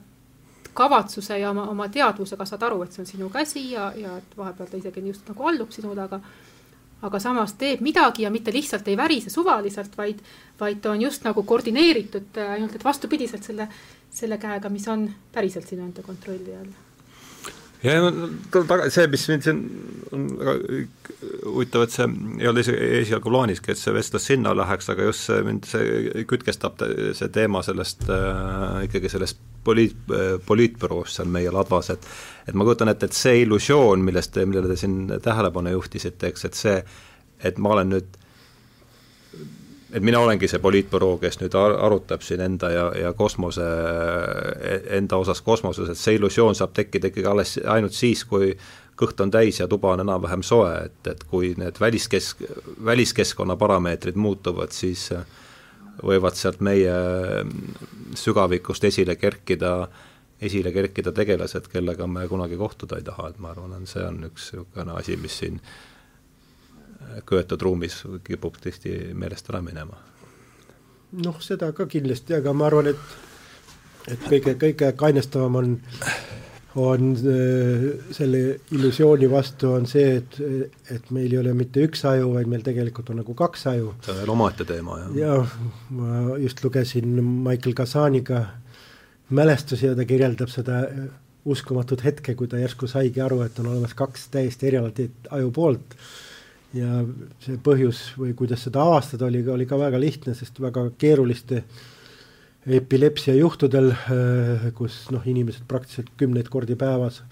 [0.78, 4.36] kavatsuse ja oma, oma teadvusega saad aru, et see on sinu käsi ja, ja et
[4.38, 6.20] vahepeal ta isegi just nagu allub sinule, aga
[7.02, 10.20] aga samas teeb midagi ja mitte lihtsalt ei värise suvaliselt, vaid,
[10.60, 13.68] vaid ta on just nagu koordineeritud ainult, et vastupidiselt selle,
[14.10, 16.87] selle käega, mis on päriselt sinu enda kontrolli all.
[17.84, 17.98] Ja
[18.52, 19.60] taga, see, mis mind siin
[20.14, 20.54] on väga
[21.48, 22.06] huvitav, et see
[22.38, 26.82] ei olnud esialgu plaaniski, et see vestlus sinna läheks, aga just see mind, see kütkestab
[27.18, 29.96] see teema sellest äh, ikkagi sellest poliit,
[30.46, 32.08] poliitbüroost seal meie ladvas, et
[32.48, 36.56] et ma kujutan ette, et see illusioon, millest, millele te siin tähelepanu juhtisite, eks, et
[36.58, 36.78] see,
[37.44, 38.17] et ma olen nüüd
[39.92, 43.64] et mina olengi see poliitbüroo, kes nüüd arutab siin enda ja, ja kosmose,
[44.98, 48.52] enda osas kosmoses, et see illusioon saab tekkida ikkagi alles ainult siis, kui
[48.98, 52.42] kõht on täis ja tuba on enam-vähem soe, et, et kui need väliskesk,
[52.84, 55.08] väliskeskkonna parameetrid muutuvad, siis
[56.02, 56.94] võivad sealt meie
[58.18, 60.04] sügavikust esile kerkida äh,
[60.40, 64.20] esile kerkida tegelased, kellega me kunagi kohtuda ei taha, et ma arvan, et see on
[64.28, 65.60] üks niisugune asi, mis siin
[67.28, 69.96] köetud ruumis kipub tihti meelest ära minema.
[71.24, 73.16] noh, seda ka kindlasti, aga ma arvan, et
[74.12, 75.70] et kõige, kõige kainestavam on,
[76.80, 78.42] on äh, selle
[78.74, 80.38] illusiooni vastu on see, et,
[80.94, 83.94] et meil ei ole mitte üks aju, vaid meil tegelikult on nagu kaks aju.
[84.04, 85.16] see on veel omaette teema, jah.
[85.22, 85.56] jah,
[85.96, 88.44] ma just lugesin Michael Kasaniga
[89.28, 90.82] mälestusi ja ta kirjeldab seda
[91.48, 95.96] uskumatut hetke, kui ta järsku saigi aru, et on olemas kaks täiesti erinevat ajupoolt.
[96.76, 97.02] Ja
[97.42, 101.62] see põhjus või kuidas seda avastada oli, oli ka väga lihtne, sest väga keeruliste
[102.68, 107.22] epilepsia juhtudel, äh, kus noh, inimesed praktiliselt kümneid kordi päevas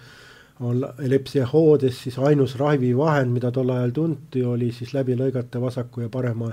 [0.64, 6.06] on epilepsia hoodes, siis ainus ravivahend, mida tol ajal tunti, oli siis läbi lõigata vasaku
[6.06, 6.48] ja parema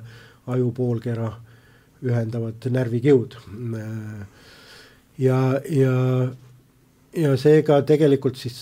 [0.52, 1.30] ajupoolkera
[2.04, 3.38] ühendavad närvikiud.
[3.80, 4.26] Äh,
[5.24, 5.40] ja,
[5.72, 5.96] ja,
[7.16, 8.60] ja seega tegelikult siis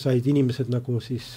[0.00, 1.34] said inimesed nagu siis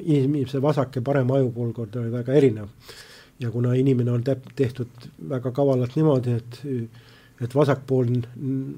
[0.00, 2.68] inimese vasak ja parem ajupoolkord oli väga erinev.
[3.40, 4.88] ja kuna inimene on täp-, tehtud
[5.28, 6.62] väga kavalalt niimoodi, et
[7.40, 8.06] et vasakpool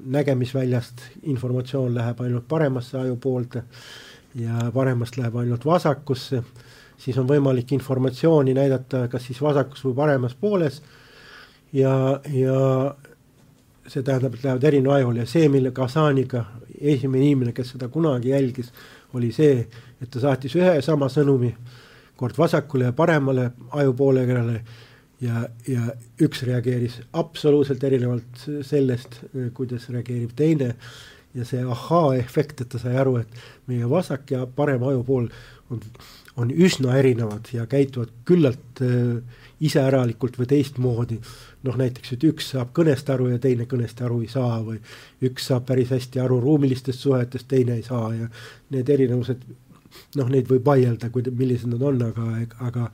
[0.05, 3.63] nägemisväljast informatsioon läheb ainult paremasse ajupoolde
[4.35, 6.43] ja paremast läheb ainult vasakusse,
[6.97, 10.81] siis on võimalik informatsiooni näidata kas siis vasakus või paremas pooles
[11.73, 12.59] ja, ja
[13.87, 16.45] see tähendab, et lähevad erineva ajule ja see, mille Kasaniga,
[16.79, 18.73] esimene inimene, kes seda kunagi jälgis,
[19.13, 19.63] oli see,
[20.01, 21.53] et ta saatis ühe ja sama sõnumi
[22.19, 23.49] kord vasakule ja paremale
[23.79, 24.59] ajupoolekirjale
[25.23, 25.85] ja, ja
[26.21, 29.21] üks reageeris absoluutselt erinevalt sellest,
[29.55, 30.73] kuidas reageerib teine.
[31.37, 35.27] Ja see ahhaa-efekt, et ta sai aru, et meie vasak ja parem ajupool
[35.69, 35.83] on,
[36.41, 39.19] on üsna erinevad ja käituvad küllalt äh,
[39.61, 41.19] iseäralikult või teistmoodi
[41.67, 44.79] noh, näiteks, et üks saab kõnest aru ja teine kõnest aru ei saa või
[45.27, 48.29] üks saab päris hästi aru ruumilistest suhetest, teine ei saa ja
[48.75, 49.43] need erinevused
[50.15, 52.31] noh, neid võib vaielda, kui, millised nad on, aga,
[52.69, 52.87] aga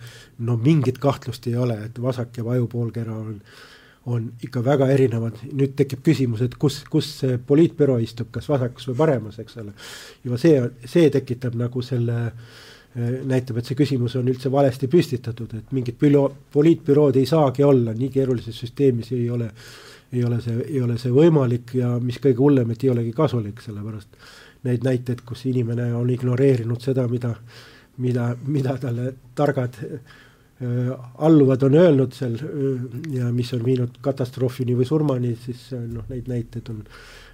[0.47, 3.39] no mingit kahtlust ei ole, et vasak ja vajupoolkera on,
[4.09, 8.89] on ikka väga erinevad, nüüd tekib küsimus, et kus, kus see poliitbüroo istub, kas vasakus
[8.91, 9.75] või paremas, eks ole.
[10.23, 15.53] juba see, see tekitab nagu selle Äh, näitab, et see küsimus on üldse valesti püstitatud,
[15.57, 19.49] et mingit büro, poliitbürood ei saagi olla, nii keerulises süsteemis ei ole,
[20.15, 23.59] ei ole see, ei ole see võimalik ja mis kõige hullem, et ei olegi kasulik,
[23.65, 24.09] sellepärast
[24.65, 27.35] neid näiteid, kus inimene on ignoreerinud seda, mida,
[28.01, 29.99] mida, mida talle targad äh,
[31.27, 32.47] alluvad on öelnud seal äh,
[33.17, 36.79] ja mis on viinud katastroofini või surmani, siis noh, neid näiteid on,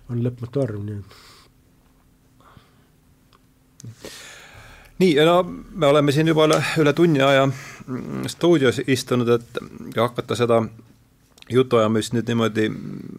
[0.09, 1.09] on lõpmatu arv, nii et
[5.01, 7.47] nii, no me oleme siin juba üle, üle tunni aja
[8.31, 9.61] stuudios istunud, et
[9.97, 10.61] hakata seda
[11.51, 12.67] jutuajamist nüüd niimoodi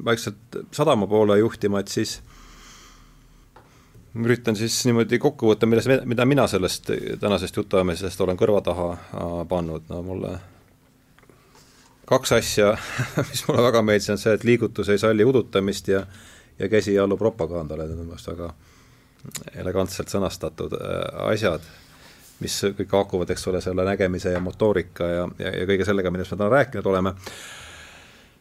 [0.05, 2.21] vaikselt sadama poole juhtima, et siis
[4.15, 6.91] üritan siis niimoodi kokku võtta, milles, mida mina sellest
[7.21, 10.37] tänasest jutuajamisest olen kõrva taha äh, pannud, no mulle
[12.09, 12.75] kaks asja,
[13.31, 16.07] mis mulle väga meeldis, on see, et liigutus ei salli udutamist ja
[16.59, 18.53] ja käsi ei allu propagandale, need on minu arust väga
[19.55, 21.01] elegantselt sõnastatud äh,
[21.31, 21.65] asjad,
[22.43, 26.35] mis kõik haakuvad, eks ole, selle nägemise ja motoorika ja, ja, ja kõige sellega, millest
[26.35, 27.13] me täna rääkinud oleme.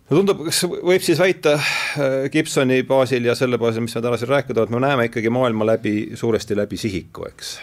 [0.09, 4.17] no tundub, kas võib siis väita äh, Gibsoni baasil ja selle baasil, mis me täna
[4.17, 7.59] siin oleme, et me näeme ikkagi maailma läbi, suuresti läbi sihiku, eks.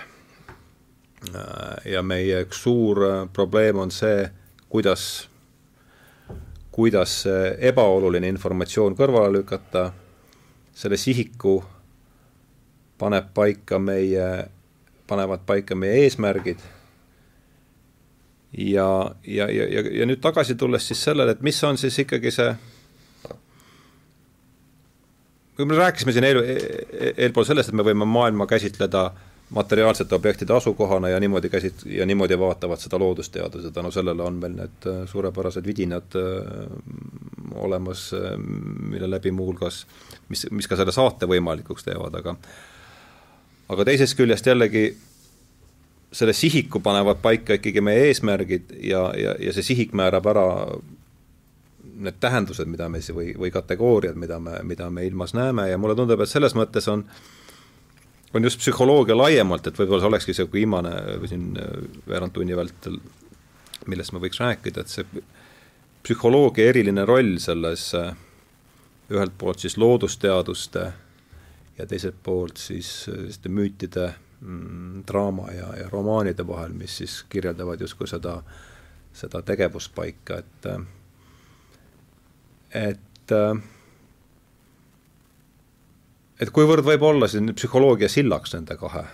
[1.35, 3.03] Äh, ja meie üks suur
[3.35, 4.29] probleem on see,
[4.71, 5.27] kuidas,
[6.71, 7.25] kuidas
[7.59, 9.89] ebaoluline informatsioon kõrvale lükata,
[10.79, 11.57] selle sihiku
[12.99, 14.27] paneb paika meie,
[15.07, 16.65] panevad paika meie eesmärgid.
[18.59, 18.89] Ja,
[19.27, 22.53] ja, ja, ja, ja nüüd tagasi tulles siis sellele, et mis on siis ikkagi see,
[25.59, 26.41] me rääkisime siin eel,
[27.17, 29.11] eelpool sellest, et me võime maailma käsitleda
[29.51, 34.57] materiaalsete objektide asukohana ja niimoodi käsit-, ja niimoodi vaatavad seda loodusteadused, tänu sellele on meil
[34.59, 36.67] need äh, suurepärased vidinad äh,
[37.55, 38.37] olemas, äh,
[38.91, 39.87] mille läbi muuhulgas,
[40.29, 42.37] mis, mis ka selle saate võimalikuks teevad, aga
[43.69, 44.85] aga teisest küljest jällegi
[46.13, 50.47] selle sihiku panevad paika ikkagi meie eesmärgid ja, ja, ja see sihik määrab ära
[51.99, 55.67] need tähendused, mida me siis või, või kategooriad, mida me, mida me ilmas näeme.
[55.69, 57.05] Ja mulle tundub, et selles mõttes on
[58.37, 61.47] on just psühholoogia laiemalt, et võib-olla see olekski see viimane või siin
[62.09, 62.99] veerand tunni vältel,
[63.89, 65.23] millest me võiks rääkida, et see
[66.05, 67.89] psühholoogia eriline roll selles
[69.09, 70.91] ühelt poolt siis loodusteaduste
[71.79, 74.09] ja teiselt poolt siis selliste müütide
[74.41, 78.41] mm, draama ja, ja romaanide vahel, mis siis kirjeldavad justkui seda,
[79.13, 80.71] seda tegevuspaika, et
[82.75, 83.35] et
[86.41, 89.05] et kuivõrd võib olla siin psühholoogia sillaks nende kahe,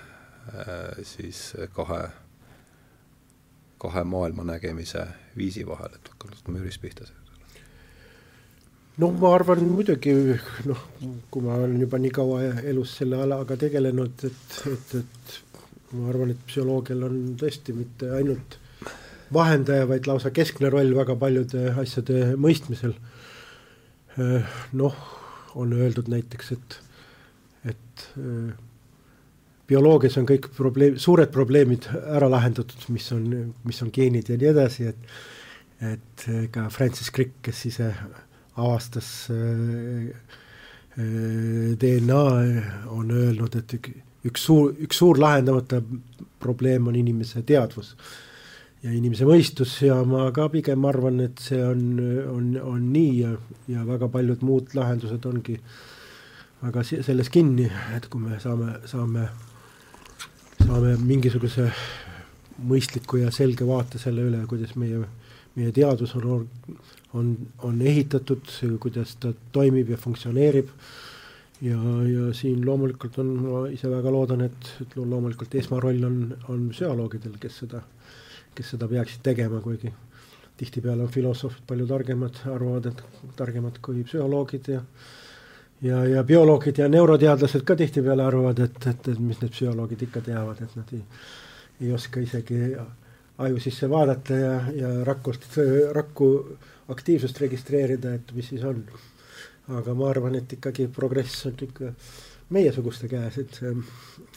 [1.03, 2.01] siis kahe,
[3.79, 7.07] kahe maailma nägemise viisi vahel, et hakkame Jüris pihta
[9.03, 10.13] no ma arvan muidugi
[10.69, 10.83] noh,
[11.31, 15.39] kui ma olen juba nii kaua elus selle alaga tegelenud, et, et, et
[15.95, 18.59] ma arvan, et psühholoogial on tõesti mitte ainult
[19.35, 22.95] vahendaja, vaid lausa keskne roll väga paljude asjade mõistmisel.
[24.79, 24.99] noh,
[25.59, 26.77] on öeldud näiteks, et,
[27.73, 28.05] et
[29.67, 33.27] bioloogias on kõik probleem, suured probleemid ära lahendatud, mis on,
[33.67, 35.17] mis on geenid ja nii edasi, et
[35.85, 36.23] et
[36.55, 38.21] ka Francis Crick, kes ise äh,
[39.31, 40.11] äh,
[41.81, 42.25] DNA,
[42.95, 43.75] on öelnud, et
[44.25, 45.83] üks suur, üks suur lahendamata
[46.41, 47.95] probleem on inimese teadvus
[48.85, 51.83] ja inimese mõistus ja ma ka pigem arvan, et see on,
[52.31, 53.33] on, on nii ja,
[53.73, 55.57] ja väga paljud muud lahendused ongi
[56.65, 57.67] väga selles kinni,
[57.97, 59.27] et kui me saame, saame,
[60.63, 61.71] saame mingisuguse
[62.59, 65.03] mõistliku ja selge vaate selle üle, kuidas meie,
[65.57, 66.47] meie teadus on
[67.15, 68.51] on, on ehitatud,
[68.81, 70.69] kuidas ta toimib ja funktsioneerib.
[71.63, 71.79] ja,
[72.11, 76.17] ja siin loomulikult on, ma ise väga loodan, et, et loomulikult esmaroll on,
[76.49, 77.83] on psühholoogidel, kes seda,
[78.55, 79.93] kes seda peaksid tegema, kuigi
[80.59, 84.83] tihtipeale on filosoofid palju targemad, arvavad, et targemad kui psühholoogid ja
[85.83, 90.23] ja, ja bioloogid ja neuroteadlased ka tihtipeale arvavad, et, et, et mis need psühholoogid ikka
[90.27, 91.03] teavad, et nad ei,
[91.81, 92.61] ei oska isegi
[93.39, 95.49] aju sisse vaadata ja, ja rakust,
[95.93, 96.29] rakku
[96.89, 98.85] aktiivsust registreerida, et mis siis on.
[99.75, 101.95] aga ma arvan, et ikkagi progress on ikka
[102.53, 103.61] meiesuguste käes, et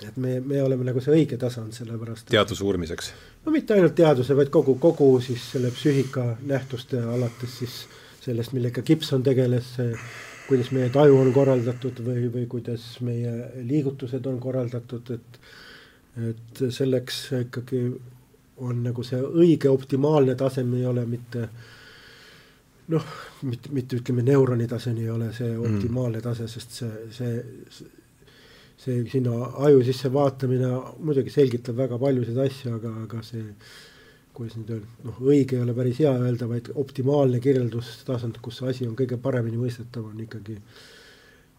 [0.08, 2.30] et me, me oleme nagu see õige tasand, sellepärast.
[2.32, 3.12] teaduse uurimiseks?
[3.46, 7.78] no mitte ainult teaduse, vaid kogu, kogu siis selle psüühika nähtuste alates siis
[8.24, 9.76] sellest, millega Gibson tegeles,
[10.48, 13.34] kuidas meie taju on korraldatud või, või kuidas meie
[13.68, 15.40] liigutused on korraldatud, et
[16.18, 17.81] et selleks ikkagi
[18.65, 21.49] on nagu see õige optimaalne tasem ei ole mitte
[22.94, 23.07] noh,
[23.48, 25.76] mitte, mitte ütleme, neuroni taseni ei ole see mm.
[25.76, 27.88] optimaalne tase, sest see, see,
[28.80, 29.35] see sinna
[29.68, 30.72] aju sisse vaatamine
[31.03, 33.45] muidugi selgitab väga paljusid asju, aga, aga see,
[34.38, 38.72] kuidas nüüd öelda, noh, õige ei ole päris hea öelda, vaid optimaalne kirjeldustasand, kus see
[38.73, 40.60] asi on kõige paremini mõistetav, on ikkagi,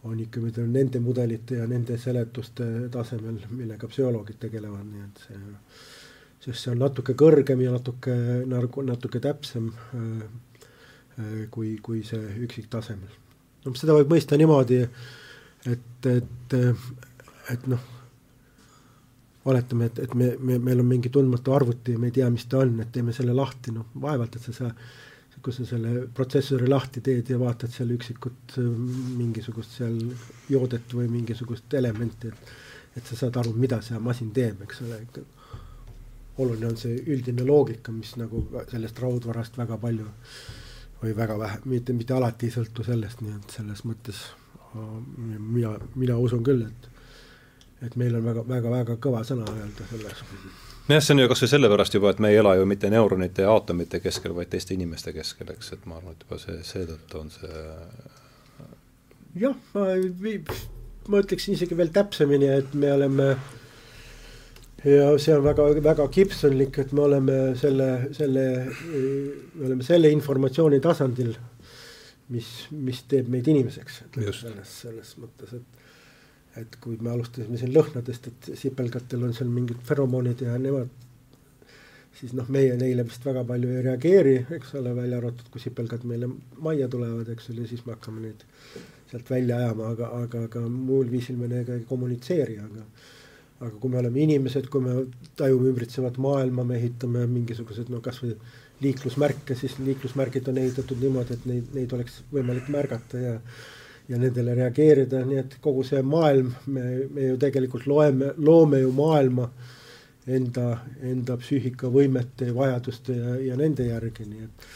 [0.07, 5.23] on ikka, ma ütlen, nende mudelite ja nende seletuste tasemel, millega psühholoogid tegelevad, nii et
[5.27, 5.41] see,
[6.45, 8.15] sest see on natuke kõrgem ja natuke,
[8.49, 10.23] nagu natuke täpsem äh,
[11.51, 13.15] kui, kui see üksiktasemel.
[13.65, 14.85] no seda võib mõista niimoodi,
[15.67, 16.55] et, et,
[17.55, 17.83] et noh,
[19.49, 22.47] oletame, et, et me, me, meil on mingi tundmatu arvuti ja me ei tea, mis
[22.47, 24.73] ta on, et teeme selle lahti, noh vaevalt, et sa saa,
[25.43, 28.59] kui sa selle protsessori lahti teed ja vaatad seal üksikut
[29.19, 29.99] mingisugust seal
[30.51, 32.57] joodet või mingisugust elementi, et
[32.99, 34.97] et sa saad aru, mida see masin teeb, eks ole,
[36.43, 38.41] oluline on see üldine loogika, mis nagu
[38.73, 40.41] sellest raudvarast väga palju äh,
[41.03, 44.23] või väga vähe, mitte, mitte alati ei sõltu sellest, nii et selles mõttes
[44.75, 46.95] mina, mina usun küll, et
[47.87, 50.23] et meil on väga, väga, väga kõva sõna öelda selles.
[50.89, 53.45] Nojah, see on ju kas või sellepärast juba, et me ei ela ju mitte neuronite
[53.45, 57.21] ja aatomite keskel, vaid teiste inimeste keskel, eks, et ma arvan, et juba see, seetõttu
[57.21, 57.63] on see
[59.43, 59.87] jah, ma,
[61.09, 63.29] ma ütleksin isegi veel täpsemini, et me oleme
[64.87, 68.45] ja see on väga, väga Gibsonlik, et me oleme selle, selle,
[69.55, 71.35] me oleme selle informatsiooni tasandil,
[72.35, 75.78] mis, mis teeb meid inimeseks, selles, selles mõttes, et
[76.61, 80.91] et kui me alustasime siin lõhnadest, et sipelgatel on seal mingid feromoonid ja nemad
[82.19, 86.07] siis noh, meie neile vist väga palju ei reageeri, eks ole, välja arvatud, kui sipelgad
[86.09, 86.31] meile
[86.65, 88.43] majja tulevad, eks ole, siis me hakkame neid
[89.11, 92.87] sealt välja ajama, aga, aga, aga muul viisil me nendega ei kommunitseeri, aga
[93.59, 94.93] aga kui me oleme inimesed, kui me
[95.39, 98.37] tajume ümbritsevat maailma, me ehitame mingisugused no kasvõi
[98.85, 103.33] liiklusmärke, siis liiklusmärgid on ehitatud niimoodi, et neid, neid oleks võimalik märgata ja
[104.09, 108.93] ja nendele reageerida, nii et kogu see maailm, me, me ju tegelikult loeme, loome ju
[108.97, 109.49] maailma
[110.29, 114.69] enda, enda psüühikavõimete, vajaduste ja, ja nende järgi, nii et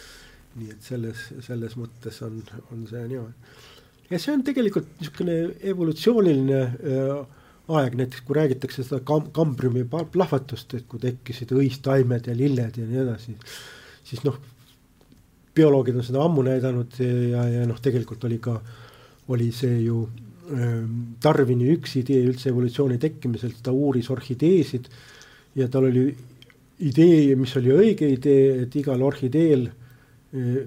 [0.61, 2.41] nii et selles, selles mõttes on,
[2.75, 3.55] on see niimoodi.
[4.11, 5.37] ja see on tegelikult niisugune
[5.73, 7.13] evolutsiooniline äh,
[7.73, 12.89] aeg, näiteks kui räägitakse seda kam-, kambriumi plahvatust, et kui tekkisid õistaimed ja lilled ja
[12.89, 13.37] nii edasi,
[14.05, 14.37] siis noh,
[15.57, 18.59] bioloogid on seda ammu näidanud ja, ja noh, tegelikult oli ka,
[19.33, 20.03] oli see ju
[20.53, 24.89] ähm, Darwini üks idee üldse evolutsiooni tekkimisel, ta uuris orhideesid
[25.59, 26.07] ja tal oli
[26.83, 30.63] idee, mis oli õige idee, et igal orhideel äh,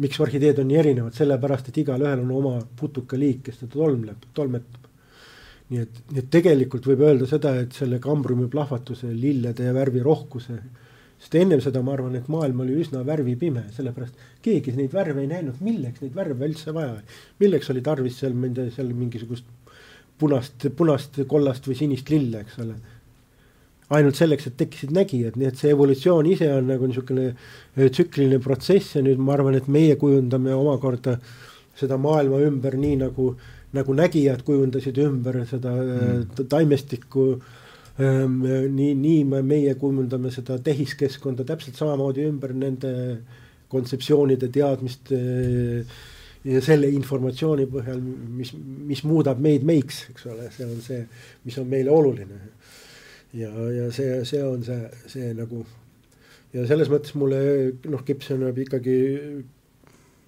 [0.00, 4.84] miks orhideed on nii erinevad, sellepärast et igalühel on oma putukaliik, kes teda tolmleb, tolmetab
[5.70, 10.58] nii et, nii et tegelikult võib öelda seda, et selle kambriumi plahvatuse, lillede värvirohkuse,
[11.24, 15.30] sest ennem seda ma arvan, et maailm oli üsna värvipime, sellepärast keegi neid värve ei
[15.30, 16.98] näinud, milleks neid värve üldse vaja.
[17.40, 19.48] milleks oli tarvis seal nende, seal mingisugust
[20.20, 22.76] punast, punast, kollast või sinist lille, eks ole.
[23.94, 28.38] ainult selleks, et tekkisid nägijad, nii et see evolutsioon ise on nagu niisugune äh, tsükliline
[28.44, 31.18] protsess ja nüüd ma arvan, et meie kujundame omakorda
[31.74, 36.48] seda maailma ümber nii nagu äh, nagu nägijad kujundasid ümber seda mm.
[36.48, 37.28] taimestikku.
[37.98, 42.90] Nii, nii me, meie kujundame seda tehiskeskkonda täpselt samamoodi ümber nende
[43.70, 45.18] kontseptsioonide, teadmiste
[46.44, 48.00] ja selle informatsiooni põhjal,
[48.38, 48.52] mis,
[48.90, 51.00] mis muudab meid meiks, eks ole, see on see,
[51.46, 52.40] mis on meile oluline.
[53.32, 55.62] ja, ja see, see on see, see nagu
[56.54, 57.38] ja selles mõttes mulle
[57.90, 58.98] noh, Gibson jääb ikkagi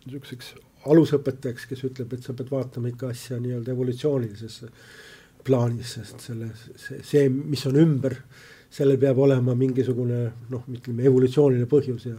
[0.07, 0.55] niisuguseks
[0.87, 4.61] alusõpetajaks, kes ütleb, et sa pead vaatama ikka asja nii-öelda evolutsioonilises
[5.47, 8.19] plaanis, sest selle, see, see, mis on ümber,
[8.77, 10.21] sellel peab olema mingisugune
[10.53, 12.19] noh, ütleme evolutsiooniline põhjus ja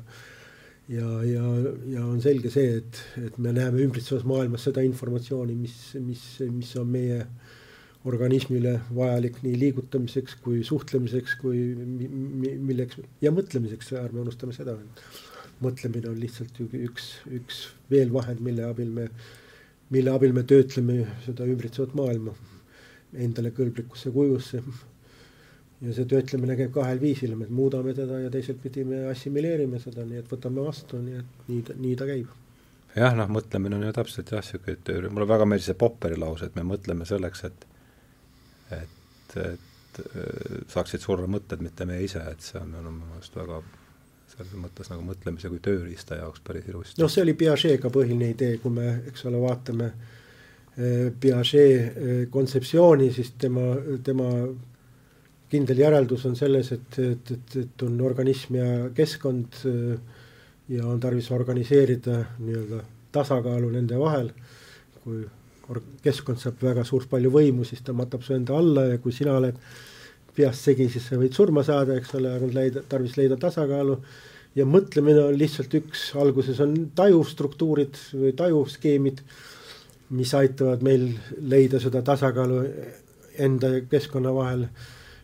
[0.87, 1.43] ja, ja,
[1.91, 6.73] ja on selge see, et, et me näeme ümbritsevas maailmas seda informatsiooni, mis, mis, mis
[6.79, 7.21] on meie
[8.07, 14.77] organismile vajalik nii liigutamiseks kui suhtlemiseks kui milleks ja mõtlemiseks, ärme unustame seda
[15.63, 19.09] mõtlemine on lihtsalt üks, üks veel vahend, mille abil me,
[19.91, 22.35] mille abil me töötleme seda ümbritsevat maailma
[23.13, 24.61] endale kõlblikusse kujusse.
[25.81, 30.05] ja see töötlemine käib kahel viisil, me muudame teda ja teiselt pidi me assimileerime seda,
[30.05, 32.33] nii et võtame vastu, nii et nii ta, nii ta käib.
[32.95, 36.49] jah, noh, mõtlemine on ju täpselt jah, niisugune töö, mulle väga meeldis see Popperi lause,
[36.49, 37.67] et me mõtleme selleks, et
[38.81, 40.01] et, et
[40.69, 43.61] saaksid surra mõtted, mitte meie ise, et see on minu meelest väga
[44.27, 47.01] selles mõttes nagu mõtlemise kui tööriista jaoks päris ilusti.
[47.01, 50.16] noh, see oli Piagetiga põhiline idee, kui me, eks ole, vaatame eh,
[50.77, 53.71] Piaget eh, kontseptsiooni, siis tema,
[54.05, 54.27] tema
[55.49, 60.21] kindel järeldus on selles, et, et, et, et on organism ja keskkond eh,
[60.75, 62.83] ja on tarvis organiseerida nii-öelda
[63.15, 64.31] tasakaalu nende vahel.
[65.03, 65.25] kui
[66.03, 69.33] keskkond saab väga suurt palju võimu, siis ta matab su enda alla ja kui sina
[69.35, 69.57] oled
[70.35, 73.97] peast segi, siis sa võid surma saada, eks ole, on leida, tarvis leida tasakaalu
[74.57, 79.23] ja mõtlemine on lihtsalt üks, alguses on tajustruktuurid või tajuskeemid,
[80.15, 81.09] mis aitavad meil
[81.51, 82.61] leida seda tasakaalu
[83.43, 84.67] enda ja keskkonna vahel.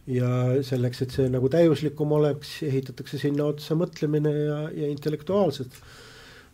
[0.03, 0.27] ja
[0.67, 5.77] selleks, et see nagu täiuslikum oleks, ehitatakse sinna otsa mõtlemine ja, ja intellektuaalsed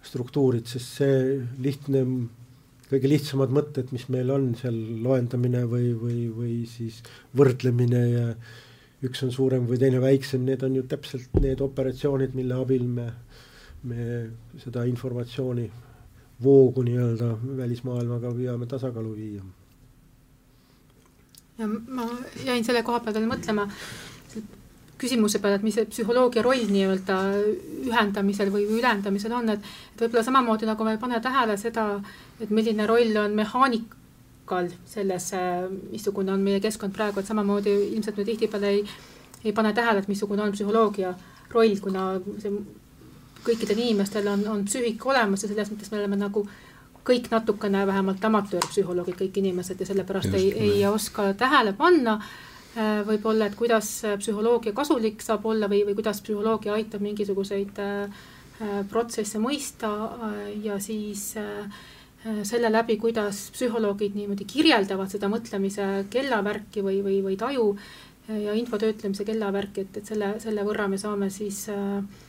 [0.05, 1.15] struktuurid, sest see
[1.57, 2.03] lihtne,
[2.91, 7.01] kõige lihtsamad mõtted, mis meil on seal loendamine või, või, või siis
[7.33, 8.27] võrdlemine ja
[9.09, 13.09] üks on suurem või teine väiksem, need on ju täpselt need operatsioonid, mille abil me,
[13.89, 14.09] me
[14.61, 15.71] seda informatsiooni
[16.43, 19.43] voogu nii-öelda välismaailmaga püüame tasakaalu viia.
[21.57, 22.07] ja ma
[22.45, 23.67] jäin selle koha peal veel mõtlema
[24.99, 27.19] küsimuse peale, et mis see psühholoogia roll nii-öelda
[27.87, 31.85] ühendamisel või ülendamisel on, et, et võib-olla samamoodi nagu me ei pane tähele seda,
[32.39, 33.95] et milline roll on mehaanik
[34.49, 35.31] märkal selles,
[35.91, 38.85] missugune on meie keskkond praegu, et samamoodi ilmselt me tihtipeale ei,
[39.45, 41.13] ei pane tähele, et missugune on psühholoogia
[41.53, 42.51] roll, kuna see
[43.45, 46.45] kõikidel inimestel on, on psüühika olemas ja selles mõttes me oleme nagu
[47.09, 52.99] kõik natukene vähemalt amatöörpsühholoogid, kõik inimesed ja sellepärast Just, ei, ei oska tähele panna äh,
[53.07, 58.27] võib-olla, et kuidas psühholoogia kasulik saab olla või, või kuidas psühholoogia aitab mingisuguseid äh,
[58.91, 61.31] protsesse mõista äh, ja siis
[62.43, 67.69] selle läbi, kuidas psühholoogid niimoodi kirjeldavad seda mõtlemise kellavärki või, või, või taju
[68.29, 72.28] ja info töötlemise kellavärki, et, et selle, selle võrra me saame siis äh, äh,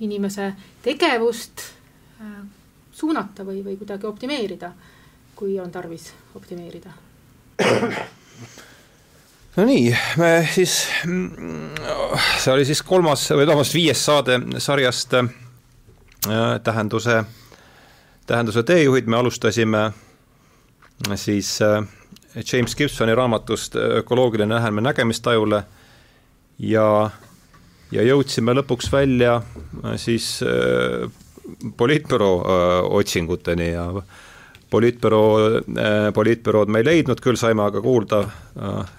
[0.00, 0.52] inimese
[0.82, 1.60] tegevust
[2.20, 2.44] äh,
[2.92, 4.72] suunata või, või kuidagi optimeerida,
[5.36, 6.92] kui on tarvis optimeerida.
[9.56, 9.90] no nii,
[10.20, 15.28] me siis, see oli siis kolmas või vabandust, viies saade sarjast äh,
[16.64, 17.22] tähenduse,
[18.26, 19.90] tähenduse teejuhid, me alustasime
[21.14, 21.82] siis äh,
[22.52, 25.62] James Gibsoni raamatust Ökoloogiline lähenemine nägemistajule
[26.58, 27.10] ja
[27.94, 31.06] ja jõudsime lõpuks välja äh, siis äh,
[31.76, 33.90] poliitbüroo äh, otsinguteni ja
[34.70, 35.60] poliitbüroo,
[36.14, 38.24] poliitbürood me ei leidnud, küll saime aga kuulda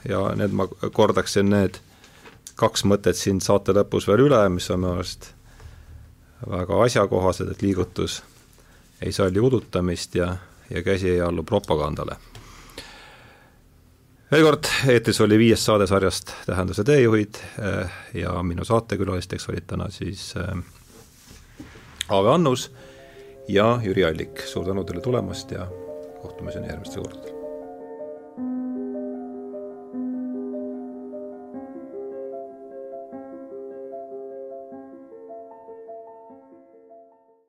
[0.08, 0.64] ja need ma
[0.96, 1.82] kordaksin, need
[2.56, 5.28] kaks mõtet siin saate lõpus veel üle, mis on minu arust
[6.48, 8.22] väga asjakohased, et liigutus
[9.04, 10.32] ei salli udutamist ja,
[10.72, 12.16] ja käsi ei allu propagandale
[14.32, 19.90] veel kord, eetris oli viies saade sarjast Tähenduse teejuhid eh, ja minu saatekülalisteks olid täna
[19.94, 21.64] siis eh,
[22.10, 22.70] Aave Annus
[23.48, 25.68] ja Jüri Allik, suur tänu teile tulemast ja
[26.22, 27.37] kohtumiseni järgmistel kordadel!